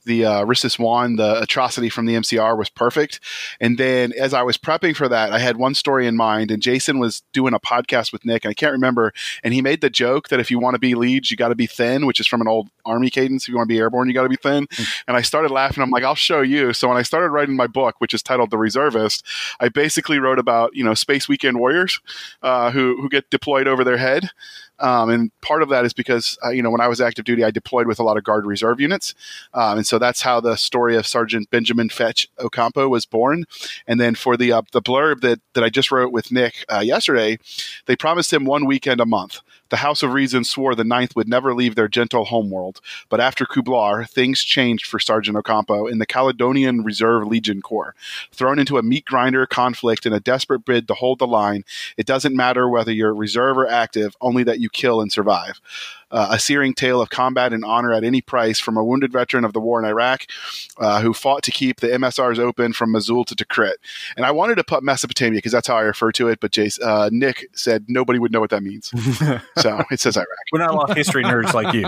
the 0.04 0.24
uh, 0.24 0.46
One, 0.78 1.16
the 1.16 1.42
atrocity 1.42 1.88
from 1.88 2.06
the 2.06 2.14
MCR, 2.14 2.56
was 2.56 2.68
perfect. 2.68 3.20
And 3.60 3.78
then 3.78 4.12
as 4.18 4.32
I 4.32 4.42
was 4.42 4.56
prepping 4.56 4.96
for 4.96 5.08
that, 5.08 5.32
I 5.32 5.38
had 5.38 5.56
one 5.56 5.74
story 5.74 6.06
in 6.06 6.16
mind, 6.16 6.50
and 6.50 6.62
Jason 6.62 6.98
was 6.98 7.22
doing 7.32 7.54
a 7.54 7.60
podcast 7.60 8.12
with 8.12 8.24
Nick, 8.24 8.44
and 8.44 8.50
I 8.50 8.54
can't 8.54 8.72
remember, 8.72 9.12
and 9.44 9.52
he 9.52 9.60
made 9.60 9.80
the 9.80 9.90
joke 9.90 10.28
that 10.28 10.40
if 10.40 10.50
you 10.50 10.58
want 10.58 10.74
to 10.74 10.78
be 10.78 10.94
leads, 10.94 11.30
you 11.30 11.36
got 11.36 11.48
to 11.48 11.54
be 11.54 11.66
thin, 11.66 12.06
which 12.06 12.20
is 12.20 12.26
from 12.26 12.40
an 12.40 12.48
old 12.48 12.70
Army 12.84 13.10
cadence. 13.10 13.44
If 13.44 13.48
you 13.48 13.56
want 13.56 13.68
to 13.68 13.74
be 13.74 13.78
airborne, 13.78 14.08
you 14.08 14.14
got 14.14 14.22
to 14.22 14.28
be 14.28 14.36
thin. 14.36 14.66
Mm-hmm. 14.66 15.02
And 15.08 15.16
I 15.16 15.22
started 15.22 15.50
laughing. 15.50 15.82
I'm 15.82 15.90
like, 15.90 16.04
I'll 16.04 16.14
show 16.14 16.40
you. 16.40 16.72
So 16.72 16.88
when 16.88 16.96
I 16.96 17.02
started 17.02 17.30
writing 17.30 17.56
my 17.56 17.66
book, 17.66 17.96
which 17.98 18.14
is 18.14 18.22
titled 18.22 18.50
The 18.50 18.58
Reservist, 18.58 19.24
I 19.60 19.68
basically 19.68 20.18
wrote 20.18 20.38
about 20.38 20.74
you 20.74 20.84
know 20.84 20.94
space 20.94 21.28
weekend 21.28 21.58
warriors 21.58 22.00
uh, 22.42 22.70
who 22.70 23.00
who 23.00 23.08
get 23.08 23.30
deployed 23.30 23.68
over 23.68 23.84
their 23.84 23.98
head. 23.98 24.30
Um, 24.80 25.10
and 25.10 25.40
part 25.42 25.62
of 25.62 25.68
that 25.68 25.84
is 25.84 25.92
because 25.92 26.38
uh, 26.44 26.50
you 26.50 26.62
know 26.62 26.70
when 26.70 26.80
I 26.80 26.88
was 26.88 27.00
active 27.00 27.24
duty, 27.24 27.44
I 27.44 27.50
deployed 27.50 27.86
with 27.86 27.98
a 27.98 28.02
lot 28.02 28.16
of 28.16 28.24
Guard 28.24 28.46
Reserve 28.46 28.80
units, 28.80 29.14
um, 29.54 29.78
and 29.78 29.86
so 29.86 29.98
that's 29.98 30.22
how 30.22 30.40
the 30.40 30.56
story 30.56 30.96
of 30.96 31.06
Sergeant 31.06 31.50
Benjamin 31.50 31.88
Fetch 31.88 32.28
Ocampo 32.38 32.88
was 32.88 33.06
born. 33.06 33.44
And 33.86 34.00
then 34.00 34.14
for 34.14 34.36
the 34.36 34.52
uh, 34.52 34.62
the 34.72 34.82
blurb 34.82 35.20
that 35.20 35.40
that 35.54 35.64
I 35.64 35.68
just 35.68 35.90
wrote 35.90 36.12
with 36.12 36.32
Nick 36.32 36.64
uh, 36.72 36.80
yesterday, 36.80 37.38
they 37.86 37.96
promised 37.96 38.32
him 38.32 38.44
one 38.44 38.66
weekend 38.66 39.00
a 39.00 39.06
month 39.06 39.40
The 39.70 39.78
House 39.78 40.02
of 40.02 40.12
Reason 40.12 40.42
swore 40.42 40.74
the 40.74 40.82
Ninth 40.82 41.14
would 41.14 41.28
never 41.28 41.54
leave 41.54 41.76
their 41.76 41.86
gentle 41.86 42.24
homeworld, 42.24 42.80
but 43.08 43.20
after 43.20 43.46
Kublar, 43.46 44.08
things 44.08 44.42
changed 44.42 44.86
for 44.86 44.98
Sergeant 44.98 45.36
Ocampo 45.36 45.86
in 45.86 45.98
the 45.98 46.06
Caledonian 46.06 46.82
Reserve 46.82 47.26
Legion 47.26 47.62
Corps. 47.62 47.94
Thrown 48.32 48.58
into 48.58 48.78
a 48.78 48.82
meat 48.82 49.04
grinder 49.04 49.46
conflict 49.46 50.06
in 50.06 50.12
a 50.12 50.18
desperate 50.18 50.64
bid 50.64 50.88
to 50.88 50.94
hold 50.94 51.20
the 51.20 51.26
line, 51.26 51.64
it 51.96 52.04
doesn't 52.04 52.34
matter 52.34 52.68
whether 52.68 52.92
you're 52.92 53.14
reserve 53.14 53.56
or 53.56 53.68
active, 53.68 54.16
only 54.20 54.42
that 54.42 54.58
you 54.58 54.68
kill 54.68 55.00
and 55.00 55.12
survive 55.12 55.60
uh, 56.10 56.28
a 56.30 56.38
searing 56.38 56.74
tale 56.74 57.00
of 57.00 57.10
combat 57.10 57.52
and 57.52 57.64
honor 57.64 57.92
at 57.92 58.04
any 58.04 58.20
price 58.20 58.58
from 58.58 58.76
a 58.76 58.84
wounded 58.84 59.12
veteran 59.12 59.44
of 59.44 59.52
the 59.52 59.60
war 59.60 59.78
in 59.78 59.86
Iraq 59.86 60.26
uh, 60.78 61.00
who 61.00 61.12
fought 61.12 61.42
to 61.44 61.50
keep 61.50 61.80
the 61.80 61.88
MSRs 61.88 62.38
open 62.38 62.72
from 62.72 62.92
Mosul 62.92 63.24
to 63.24 63.34
Tikrit. 63.34 63.74
And 64.16 64.26
I 64.26 64.30
wanted 64.30 64.56
to 64.56 64.64
put 64.64 64.82
Mesopotamia 64.82 65.38
because 65.38 65.52
that's 65.52 65.68
how 65.68 65.76
I 65.76 65.82
refer 65.82 66.12
to 66.12 66.28
it, 66.28 66.40
but 66.40 66.52
Jace, 66.52 66.80
uh, 66.82 67.10
Nick 67.12 67.48
said 67.52 67.86
nobody 67.88 68.18
would 68.18 68.32
know 68.32 68.40
what 68.40 68.50
that 68.50 68.62
means. 68.62 68.88
so 69.58 69.84
it 69.90 70.00
says 70.00 70.16
Iraq. 70.16 70.28
We're 70.52 70.60
not 70.60 70.70
a 70.70 70.74
lot 70.74 70.90
of 70.90 70.96
history 70.96 71.24
nerds 71.24 71.54
like 71.54 71.74
you. 71.74 71.86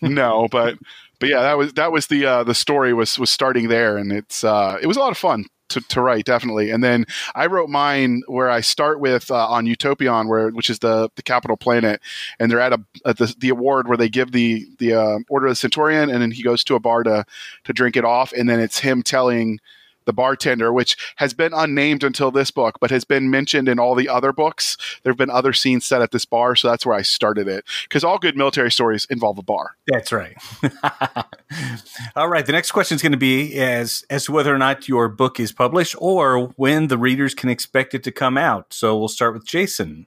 no, 0.00 0.48
but 0.50 0.78
but 1.20 1.28
yeah, 1.28 1.40
that 1.42 1.56
was 1.56 1.72
that 1.74 1.92
was 1.92 2.08
the 2.08 2.26
uh, 2.26 2.44
the 2.44 2.54
story 2.54 2.92
was 2.92 3.18
was 3.18 3.30
starting 3.30 3.68
there, 3.68 3.96
and 3.96 4.12
it's 4.12 4.44
uh, 4.44 4.78
it 4.80 4.86
was 4.86 4.96
a 4.96 5.00
lot 5.00 5.10
of 5.10 5.18
fun 5.18 5.46
to, 5.68 5.80
to 5.80 6.00
write 6.00 6.24
definitely. 6.24 6.70
And 6.70 6.82
then 6.82 7.04
I 7.34 7.46
wrote 7.46 7.68
mine 7.68 8.22
where 8.26 8.50
I 8.50 8.60
start 8.60 9.00
with 9.00 9.30
uh, 9.30 9.48
on 9.48 9.66
Utopion, 9.66 10.28
where 10.28 10.50
which 10.50 10.70
is 10.70 10.78
the 10.78 11.10
the 11.16 11.22
capital 11.22 11.56
planet, 11.56 12.00
and 12.38 12.50
they're 12.50 12.60
at 12.60 12.72
a 12.72 12.80
at 13.04 13.18
the, 13.18 13.34
the 13.38 13.48
award 13.48 13.88
where 13.88 13.96
they 13.96 14.08
give 14.08 14.32
the 14.32 14.66
the 14.78 14.94
uh, 14.94 15.18
Order 15.28 15.46
of 15.46 15.52
the 15.52 15.56
Centurion, 15.56 16.10
and 16.10 16.22
then 16.22 16.30
he 16.30 16.42
goes 16.42 16.64
to 16.64 16.74
a 16.74 16.80
bar 16.80 17.02
to 17.04 17.24
to 17.64 17.72
drink 17.72 17.96
it 17.96 18.04
off, 18.04 18.32
and 18.32 18.48
then 18.48 18.60
it's 18.60 18.78
him 18.78 19.02
telling 19.02 19.58
the 20.06 20.12
bartender, 20.12 20.72
which 20.72 20.96
has 21.16 21.34
been 21.34 21.52
unnamed 21.52 22.04
until 22.04 22.30
this 22.30 22.50
book, 22.50 22.78
but 22.80 22.90
has 22.90 23.04
been 23.04 23.30
mentioned 23.30 23.68
in 23.68 23.78
all 23.78 23.94
the 23.94 24.08
other 24.08 24.32
books. 24.32 24.76
There 25.02 25.12
have 25.12 25.18
been 25.18 25.30
other 25.30 25.52
scenes 25.52 25.84
set 25.86 26.02
at 26.02 26.10
this 26.10 26.24
bar, 26.24 26.56
so 26.56 26.68
that's 26.68 26.86
where 26.86 26.96
I 26.96 27.02
started 27.02 27.48
it. 27.48 27.64
Because 27.84 28.04
all 28.04 28.18
good 28.18 28.36
military 28.36 28.70
stories 28.70 29.06
involve 29.10 29.38
a 29.38 29.42
bar. 29.42 29.76
That's 29.86 30.12
right. 30.12 30.36
all 32.16 32.28
right. 32.28 32.46
The 32.46 32.52
next 32.52 32.72
question 32.72 32.96
is 32.96 33.02
going 33.02 33.12
to 33.12 33.18
be 33.18 33.54
as 33.54 34.04
as 34.10 34.24
to 34.26 34.32
whether 34.32 34.54
or 34.54 34.58
not 34.58 34.88
your 34.88 35.08
book 35.08 35.40
is 35.40 35.52
published 35.52 35.96
or 35.98 36.48
when 36.56 36.88
the 36.88 36.98
readers 36.98 37.34
can 37.34 37.48
expect 37.48 37.94
it 37.94 38.02
to 38.04 38.12
come 38.12 38.36
out. 38.36 38.72
So 38.72 38.96
we'll 38.96 39.08
start 39.08 39.34
with 39.34 39.46
Jason. 39.46 40.06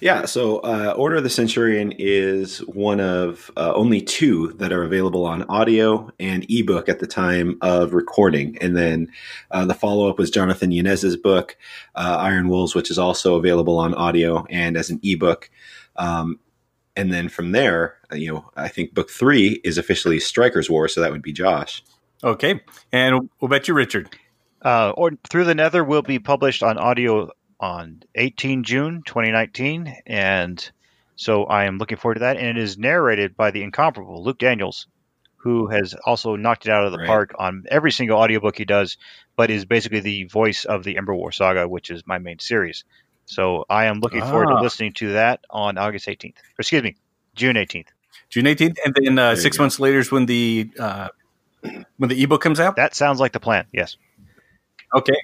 Yeah, 0.00 0.24
so 0.26 0.58
uh, 0.58 0.94
Order 0.96 1.16
of 1.16 1.22
the 1.22 1.30
Centurion 1.30 1.92
is 1.98 2.58
one 2.58 3.00
of 3.00 3.50
uh, 3.56 3.72
only 3.74 4.00
two 4.00 4.52
that 4.54 4.72
are 4.72 4.82
available 4.82 5.24
on 5.24 5.44
audio 5.44 6.10
and 6.18 6.44
ebook 6.50 6.88
at 6.88 6.98
the 6.98 7.06
time 7.06 7.58
of 7.62 7.94
recording. 7.94 8.58
And 8.60 8.76
then 8.76 9.10
uh, 9.50 9.64
the 9.64 9.74
follow 9.74 10.08
up 10.08 10.18
was 10.18 10.30
Jonathan 10.30 10.70
Yanez's 10.70 11.16
book, 11.16 11.56
uh, 11.94 12.16
Iron 12.20 12.48
Wolves, 12.48 12.74
which 12.74 12.90
is 12.90 12.98
also 12.98 13.36
available 13.36 13.78
on 13.78 13.94
audio 13.94 14.44
and 14.50 14.76
as 14.76 14.90
an 14.90 15.00
ebook. 15.02 15.50
Um, 15.96 16.38
and 16.96 17.12
then 17.12 17.28
from 17.28 17.52
there, 17.52 17.96
uh, 18.12 18.16
you 18.16 18.32
know, 18.32 18.50
I 18.56 18.68
think 18.68 18.94
book 18.94 19.10
three 19.10 19.60
is 19.64 19.78
officially 19.78 20.20
Stryker's 20.20 20.70
War, 20.70 20.88
so 20.88 21.00
that 21.00 21.12
would 21.12 21.22
be 21.22 21.32
Josh. 21.32 21.82
Okay, 22.22 22.60
and 22.92 23.28
we'll 23.40 23.48
bet 23.48 23.68
you 23.68 23.74
Richard. 23.74 24.08
Uh, 24.62 24.92
or 24.96 25.12
Through 25.28 25.44
the 25.44 25.54
Nether 25.54 25.84
will 25.84 26.02
be 26.02 26.18
published 26.18 26.62
on 26.62 26.78
audio 26.78 27.30
on 27.60 28.02
18 28.14 28.64
June 28.64 29.02
2019, 29.04 29.94
and 30.06 30.70
so 31.16 31.44
I 31.44 31.64
am 31.64 31.78
looking 31.78 31.96
forward 31.98 32.14
to 32.14 32.20
that. 32.20 32.36
And 32.36 32.46
it 32.46 32.58
is 32.58 32.76
narrated 32.78 33.36
by 33.36 33.50
the 33.50 33.62
incomparable 33.62 34.22
Luke 34.24 34.38
Daniels, 34.38 34.86
who 35.36 35.66
has 35.68 35.94
also 36.06 36.36
knocked 36.36 36.66
it 36.66 36.70
out 36.70 36.84
of 36.84 36.92
the 36.92 36.98
Right. 36.98 37.06
park 37.06 37.34
on 37.38 37.64
every 37.70 37.92
single 37.92 38.18
audiobook 38.18 38.56
he 38.56 38.64
does, 38.64 38.96
but 39.36 39.50
is 39.50 39.64
basically 39.64 40.00
the 40.00 40.24
voice 40.24 40.64
of 40.64 40.84
the 40.84 40.96
Ember 40.96 41.14
War 41.14 41.32
saga, 41.32 41.68
which 41.68 41.90
is 41.90 42.06
my 42.06 42.18
main 42.18 42.38
series. 42.38 42.84
So 43.26 43.64
I 43.70 43.86
am 43.86 44.00
looking 44.00 44.22
forward 44.22 44.48
to 44.48 44.54
Ah. 44.56 44.60
listening 44.60 44.92
to 44.94 45.12
that 45.12 45.40
on 45.50 45.78
August 45.78 46.08
18th. 46.08 46.36
Or 46.38 46.60
excuse 46.60 46.82
me, 46.82 46.96
June 47.34 47.56
18th. 47.56 47.88
June 48.30 48.46
18th, 48.46 48.76
and 48.84 48.94
then 48.94 49.18
uh, 49.18 49.36
six 49.36 49.56
go. 49.56 49.64
months 49.64 49.78
later 49.78 49.98
is 49.98 50.10
when 50.10 50.26
the 50.26 50.70
uh, 50.78 51.08
when 51.98 52.08
the 52.08 52.22
ebook 52.22 52.40
comes 52.42 52.58
out. 52.60 52.76
That 52.76 52.94
sounds 52.94 53.20
like 53.20 53.32
the 53.32 53.40
plan. 53.40 53.66
Yes. 53.72 53.96
Okay, 54.94 55.16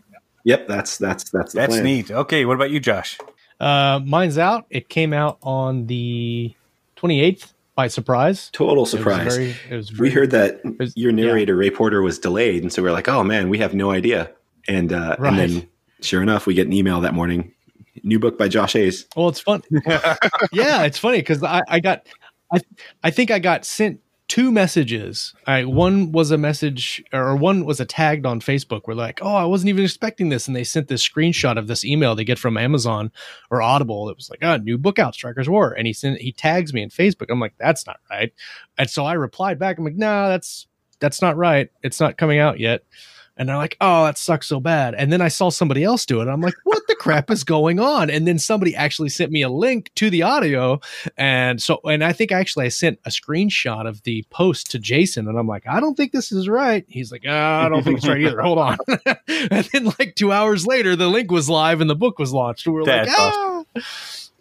Yep, 0.45 0.69
that's 0.69 0.99
that's 0.99 1.31
that's 1.31 1.53
the 1.53 1.61
that's 1.61 1.73
plan. 1.75 1.85
neat. 1.85 2.11
Okay, 2.11 2.45
what 2.45 2.55
about 2.55 2.71
you, 2.71 2.81
Josh? 2.81 3.19
Uh, 3.59 4.01
mine's 4.05 4.39
out. 4.39 4.67
It 4.71 4.89
came 4.89 5.13
out 5.13 5.39
on 5.43 5.87
the 5.87 6.55
28th 6.97 7.53
by 7.75 7.89
surprise. 7.89 8.49
Total 8.53 8.77
It 8.77 8.81
was 8.81 8.91
surprise. 8.91 9.37
very- 9.37 9.57
it 9.71 9.75
was 9.77 9.99
we 9.99 10.11
heard 10.11 10.31
that 10.31 10.61
was- 10.79 10.97
your 10.97 11.13
narrator 11.13 11.57
Ray 11.57 11.71
Porter 11.71 12.01
was 12.03 12.19
delayed, 12.19 12.63
and 12.63 12.73
so 12.73 12.83
we 12.83 12.89
are 12.89 12.93
like, 12.93 13.09
"Oh 13.09 13.23
man, 13.23 13.49
we 13.51 13.59
have 13.59 13.75
no 13.75 13.91
idea." 13.91 14.31
And 14.69 14.93
uh, 14.93 15.17
Right. 15.19 15.29
and 15.31 15.39
then 15.39 15.69
sure 16.01 16.23
enough, 16.23 16.47
we 16.47 16.55
get 16.55 16.67
an 16.67 16.73
email 16.73 17.01
that 17.03 17.13
morning. 17.15 17.53
New 18.03 18.19
book 18.19 18.39
by 18.39 18.49
Josh 18.49 18.73
Hayes. 18.75 19.05
Well, 19.17 19.29
it's 19.29 19.41
fun. 19.41 19.63
yeah, 20.53 20.85
it's 20.85 20.99
funny 20.99 21.19
because 21.19 21.43
I, 21.43 21.61
I 21.69 21.81
got, 21.81 22.07
I, 22.53 22.61
I 23.03 23.11
think 23.11 23.31
I 23.31 23.39
got 23.39 23.65
sent 23.67 24.01
two 24.31 24.53
messages. 24.53 25.35
I 25.45 25.65
one 25.65 26.13
was 26.13 26.31
a 26.31 26.39
message, 26.39 27.03
or 27.13 27.35
one 27.35 27.65
was 27.65 27.81
a 27.81 27.85
tagged 27.85 28.25
on 28.25 28.41
Facebook. 28.41 28.83
Where 28.85 28.95
like, 28.95 29.19
oh, 29.23 29.35
I 29.35 29.45
wasn't 29.45 29.71
even 29.71 29.85
expecting 29.85 30.29
this, 30.29 30.47
and 30.47 30.57
they 30.57 30.63
sent 30.63 30.87
this 30.87 31.07
screenshot 31.07 31.59
of 31.59 31.67
this 31.67 31.85
email 31.85 32.15
they 32.15 32.25
get 32.25 32.39
from 32.39 32.57
Amazon 32.57 33.11
or 33.51 33.61
Audible. 33.61 34.09
It 34.09 34.17
was 34.17 34.31
like, 34.31 34.39
oh, 34.43 34.57
new 34.57 34.79
book 34.79 35.01
out, 35.01 35.15
Stryker's 35.15 35.49
War, 35.49 35.73
and 35.73 35.87
he 35.87 35.93
sent 35.93 36.21
he 36.21 36.31
tags 36.31 36.73
me 36.73 36.81
in 36.81 36.91
Facebook. 36.91 37.27
I'm 37.29 37.41
like, 37.41 37.55
that's 37.59 37.87
not 37.87 37.99
right, 38.09 38.33
and 38.79 38.89
so 38.89 39.05
I 39.05 39.15
replied 39.15 39.59
back. 39.59 39.77
I'm 39.77 39.85
like, 39.85 39.97
no, 39.97 40.29
that's 40.29 40.69
that's 41.01 41.21
not 41.21 41.37
right. 41.37 41.69
It's 41.83 41.99
not 41.99 42.17
coming 42.17 42.39
out 42.39 42.61
yet. 42.61 42.85
And 43.37 43.49
they're 43.49 43.57
like, 43.57 43.77
oh, 43.81 44.05
that 44.05 44.19
sucks 44.19 44.47
so 44.47 44.61
bad. 44.61 44.95
And 44.95 45.11
then 45.11 45.23
I 45.23 45.29
saw 45.29 45.49
somebody 45.49 45.83
else 45.83 46.05
do 46.05 46.21
it. 46.21 46.29
I'm 46.29 46.43
like, 46.43 46.55
what 46.65 46.83
crap 47.01 47.31
is 47.31 47.43
going 47.43 47.81
on? 47.81 48.11
And 48.11 48.29
then 48.29 48.39
somebody 48.39 48.77
actually 48.77 49.09
sent 49.09 49.33
me 49.33 49.43
a 49.43 49.49
link 49.49 49.91
to 49.97 50.11
the 50.11 50.23
audio. 50.23 50.81
And 51.17 51.61
so, 51.61 51.81
and 51.85 52.05
I 52.05 52.13
think 52.13 52.31
actually 52.31 52.67
I 52.67 52.69
sent 52.69 53.01
a 53.07 53.11
screenshot 53.11 53.89
of 53.89 54.03
the 54.03 54.25
post 54.31 54.71
to 54.73 54.79
Jason. 54.79 55.27
And 55.27 55.39
I'm 55.39 55.49
like, 55.49 55.67
I 55.67 55.81
don't 55.81 55.97
think 55.97 56.13
this 56.13 56.31
is 56.31 56.49
right. 56.49 56.85
He's 56.89 57.11
like, 57.11 57.25
ah, 57.27 57.65
I 57.65 57.69
don't 57.71 57.83
think 57.83 57.99
it's 57.99 58.07
right 58.07 58.21
either. 58.21 58.41
Hold 58.43 58.59
on. 58.59 58.77
and 59.27 59.65
then 59.73 59.87
like 59.99 60.15
two 60.15 60.31
hours 60.31 60.67
later, 60.67 60.95
the 60.95 61.09
link 61.09 61.31
was 61.31 61.49
live 61.49 61.81
and 61.81 61.89
the 61.89 61.97
book 61.97 62.19
was 62.19 62.33
launched. 62.33 62.67
And 62.67 62.75
we're 62.75 62.85
That's 62.85 63.09
like, 63.09 63.19
ah. 63.19 63.65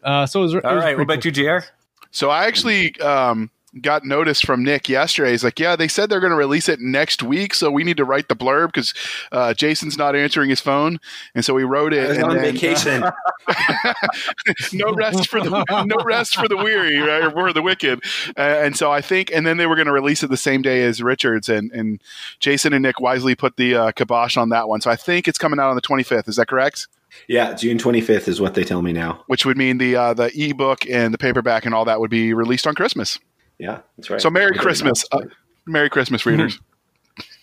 Uh, 0.03 0.26
so 0.26 0.41
it 0.41 0.43
was, 0.43 0.53
it 0.55 0.66
All 0.66 0.76
was 0.76 0.84
right, 0.84 0.97
what 0.97 1.03
about 1.03 1.24
cool. 1.24 1.32
you, 1.32 1.62
Jr. 1.62 1.66
So 2.12 2.30
I 2.30 2.45
actually 2.45 2.99
um, 2.99 3.49
got 3.82 4.04
notice 4.04 4.42
from 4.42 4.64
Nick 4.64 4.90
yesterday. 4.90 5.32
He's 5.32 5.44
like, 5.44 5.60
"Yeah, 5.60 5.76
they 5.76 5.88
said 5.88 6.10
they're 6.10 6.20
going 6.20 6.32
to 6.32 6.38
release 6.38 6.70
it 6.70 6.80
next 6.80 7.24
week, 7.24 7.54
so 7.54 7.72
we 7.72 7.84
need 7.84 7.98
to 7.98 8.06
write 8.06 8.28
the 8.28 8.36
blurb 8.36 8.68
because 8.68 8.94
uh, 9.32 9.54
Jason's 9.54 9.98
not 9.98 10.16
answering 10.16 10.50
his 10.50 10.60
phone." 10.60 11.00
And 11.36 11.44
so 11.44 11.54
we 11.54 11.64
wrote 11.64 11.94
it. 11.94 12.22
on 12.22 12.36
then- 12.36 12.54
vacation. 12.54 13.02
no 14.74 14.94
rest 14.94 15.28
for 15.28 15.42
the 15.42 15.86
no 15.86 16.04
rest 16.04 16.36
for 16.36 16.48
the 16.48 16.58
weary, 16.58 16.98
right? 17.00 17.24
Or 17.24 17.32
for 17.32 17.54
the 17.54 17.62
wicked. 17.62 18.04
Uh, 18.38 18.42
and 18.42 18.76
so 18.76 18.92
I 18.92 19.02
think, 19.02 19.32
and 19.32 19.46
then 19.46 19.58
they 19.58 19.68
were 19.68 19.76
going 19.76 19.88
to 19.88 19.94
release 19.94 20.24
it 20.24 20.30
the 20.30 20.38
same 20.38 20.62
day 20.62 20.84
as 20.84 21.02
Richards, 21.02 21.50
and 21.50 21.72
and 21.72 22.02
Jason 22.40 22.74
and 22.74 22.84
Nick 22.84 23.00
wisely 23.00 23.36
put 23.36 23.58
the 23.58 23.76
uh, 23.76 23.92
kibosh 23.92 24.38
on 24.38 24.50
that 24.50 24.68
one. 24.68 24.82
So 24.82 24.92
I 24.92 24.96
think 24.96 25.28
it's 25.28 25.38
coming 25.38 25.60
out 25.60 25.70
on 25.70 25.76
the 25.76 25.82
25th. 25.82 26.28
Is 26.28 26.36
that 26.38 26.48
correct? 26.48 26.88
yeah, 27.28 27.54
June 27.54 27.78
25th 27.78 28.28
is 28.28 28.40
what 28.40 28.54
they 28.54 28.64
tell 28.64 28.82
me 28.82 28.94
now. 28.94 29.24
Which 29.28 29.46
would 29.46 29.58
mean 29.58 29.78
the 29.78 29.96
uh, 29.96 30.14
the 30.14 30.32
ebook 30.36 30.88
and 30.90 31.14
the 31.14 31.18
paperback 31.18 31.66
and 31.66 31.74
all 31.74 31.86
that 31.86 32.00
would 32.00 32.12
be 32.12 32.34
released 32.34 32.68
on 32.68 32.76
Christmas. 32.76 33.20
Yeah, 33.60 33.82
that's 33.97 34.10
right. 34.10 34.22
So 34.22 34.30
Merry 34.30 34.55
Christmas, 34.57 35.03
uh, 35.12 35.22
Merry 35.66 35.89
Christmas, 35.89 36.26
readers. 36.26 36.60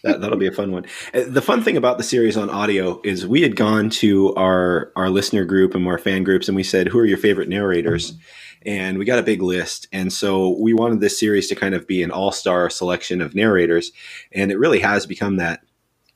that, 0.03 0.21
that'll 0.21 0.39
be 0.39 0.47
a 0.47 0.53
fun 0.53 0.73
one. 0.73 0.87
Uh, 1.13 1.25
The 1.29 1.43
fun 1.43 1.63
thing 1.63 1.77
about 1.77 1.99
the 1.99 2.05
series 2.05 2.37
on 2.37 2.49
audio 2.49 3.01
is 3.05 3.27
we 3.27 3.43
had 3.43 3.55
gone 3.55 3.91
to 3.91 4.35
our 4.35 4.93
our 4.97 5.11
listener 5.11 5.45
group 5.45 5.75
and 5.75 5.87
our 5.87 5.99
fan 5.99 6.25
groups, 6.25 6.49
and 6.49 6.57
we 6.57 6.63
said, 6.63 6.89
"Who 6.89 6.99
are 6.99 7.07
your 7.07 7.19
favorite 7.19 7.49
narrators?" 7.49 8.15
And 8.65 8.99
we 8.99 9.05
got 9.05 9.19
a 9.19 9.23
big 9.23 9.43
list, 9.43 9.87
and 9.93 10.13
so 10.13 10.59
we 10.59 10.73
wanted 10.73 11.01
this 11.01 11.21
series 11.21 11.49
to 11.49 11.55
kind 11.55 11.75
of 11.75 11.87
be 11.87 12.03
an 12.03 12.11
all 12.11 12.33
star 12.33 12.71
selection 12.71 13.21
of 13.21 13.35
narrators, 13.35 13.93
and 14.33 14.51
it 14.51 14.59
really 14.59 14.81
has 14.81 15.07
become 15.07 15.37
that. 15.37 15.61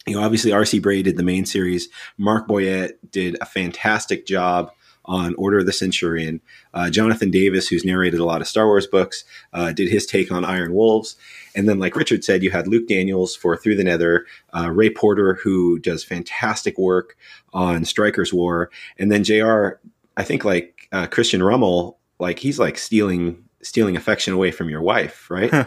You 0.07 0.17
know, 0.17 0.23
obviously 0.23 0.51
R.C. 0.51 0.79
Bray 0.79 1.03
did 1.03 1.19
the 1.19 1.23
main 1.23 1.45
series. 1.45 1.89
Mark 2.17 2.49
Boyett 2.49 2.93
did 3.11 3.37
a 3.43 3.45
fantastic 3.45 4.27
job 4.27 4.73
on 5.05 5.35
Order 5.35 5.61
of 5.61 5.67
the 5.67 5.73
Centurion. 5.73 6.41
Uh, 6.75 6.91
Jonathan 6.91 7.31
Davis, 7.31 7.69
who's 7.69 7.85
narrated 7.85 8.21
a 8.21 8.25
lot 8.25 8.41
of 8.41 8.49
Star 8.49 8.67
Wars 8.67 8.87
books, 8.87 9.25
uh, 9.53 9.73
did 9.73 9.89
his 9.89 10.07
take 10.07 10.31
on 10.31 10.45
Iron 10.45 10.75
Wolves. 10.75 11.17
And 11.55 11.69
then, 11.69 11.79
like 11.79 11.97
Richard 11.97 12.23
said, 12.25 12.43
you 12.43 12.51
had 12.51 12.69
Luke 12.69 12.87
Daniels 12.89 13.35
for 13.35 13.57
Through 13.57 13.77
the 13.77 13.85
Nether, 13.85 14.27
uh, 14.57 14.71
Ray 14.71 14.91
Porter, 14.91 15.35
who 15.35 15.79
does 15.79 16.05
fantastic 16.05 16.79
work 16.79 17.17
on 17.53 17.85
Stryker's 17.85 18.33
War, 18.33 18.71
and 18.99 19.11
then 19.11 19.25
Jr. 19.25 19.81
I 20.17 20.23
think 20.23 20.45
like 20.45 20.89
uh, 20.93 21.07
Christian 21.07 21.43
Rummel, 21.43 21.99
like 22.19 22.39
he's 22.39 22.59
like 22.59 22.79
stealing 22.79 23.45
stealing 23.63 23.97
affection 23.97 24.35
away 24.35 24.51
from 24.51 24.69
your 24.69 24.83
wife, 24.83 25.31
right? 25.31 25.51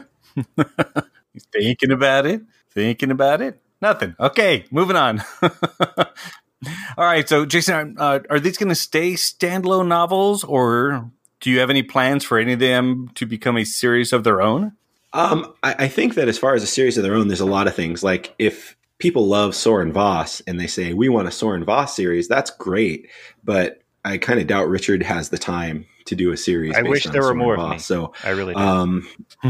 Thinking 1.51 1.91
about 1.91 2.25
it. 2.25 2.41
Thinking 2.71 3.11
about 3.11 3.41
it. 3.41 3.59
Nothing. 3.81 4.15
Okay, 4.19 4.65
moving 4.71 4.95
on. 4.95 5.21
All 6.97 7.05
right. 7.05 7.27
So, 7.27 7.45
Jason, 7.45 7.95
uh, 7.97 8.19
are 8.29 8.39
these 8.39 8.57
going 8.57 8.69
to 8.69 8.75
stay 8.75 9.13
standalone 9.13 9.87
novels, 9.87 10.43
or 10.43 11.09
do 11.39 11.49
you 11.49 11.59
have 11.59 11.69
any 11.69 11.83
plans 11.83 12.23
for 12.23 12.37
any 12.37 12.53
of 12.53 12.59
them 12.59 13.09
to 13.15 13.25
become 13.25 13.57
a 13.57 13.63
series 13.63 14.13
of 14.13 14.23
their 14.23 14.41
own? 14.41 14.73
Um, 15.13 15.53
I, 15.61 15.75
I 15.79 15.87
think 15.87 16.15
that 16.15 16.27
as 16.27 16.37
far 16.37 16.55
as 16.55 16.63
a 16.63 16.67
series 16.67 16.97
of 16.97 17.03
their 17.03 17.15
own, 17.15 17.27
there's 17.27 17.39
a 17.39 17.45
lot 17.45 17.67
of 17.67 17.75
things. 17.75 18.03
Like 18.03 18.33
if 18.39 18.75
people 18.97 19.27
love 19.27 19.55
Soren 19.55 19.91
Voss 19.91 20.41
and 20.41 20.59
they 20.59 20.67
say 20.67 20.93
we 20.93 21.09
want 21.09 21.27
a 21.27 21.31
Soren 21.31 21.63
Voss 21.63 21.95
series, 21.95 22.27
that's 22.27 22.49
great. 22.49 23.09
But 23.43 23.81
I 24.05 24.17
kind 24.17 24.39
of 24.39 24.47
doubt 24.47 24.69
Richard 24.69 25.03
has 25.03 25.29
the 25.29 25.37
time 25.37 25.85
to 26.05 26.15
do 26.15 26.31
a 26.31 26.37
series. 26.37 26.75
I 26.75 26.81
wish 26.81 27.03
there 27.05 27.21
were 27.21 27.35
more 27.35 27.57
of 27.57 27.69
me. 27.69 27.79
So, 27.79 28.13
I 28.23 28.29
really 28.29 28.53
do. 28.53 28.59
um, 28.59 29.07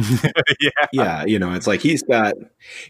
yeah. 0.60 0.70
yeah, 0.91 1.26
you 1.26 1.39
know, 1.39 1.54
it's 1.54 1.68
like 1.68 1.82
he's 1.82 2.04
got 2.04 2.34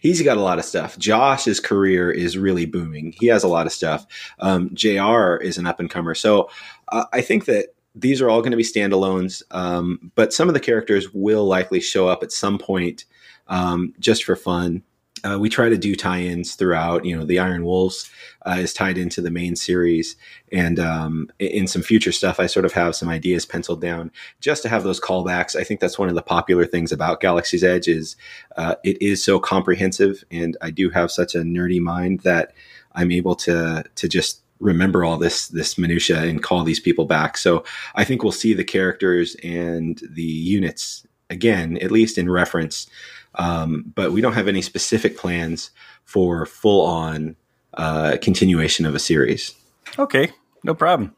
he's 0.02 0.22
got 0.22 0.38
a 0.38 0.42
lot 0.42 0.60
of 0.60 0.66
stuff. 0.66 0.98
Josh's 0.98 1.60
career 1.60 2.12
is 2.12 2.38
really 2.38 2.66
booming. 2.66 3.14
He 3.20 3.28
has 3.28 3.44
a 3.44 3.48
lot 3.48 3.66
of 3.66 3.72
stuff. 3.72 4.06
Um, 4.40 4.70
Jr. 4.74 5.36
is 5.36 5.58
an 5.58 5.68
up 5.68 5.80
and 5.80 5.90
comer, 5.90 6.16
so 6.16 6.50
uh, 6.92 7.06
I 7.14 7.22
think 7.22 7.46
that 7.46 7.68
these 7.96 8.22
are 8.22 8.30
all 8.30 8.42
going 8.42 8.52
to 8.52 8.58
be 8.58 8.64
standalones. 8.64 9.44
Um, 9.52 10.12
but 10.16 10.34
some 10.34 10.48
of 10.48 10.54
the 10.54 10.60
characters 10.60 11.14
will 11.14 11.46
likely 11.46 11.80
show 11.80 12.08
up 12.08 12.24
at 12.24 12.32
some 12.32 12.58
point, 12.58 13.06
um, 13.48 13.94
just 14.00 14.24
for 14.24 14.36
fun. 14.36 14.84
Uh, 15.24 15.38
we 15.40 15.50
try 15.50 15.70
to 15.70 15.78
do 15.78 15.96
tie-ins 15.96 16.56
throughout. 16.56 17.06
You 17.06 17.18
know, 17.18 17.26
the 17.26 17.40
Iron 17.40 17.64
Wolves 17.66 18.10
uh, 18.46 18.58
is 18.60 18.74
tied 18.74 18.98
into 18.98 19.22
the 19.22 19.32
main 19.32 19.56
series, 19.56 20.16
and 20.52 20.80
um, 20.80 21.30
in- 21.40 21.68
some 21.68 21.82
future 21.82 22.12
stuff, 22.12 22.40
I 22.40 22.48
sort 22.48 22.66
of 22.66 22.74
have 22.74 22.96
some 22.96 23.10
ideas 23.10 23.46
penciled 23.46 23.82
down 23.82 24.12
just 24.42 24.64
to 24.64 24.70
have 24.70 24.84
those 24.84 25.00
callbacks. 25.00 25.56
I 25.56 25.64
think 25.64 25.80
that's 25.80 25.98
one 25.98 26.10
of 26.10 26.16
the 26.16 26.22
popular 26.22 26.66
things 26.66 26.92
about 26.92 27.22
Galaxy's 27.22 27.64
Edge 27.64 27.88
is 27.88 28.16
uh, 28.58 28.76
it 28.84 29.02
is 29.02 29.24
so 29.24 29.40
comprehensive, 29.40 30.24
and 30.30 30.58
I 30.62 30.72
do 30.72 30.90
have 30.90 31.12
such 31.12 31.36
a 31.36 31.40
nerdy 31.40 31.80
mind 31.80 32.22
that 32.22 32.54
I'm 32.94 33.12
able 33.12 33.36
to 33.36 33.84
to 33.96 34.08
just 34.08 34.42
remember 34.60 35.04
all 35.04 35.18
this 35.18 35.48
this 35.48 35.78
minutia 35.78 36.24
and 36.24 36.42
call 36.42 36.64
these 36.64 36.80
people 36.80 37.06
back. 37.06 37.38
So 37.38 37.64
I 37.96 38.04
think 38.04 38.24
we'll 38.24 38.32
see 38.32 38.54
the 38.54 38.64
characters 38.64 39.36
and 39.44 40.02
the 40.10 40.22
units 40.22 41.06
again, 41.34 41.78
at 41.82 41.92
least 41.92 42.18
in 42.18 42.30
reference. 42.30 42.88
Um, 43.36 43.92
but 43.96 44.12
we 44.12 44.22
don't 44.22 44.34
have 44.34 44.48
any 44.48 44.62
specific 44.62 45.18
plans 45.18 45.72
for 46.06 46.46
full 46.46 46.86
on 46.86 47.36
uh, 47.74 48.18
continuation 48.22 48.86
of 48.86 48.96
a 48.96 49.00
series. 49.00 49.54
Okay, 49.98 50.32
no 50.64 50.74
problem. 50.74 51.16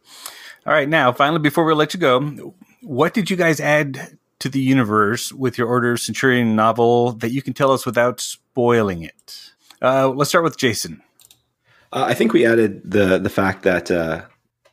All 0.66 0.74
right, 0.74 0.90
now 0.90 1.12
finally, 1.12 1.40
before 1.40 1.66
we 1.66 1.74
let 1.74 1.94
you 1.94 2.00
go, 2.00 2.56
what 2.82 3.14
did 3.14 3.30
you 3.30 3.36
guys 3.36 3.60
add 3.60 4.18
to 4.40 4.50
the 4.50 4.60
universe 4.60 5.32
with 5.32 5.58
your 5.58 5.68
Order 5.68 5.94
of 5.94 6.00
Centurion 6.00 6.56
novel 6.56 7.12
that 7.14 7.32
you 7.32 7.42
can 7.42 7.54
tell 7.54 7.72
us 7.72 7.86
without 7.86 8.20
spoiling 8.20 9.04
it? 9.04 9.52
Uh, 9.82 10.10
let's 10.10 10.30
start 10.30 10.44
with 10.44 10.58
Jason. 10.58 11.02
Uh, 11.92 12.06
I 12.08 12.14
think 12.14 12.34
we 12.34 12.46
added 12.46 12.82
the 12.90 13.20
the 13.20 13.30
fact 13.30 13.64
that 13.64 13.92
uh, 13.92 14.24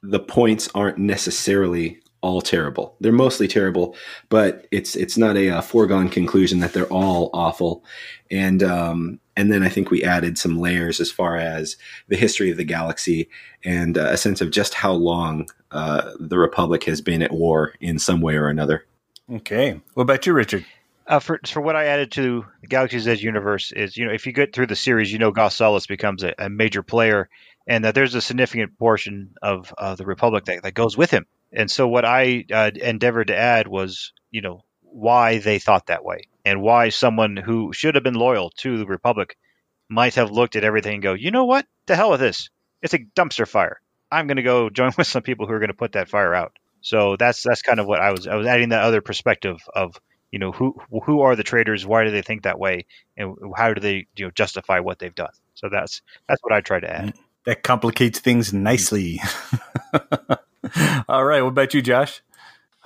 the 0.03 0.19
points 0.19 0.69
aren't 0.75 0.99
necessarily 0.99 2.01
all 2.23 2.41
terrible. 2.41 2.97
They're 3.01 3.13
mostly 3.13 3.49
terrible, 3.49 3.95
but 4.29 4.67
it's 4.71 4.97
it's 4.97 5.19
not 5.19 5.37
a, 5.37 5.51
uh 5.51 5.61
foregone 5.61 6.09
conclusion 6.09 6.61
that 6.61 6.73
they're 6.73 6.87
all 6.87 7.31
awful. 7.35 7.85
And 8.31 8.63
um, 8.63 9.21
and 9.37 9.53
then 9.53 9.63
I 9.63 9.69
think 9.69 9.91
we 9.91 10.05
added 10.05 10.39
some 10.39 10.59
layers 10.59 11.01
as 11.01 11.11
far 11.11 11.37
as 11.37 11.77
the 12.09 12.17
history 12.17 12.51
of 12.51 12.57
the 12.57 12.65
galaxy 12.65 13.29
and 13.65 13.99
uh, 13.99 14.09
a 14.11 14.17
sense 14.17 14.41
of 14.41 14.51
just 14.51 14.75
how 14.75 14.93
long 14.93 15.49
uh, 15.71 16.13
the 16.19 16.39
Republic 16.39 16.85
has 16.85 17.01
been 17.01 17.23
at 17.23 17.33
war 17.33 17.75
in 17.81 17.99
some 17.99 18.21
way 18.21 18.37
or 18.37 18.49
another. 18.49 18.87
Okay, 19.31 19.81
what 19.95 20.03
about 20.03 20.27
you, 20.27 20.33
Richard? 20.33 20.65
Uh, 21.07 21.19
for 21.19 21.41
for 21.47 21.61
what 21.61 21.77
I 21.77 21.87
added 21.87 22.13
to 22.13 22.47
the 22.61 22.69
Galaxy's 22.69 23.09
Edge 23.09 23.23
universe 23.23 23.73
is, 23.73 23.97
you 23.97 24.07
know, 24.07 24.13
if 24.13 24.27
you 24.27 24.33
get 24.33 24.53
through 24.53 24.67
the 24.67 24.77
series, 24.77 25.13
you 25.13 25.19
know, 25.19 25.33
Goth 25.33 25.55
Sullus 25.55 25.87
becomes 25.89 26.23
a, 26.23 26.35
a 26.39 26.49
major 26.49 26.83
player, 26.83 27.29
and 27.67 27.85
that 27.85 27.95
there's 27.95 28.15
a 28.15 28.21
significant 28.21 28.79
portion 28.79 29.35
of 29.43 29.75
uh, 29.77 29.95
the 29.95 30.07
Republic 30.07 30.45
that, 30.45 30.63
that 30.63 30.75
goes 30.75 30.97
with 30.97 31.11
him. 31.11 31.27
And 31.53 31.71
so, 31.71 31.87
what 31.89 32.05
I 32.05 32.45
uh, 32.53 32.71
endeavored 32.75 33.29
to 33.29 33.37
add 33.37 33.69
was, 33.69 34.13
you 34.31 34.41
know, 34.41 34.63
why 34.81 35.39
they 35.39 35.59
thought 35.59 35.87
that 35.87 36.05
way, 36.05 36.29
and 36.45 36.63
why 36.63 36.89
someone 36.89 37.37
who 37.37 37.73
should 37.73 37.95
have 37.95 38.05
been 38.05 38.15
loyal 38.15 38.51
to 38.59 38.79
the 38.79 38.87
Republic 38.87 39.37
might 39.89 40.15
have 40.15 40.31
looked 40.31 40.57
at 40.57 40.65
everything 40.65 40.95
and 40.95 41.03
go, 41.03 41.13
you 41.13 41.31
know 41.31 41.45
what, 41.45 41.67
the 41.87 41.97
hell 41.97 42.11
with 42.11 42.21
this, 42.21 42.49
it's 42.81 42.95
a 42.95 42.99
dumpster 42.99 43.47
fire. 43.47 43.81
I'm 44.11 44.27
going 44.27 44.37
to 44.37 44.43
go 44.43 44.71
join 44.79 44.93
with 44.97 45.07
some 45.07 45.23
people 45.23 45.47
who 45.47 45.53
are 45.53 45.59
going 45.61 45.69
to 45.69 45.75
put 45.75 45.93
that 45.93 46.09
fire 46.09 46.35
out. 46.35 46.53
So 46.81 47.17
that's 47.17 47.43
that's 47.43 47.63
kind 47.63 47.79
of 47.79 47.87
what 47.87 48.01
I 48.01 48.11
was 48.11 48.27
I 48.27 48.35
was 48.35 48.47
adding 48.47 48.71
that 48.71 48.83
other 48.83 49.01
perspective 49.01 49.59
of 49.75 50.01
you 50.31 50.39
know 50.39 50.51
who 50.51 50.75
who 51.05 51.21
are 51.21 51.37
the 51.37 51.45
traders 51.45 51.87
why 51.87 52.05
do 52.05 52.11
they 52.11 52.23
think 52.23 52.43
that 52.43 52.59
way 52.59 52.87
and 53.17 53.37
how 53.55 53.73
do 53.73 53.81
they 53.81 54.07
you 54.17 54.25
know 54.25 54.31
justify 54.35 54.81
what 54.81 54.99
they've 54.99 55.15
done 55.15 55.31
so 55.55 55.69
that's 55.69 56.01
that's 56.27 56.43
what 56.43 56.53
i 56.55 56.61
tried 56.63 56.81
to 56.81 56.91
add 56.91 57.15
That 57.45 57.65
complicates 57.65 58.21
things 58.21 58.53
nicely. 58.53 59.21
All 61.09 61.25
right, 61.25 61.43
what 61.43 61.51
about 61.51 61.75
you, 61.75 61.83
Josh? 61.83 62.23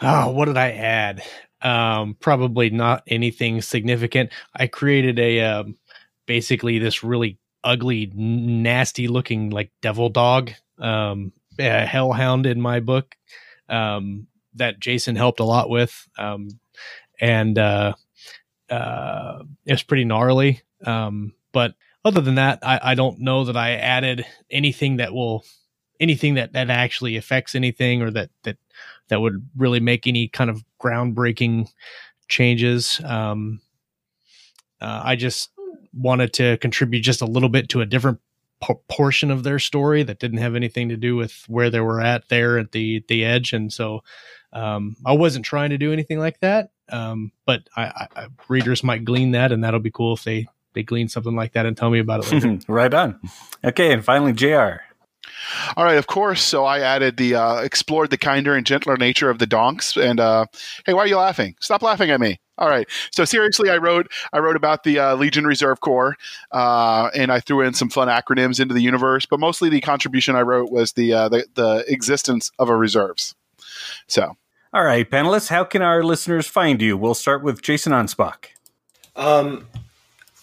Oh, 0.02 0.30
what 0.30 0.46
did 0.46 0.56
I 0.56 0.72
add? 0.72 1.22
Um, 1.62 2.16
probably 2.20 2.70
not 2.70 3.02
anything 3.06 3.62
significant. 3.62 4.30
I 4.54 4.66
created 4.66 5.18
a 5.18 5.40
um, 5.40 5.76
basically 6.26 6.78
this 6.78 7.02
really 7.02 7.38
ugly, 7.64 8.12
nasty 8.14 9.08
looking 9.08 9.50
like 9.50 9.70
devil 9.80 10.08
dog, 10.08 10.52
um, 10.78 11.32
a 11.58 11.86
hellhound 11.86 12.46
in 12.46 12.60
my 12.60 12.80
book 12.80 13.16
um, 13.68 14.26
that 14.54 14.78
Jason 14.80 15.16
helped 15.16 15.40
a 15.40 15.44
lot 15.44 15.70
with, 15.70 16.08
um, 16.18 16.48
and 17.20 17.58
uh, 17.58 17.94
uh, 18.70 19.42
it's 19.64 19.82
pretty 19.82 20.04
gnarly. 20.04 20.62
Um, 20.84 21.32
but 21.52 21.74
other 22.04 22.20
than 22.20 22.36
that, 22.36 22.60
I, 22.62 22.80
I 22.82 22.94
don't 22.94 23.20
know 23.20 23.44
that 23.44 23.56
I 23.56 23.72
added 23.72 24.26
anything 24.50 24.98
that 24.98 25.12
will 25.12 25.44
anything 26.00 26.34
that 26.34 26.52
that 26.52 26.70
actually 26.70 27.16
affects 27.16 27.54
anything 27.54 28.02
or 28.02 28.10
that 28.10 28.30
that 28.42 28.56
that 29.08 29.20
would 29.20 29.48
really 29.56 29.80
make 29.80 30.06
any 30.06 30.28
kind 30.28 30.50
of 30.50 30.64
groundbreaking 30.80 31.68
changes. 32.28 33.00
Um, 33.04 33.60
uh, 34.80 35.02
I 35.04 35.16
just 35.16 35.50
wanted 35.92 36.32
to 36.34 36.58
contribute 36.58 37.00
just 37.00 37.22
a 37.22 37.26
little 37.26 37.48
bit 37.48 37.68
to 37.70 37.80
a 37.80 37.86
different 37.86 38.20
po- 38.60 38.82
portion 38.88 39.30
of 39.30 39.42
their 39.42 39.58
story 39.58 40.02
that 40.02 40.18
didn't 40.18 40.38
have 40.38 40.54
anything 40.54 40.88
to 40.88 40.96
do 40.96 41.16
with 41.16 41.44
where 41.48 41.70
they 41.70 41.80
were 41.80 42.00
at 42.00 42.28
there 42.28 42.58
at 42.58 42.72
the 42.72 43.04
the 43.08 43.24
edge, 43.24 43.52
and 43.52 43.72
so 43.72 44.02
um, 44.52 44.96
I 45.04 45.12
wasn't 45.12 45.44
trying 45.44 45.70
to 45.70 45.78
do 45.78 45.92
anything 45.92 46.18
like 46.18 46.40
that. 46.40 46.70
Um, 46.88 47.32
but 47.46 47.68
I, 47.76 48.08
I, 48.14 48.26
readers 48.48 48.84
might 48.84 49.04
glean 49.04 49.32
that, 49.32 49.52
and 49.52 49.64
that'll 49.64 49.80
be 49.80 49.90
cool 49.90 50.14
if 50.14 50.24
they 50.24 50.46
they 50.74 50.82
glean 50.82 51.08
something 51.08 51.34
like 51.34 51.52
that 51.52 51.66
and 51.66 51.76
tell 51.76 51.90
me 51.90 51.98
about 51.98 52.30
it 52.30 52.64
right 52.68 52.92
on. 52.92 53.18
Okay, 53.64 53.92
and 53.92 54.04
finally, 54.04 54.32
Jr. 54.32 54.82
All 55.76 55.84
right, 55.84 55.98
of 55.98 56.06
course. 56.06 56.42
So 56.42 56.64
I 56.64 56.80
added 56.80 57.16
the 57.16 57.34
uh, 57.34 57.56
explored 57.58 58.10
the 58.10 58.18
kinder 58.18 58.54
and 58.54 58.66
gentler 58.66 58.96
nature 58.96 59.30
of 59.30 59.38
the 59.38 59.46
donks. 59.46 59.96
And 59.96 60.20
uh, 60.20 60.46
hey, 60.84 60.94
why 60.94 61.00
are 61.00 61.06
you 61.06 61.16
laughing? 61.16 61.56
Stop 61.60 61.82
laughing 61.82 62.10
at 62.10 62.20
me. 62.20 62.40
All 62.58 62.68
right. 62.68 62.88
So 63.10 63.24
seriously, 63.24 63.68
I 63.68 63.76
wrote 63.76 64.10
I 64.32 64.38
wrote 64.38 64.56
about 64.56 64.84
the 64.84 64.98
uh, 64.98 65.14
Legion 65.16 65.46
Reserve 65.46 65.80
Corps, 65.80 66.16
uh, 66.52 67.10
and 67.14 67.30
I 67.30 67.40
threw 67.40 67.60
in 67.60 67.74
some 67.74 67.90
fun 67.90 68.08
acronyms 68.08 68.60
into 68.60 68.74
the 68.74 68.80
universe. 68.80 69.26
But 69.26 69.40
mostly, 69.40 69.68
the 69.68 69.80
contribution 69.80 70.36
I 70.36 70.42
wrote 70.42 70.70
was 70.70 70.92
the 70.92 71.12
uh, 71.12 71.28
the, 71.28 71.46
the 71.54 71.84
existence 71.88 72.50
of 72.58 72.68
a 72.68 72.76
reserves. 72.76 73.34
So 74.06 74.36
All 74.72 74.84
right, 74.84 75.08
panelists, 75.08 75.48
how 75.48 75.64
can 75.64 75.82
our 75.82 76.02
listeners 76.02 76.46
find 76.46 76.80
you? 76.80 76.96
We'll 76.96 77.14
start 77.14 77.42
with 77.42 77.62
Jason 77.62 77.92
Anspach. 77.92 78.46
Um, 79.16 79.66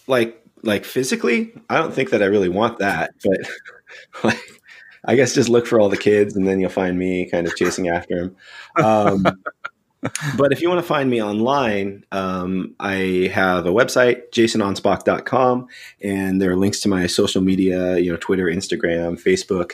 like 0.06 0.40
like 0.62 0.84
physically, 0.84 1.52
I 1.68 1.78
don't 1.78 1.92
think 1.92 2.10
that 2.10 2.22
I 2.22 2.26
really 2.26 2.48
want 2.48 2.78
that, 2.78 3.12
but 3.24 3.38
like 4.24 4.62
I 5.06 5.16
guess 5.16 5.34
just 5.34 5.48
look 5.48 5.66
for 5.66 5.80
all 5.80 5.88
the 5.88 5.96
kids, 5.96 6.36
and 6.36 6.46
then 6.46 6.60
you'll 6.60 6.70
find 6.70 6.98
me 6.98 7.28
kind 7.30 7.46
of 7.46 7.56
chasing 7.56 7.88
after 7.88 8.16
them. 8.16 8.36
Um, 8.82 9.22
but 10.36 10.52
if 10.52 10.60
you 10.60 10.68
want 10.68 10.80
to 10.80 10.86
find 10.86 11.10
me 11.10 11.22
online, 11.22 12.04
um, 12.12 12.74
I 12.80 13.30
have 13.32 13.66
a 13.66 13.72
website, 13.72 14.30
jasonanspach.com, 14.32 15.66
and 16.02 16.40
there 16.40 16.50
are 16.50 16.56
links 16.56 16.80
to 16.80 16.88
my 16.88 17.06
social 17.06 17.42
media, 17.42 17.98
you 17.98 18.10
know, 18.10 18.16
Twitter, 18.16 18.46
Instagram, 18.46 19.20
Facebook. 19.20 19.72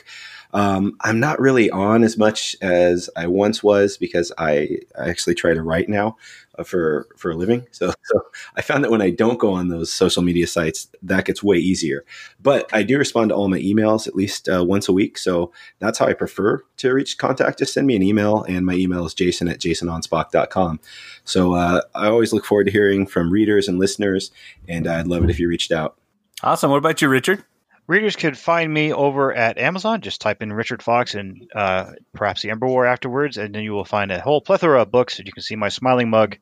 Um, 0.53 0.97
I'm 1.01 1.19
not 1.19 1.39
really 1.39 1.69
on 1.69 2.03
as 2.03 2.17
much 2.17 2.55
as 2.61 3.09
I 3.15 3.27
once 3.27 3.63
was 3.63 3.97
because 3.97 4.31
I, 4.37 4.79
I 4.97 5.09
actually 5.09 5.35
try 5.35 5.53
to 5.53 5.61
write 5.61 5.89
now 5.89 6.17
uh, 6.57 6.63
for 6.63 7.07
for 7.17 7.31
a 7.31 7.35
living. 7.35 7.67
So, 7.71 7.93
so 8.03 8.21
I 8.55 8.61
found 8.61 8.83
that 8.83 8.91
when 8.91 9.01
I 9.01 9.09
don't 9.09 9.39
go 9.39 9.51
on 9.53 9.69
those 9.69 9.91
social 9.91 10.21
media 10.21 10.47
sites, 10.47 10.87
that 11.01 11.25
gets 11.25 11.41
way 11.41 11.57
easier. 11.57 12.05
But 12.41 12.69
I 12.73 12.83
do 12.83 12.97
respond 12.97 13.29
to 13.29 13.35
all 13.35 13.47
my 13.47 13.59
emails 13.59 14.07
at 14.07 14.15
least 14.15 14.49
uh, 14.49 14.63
once 14.63 14.87
a 14.89 14.93
week. 14.93 15.17
So 15.17 15.51
that's 15.79 15.99
how 15.99 16.07
I 16.07 16.13
prefer 16.13 16.63
to 16.77 16.93
reach 16.93 17.17
contact. 17.17 17.59
Just 17.59 17.73
send 17.73 17.87
me 17.87 17.95
an 17.95 18.03
email, 18.03 18.43
and 18.43 18.65
my 18.65 18.73
email 18.73 19.05
is 19.05 19.13
jason 19.13 19.47
at 19.47 19.59
jasonanspach.com. 19.59 20.79
So 21.23 21.53
uh, 21.53 21.81
I 21.95 22.07
always 22.07 22.33
look 22.33 22.45
forward 22.45 22.65
to 22.65 22.71
hearing 22.71 23.07
from 23.07 23.31
readers 23.31 23.67
and 23.67 23.79
listeners, 23.79 24.31
and 24.67 24.87
I'd 24.87 25.07
love 25.07 25.23
it 25.23 25.29
if 25.29 25.39
you 25.39 25.47
reached 25.47 25.71
out. 25.71 25.97
Awesome. 26.43 26.71
What 26.71 26.77
about 26.77 27.01
you, 27.01 27.07
Richard? 27.07 27.43
Readers 27.91 28.15
could 28.15 28.37
find 28.37 28.73
me 28.73 28.93
over 28.93 29.33
at 29.33 29.57
amazon. 29.57 29.99
Just 29.99 30.21
type 30.21 30.41
in 30.41 30.53
richard 30.53 30.81
fox 30.81 31.13
and 31.13 31.51
uh, 31.53 31.91
perhaps 32.13 32.41
the 32.41 32.49
ember 32.49 32.65
war 32.65 32.85
afterwards 32.85 33.37
and 33.37 33.53
then 33.53 33.63
you 33.63 33.73
will 33.73 33.83
find 33.83 34.11
a 34.11 34.21
whole 34.21 34.39
plethora 34.39 34.81
of 34.81 34.91
books 34.91 35.19
and 35.19 35.27
you 35.27 35.33
can 35.33 35.43
see 35.43 35.57
my 35.57 35.67
smiling 35.67 36.09
mug. 36.09 36.37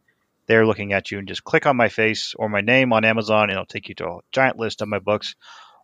There 0.45 0.65
looking 0.65 0.93
at 0.93 1.09
you 1.09 1.17
and 1.17 1.27
just 1.27 1.43
click 1.43 1.65
on 1.65 1.75
my 1.75 1.89
face 1.89 2.35
or 2.37 2.49
my 2.49 2.61
name 2.61 2.93
on 2.93 3.03
amazon 3.03 3.43
and 3.43 3.53
it'll 3.53 3.65
take 3.65 3.89
you 3.89 3.95
to 3.95 4.07
a 4.07 4.19
giant 4.31 4.59
list 4.59 4.83
of 4.83 4.89
my 4.89 4.99
books. 4.99 5.35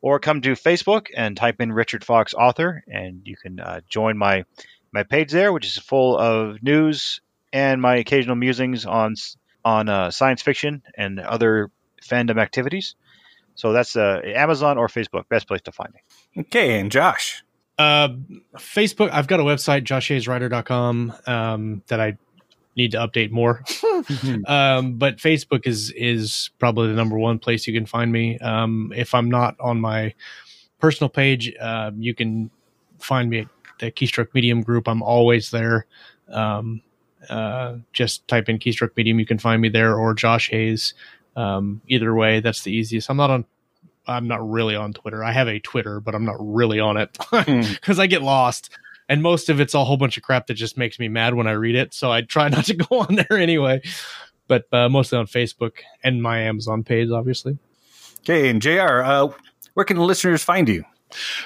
Or 0.03 0.20
come 0.20 0.41
to 0.41 0.51
facebook 0.51 1.07
and 1.16 1.36
type 1.36 1.59
in 1.59 1.74
richard 1.74 2.03
fox 2.03 2.36
author 2.36 2.84
and 2.88 3.22
you 3.26 3.36
can 3.36 3.59
uh, 3.59 3.82
join 3.89 4.20
my 4.20 4.45
my 4.91 5.01
page 5.01 5.32
there 5.32 5.51
which 5.51 5.66
is 5.66 5.80
full 5.80 6.16
of 6.16 6.61
news 6.61 7.22
and 7.51 7.82
my 7.82 7.95
occasional 7.95 8.36
musings 8.36 8.86
on 8.86 9.16
on 9.63 9.89
uh, 9.89 10.11
science 10.11 10.43
fiction 10.43 10.84
and 10.95 11.20
other 11.20 11.72
fandom 12.03 12.39
activities 12.39 12.93
so 13.56 13.72
that's 13.72 13.95
uh, 13.95 14.22
Amazon 14.24 14.78
or 14.78 14.88
Facebook. 14.88 15.28
Best 15.30 15.47
place 15.47 15.62
to 15.62 15.72
find 15.72 15.93
me. 15.93 16.41
Okay, 16.41 16.80
and 16.80 16.91
Josh. 16.91 17.43
Uh, 17.78 18.10
Facebook. 18.58 19.10
I've 19.12 19.28
got 19.28 19.39
a 19.39 19.43
website, 19.43 19.84
joshhayeswriter.com, 19.84 21.14
um, 21.26 21.84
that 21.88 21.99
I 21.99 22.18
need 22.76 22.91
to 22.91 22.97
update 22.97 23.32
more. 23.32 23.64
um, 24.47 24.97
but 24.97 25.18
Facebook 25.18 25.66
is 25.66 25.91
is 25.91 26.51
probably 26.60 26.88
the 26.88 26.93
number 26.93 27.18
one 27.18 27.39
place 27.39 27.66
you 27.68 27.74
can 27.74 27.86
find 27.86 28.12
me. 28.12 28.38
Um, 28.39 28.93
if 28.95 29.14
I'm 29.14 29.30
not 29.30 29.56
on 29.60 29.82
my 29.82 30.14
personal 30.80 31.10
page, 31.10 31.53
uh, 31.60 31.91
you 31.97 32.14
can 32.14 32.51
find 32.99 33.30
me 33.30 33.39
at 33.39 33.47
the 33.80 33.91
Keystroke 33.91 34.34
Medium 34.34 34.62
group. 34.62 34.88
I'm 34.88 35.01
always 35.01 35.51
there. 35.51 35.86
Um, 36.30 36.82
uh, 37.30 37.78
just 37.93 38.28
type 38.28 38.49
in 38.49 38.60
Keystroke 38.60 38.95
Medium, 38.95 39.20
you 39.20 39.26
can 39.26 39.39
find 39.39 39.62
me 39.62 39.70
there, 39.70 39.95
or 39.95 40.14
Josh 40.14 40.49
Hayes. 40.49 40.93
Um, 41.36 41.82
either 41.88 42.14
way, 42.14 42.40
that's 42.40 42.64
the 42.64 42.72
easiest. 42.72 43.10
I'm 43.10 43.18
not 43.18 43.30
on. 43.30 43.46
I'm 44.08 44.28
not 44.28 44.48
really 44.48 44.76
on 44.76 44.94
Twitter. 44.94 45.24
I 45.24 45.32
have 45.32 45.48
a 45.48 45.60
Twitter, 45.60 46.00
but 46.00 46.14
I'm 46.14 46.26
not 46.26 46.36
really 46.40 46.80
on 46.80 46.98
it 46.98 47.18
because 47.32 48.00
I 48.00 48.06
get 48.06 48.22
lost 48.22 48.70
and 49.08 49.22
most 49.22 49.50
of 49.50 49.60
it's 49.60 49.74
a 49.74 49.84
whole 49.84 49.98
bunch 49.98 50.18
of 50.18 50.24
crap 50.24 50.48
that 50.48 50.56
just 50.56 50.78
makes 50.78 51.00
me 51.00 51.08
mad 51.08 51.34
when 51.34 51.48
I 51.48 51.52
read 51.52 51.76
it. 51.76 51.94
So 51.94 52.12
I 52.12 52.22
try 52.22 52.50
not 52.50 52.66
to 52.66 52.76
go 52.76 53.00
on 53.00 53.16
there 53.16 53.38
anyway. 53.38 53.82
But 54.48 54.66
uh, 54.72 54.90
mostly 54.90 55.18
on 55.18 55.26
Facebook 55.26 55.78
and 56.04 56.22
my 56.22 56.42
Amazon 56.42 56.84
page, 56.84 57.10
obviously. 57.10 57.58
Okay, 58.22 58.50
and 58.50 58.62
Jr. 58.62 59.02
Uh, 59.04 59.28
where 59.74 59.86
can 59.86 59.98
the 59.98 60.04
listeners 60.04 60.44
find 60.44 60.70
you? 60.70 60.84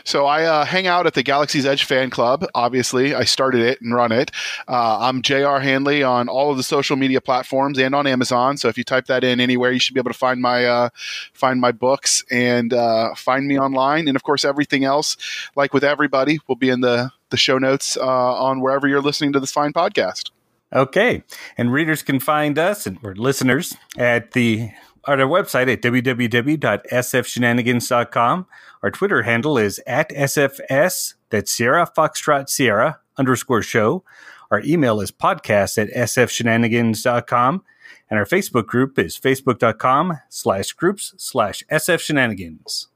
So 0.03 0.26
I 0.26 0.45
uh, 0.45 0.66
hang 0.66 0.88
out 0.88 1.05
at 1.05 1.14
the 1.14 1.24
Galaxy's 1.24 1.66
Edge 1.66 1.84
fan 1.84 2.10
club. 2.10 2.45
Obviously, 2.55 3.14
I 3.14 3.24
started 3.24 3.62
it 3.62 3.82
and 3.82 3.93
run 3.93 4.12
it. 4.12 4.32
Uh, 4.68 4.99
I'm 4.99 5.22
Jr. 5.22 5.57
Handley 5.57 6.03
on 6.03 6.30
all 6.30 6.51
of 6.51 6.57
the 6.57 6.64
social 6.64 6.95
media 6.95 7.22
platforms 7.22 7.78
and 7.78 7.93
on 7.93 8.07
Amazon. 8.07 8.57
So 8.57 8.68
if 8.68 8.78
you 8.78 8.84
type 8.84 9.05
that 9.07 9.24
in 9.24 9.39
anywhere, 9.39 9.72
you 9.72 9.80
should 9.80 9.93
be 9.93 9.99
able 9.99 10.12
to 10.12 10.18
find 10.18 10.41
my 10.41 10.66
uh, 10.66 10.89
find 11.34 11.60
my 11.60 11.72
books 11.72 12.24
and 12.32 12.74
uh, 12.74 13.14
find 13.16 13.47
me 13.47 13.60
online. 13.60 14.07
And 14.07 14.16
of 14.16 14.24
course, 14.24 14.45
everything 14.45 14.84
else, 14.84 15.18
like 15.55 15.74
with 15.74 15.84
everybody, 15.84 16.39
will 16.47 16.55
be 16.55 16.70
in 16.70 16.82
the 16.82 17.12
the 17.30 17.38
show 17.38 17.57
notes 17.57 17.97
uh, 17.97 18.01
on 18.03 18.62
wherever 18.62 18.88
you're 18.88 19.01
listening 19.01 19.34
to 19.34 19.39
this 19.39 19.51
fine 19.51 19.74
podcast. 19.74 20.32
Okay, 20.72 21.24
and 21.57 21.74
readers 21.74 22.03
can 22.03 22.20
find 22.20 22.60
us 22.60 22.86
and 22.86 22.99
or 23.01 23.16
listeners 23.16 23.76
at 23.97 24.34
the 24.34 24.70
at 25.08 25.20
our 25.20 25.28
website 25.28 25.72
at 25.72 25.82
www.sfshenanigans.com. 25.82 28.45
Our 28.82 28.91
Twitter 28.91 29.24
handle 29.24 29.58
is 29.58 29.82
at 29.86 30.10
SFS, 30.10 31.16
that's 31.30 31.52
Sierra 31.52 31.91
Foxtrot 31.95 32.50
Sierra 32.50 33.00
underscore 33.18 33.62
show. 33.62 34.04
Our 34.52 34.62
email 34.62 35.02
is 35.02 35.12
podcast 35.12 35.78
at 35.78 35.93
sfshenanigans.com. 35.93 37.64
And 38.10 38.18
our 38.18 38.26
Facebook 38.26 38.66
group 38.66 38.97
is 38.97 39.20
facebook.com 39.20 40.18
slash 40.30 40.72
groups 40.74 41.14
slash 41.18 41.64
sfshenanigans. 41.72 42.88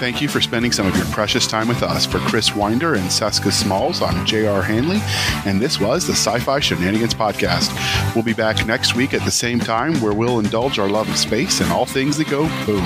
Thank 0.00 0.22
you 0.22 0.28
for 0.28 0.40
spending 0.40 0.72
some 0.72 0.86
of 0.86 0.96
your 0.96 1.04
precious 1.08 1.46
time 1.46 1.68
with 1.68 1.82
us. 1.82 2.06
For 2.06 2.20
Chris 2.20 2.54
Winder 2.56 2.94
and 2.94 3.12
Cisca 3.12 3.52
Smalls, 3.52 4.00
I'm 4.00 4.24
J.R. 4.24 4.62
Handley, 4.62 4.98
and 5.44 5.60
this 5.60 5.78
was 5.78 6.06
the 6.06 6.14
Sci 6.14 6.38
Fi 6.38 6.58
Shenanigans 6.58 7.12
Podcast. 7.12 8.14
We'll 8.14 8.24
be 8.24 8.32
back 8.32 8.66
next 8.66 8.96
week 8.96 9.12
at 9.12 9.22
the 9.26 9.30
same 9.30 9.60
time 9.60 10.00
where 10.00 10.14
we'll 10.14 10.38
indulge 10.38 10.78
our 10.78 10.88
love 10.88 11.06
of 11.10 11.18
space 11.18 11.60
and 11.60 11.70
all 11.70 11.84
things 11.84 12.16
that 12.16 12.30
go 12.30 12.48
boom. 12.64 12.82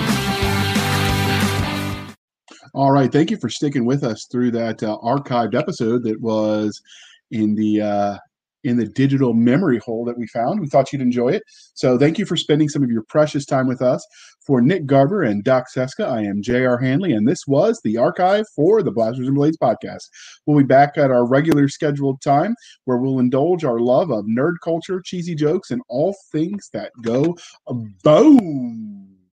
All 2.75 2.91
right. 2.91 3.12
Thank 3.12 3.31
you 3.31 3.37
for 3.37 3.49
sticking 3.49 3.85
with 3.85 4.03
us 4.03 4.27
through 4.29 4.51
that 4.51 4.83
uh, 4.83 4.99
archived 4.99 5.55
episode 5.55 6.03
that 6.03 6.21
was 6.21 6.83
in 7.31 7.55
the 7.55 7.81
uh, 7.81 8.19
in 8.65 8.77
the 8.77 8.87
digital 8.87 9.35
memory 9.35 9.79
hole 9.79 10.05
that 10.07 10.19
we 10.19 10.27
found. 10.27 10.61
We 10.61 10.69
thought 10.69 10.93
you'd 10.93 11.03
enjoy 11.03 11.29
it. 11.29 11.43
So 11.75 11.99
thank 11.99 12.19
you 12.19 12.27
for 12.27 12.37
spending 12.37 12.69
some 12.69 12.83
of 12.83 12.91
your 12.91 13.03
precious 13.03 13.45
time 13.45 13.67
with 13.67 13.83
us. 13.83 14.05
For 14.47 14.61
Nick 14.61 14.85
Garber 14.85 15.23
and 15.23 15.43
Doc 15.43 15.71
Cisca, 15.71 16.05
I 16.05 16.21
am 16.21 16.43
J.R. 16.43 16.77
Handley, 16.77 17.12
and 17.12 17.27
this 17.27 17.47
was 17.47 17.81
the 17.83 17.97
archive 17.97 18.45
for 18.55 18.83
the 18.83 18.91
Blasters 18.91 19.27
and 19.27 19.37
Blades 19.37 19.57
podcast. 19.57 20.11
We'll 20.45 20.59
be 20.59 20.65
back 20.65 20.99
at 20.99 21.11
our 21.11 21.27
regular 21.27 21.67
scheduled 21.67 22.21
time 22.21 22.55
where 22.85 22.99
we'll 22.99 23.21
indulge 23.21 23.65
our 23.65 23.81
love 23.81 24.11
of 24.11 24.27
nerd 24.27 24.57
culture, 24.62 25.01
cheesy 25.03 25.35
jokes, 25.35 25.71
and 25.71 25.81
all 25.89 26.15
things 26.31 26.69
that 26.75 26.93
go 27.03 27.37
boom. 28.03 29.04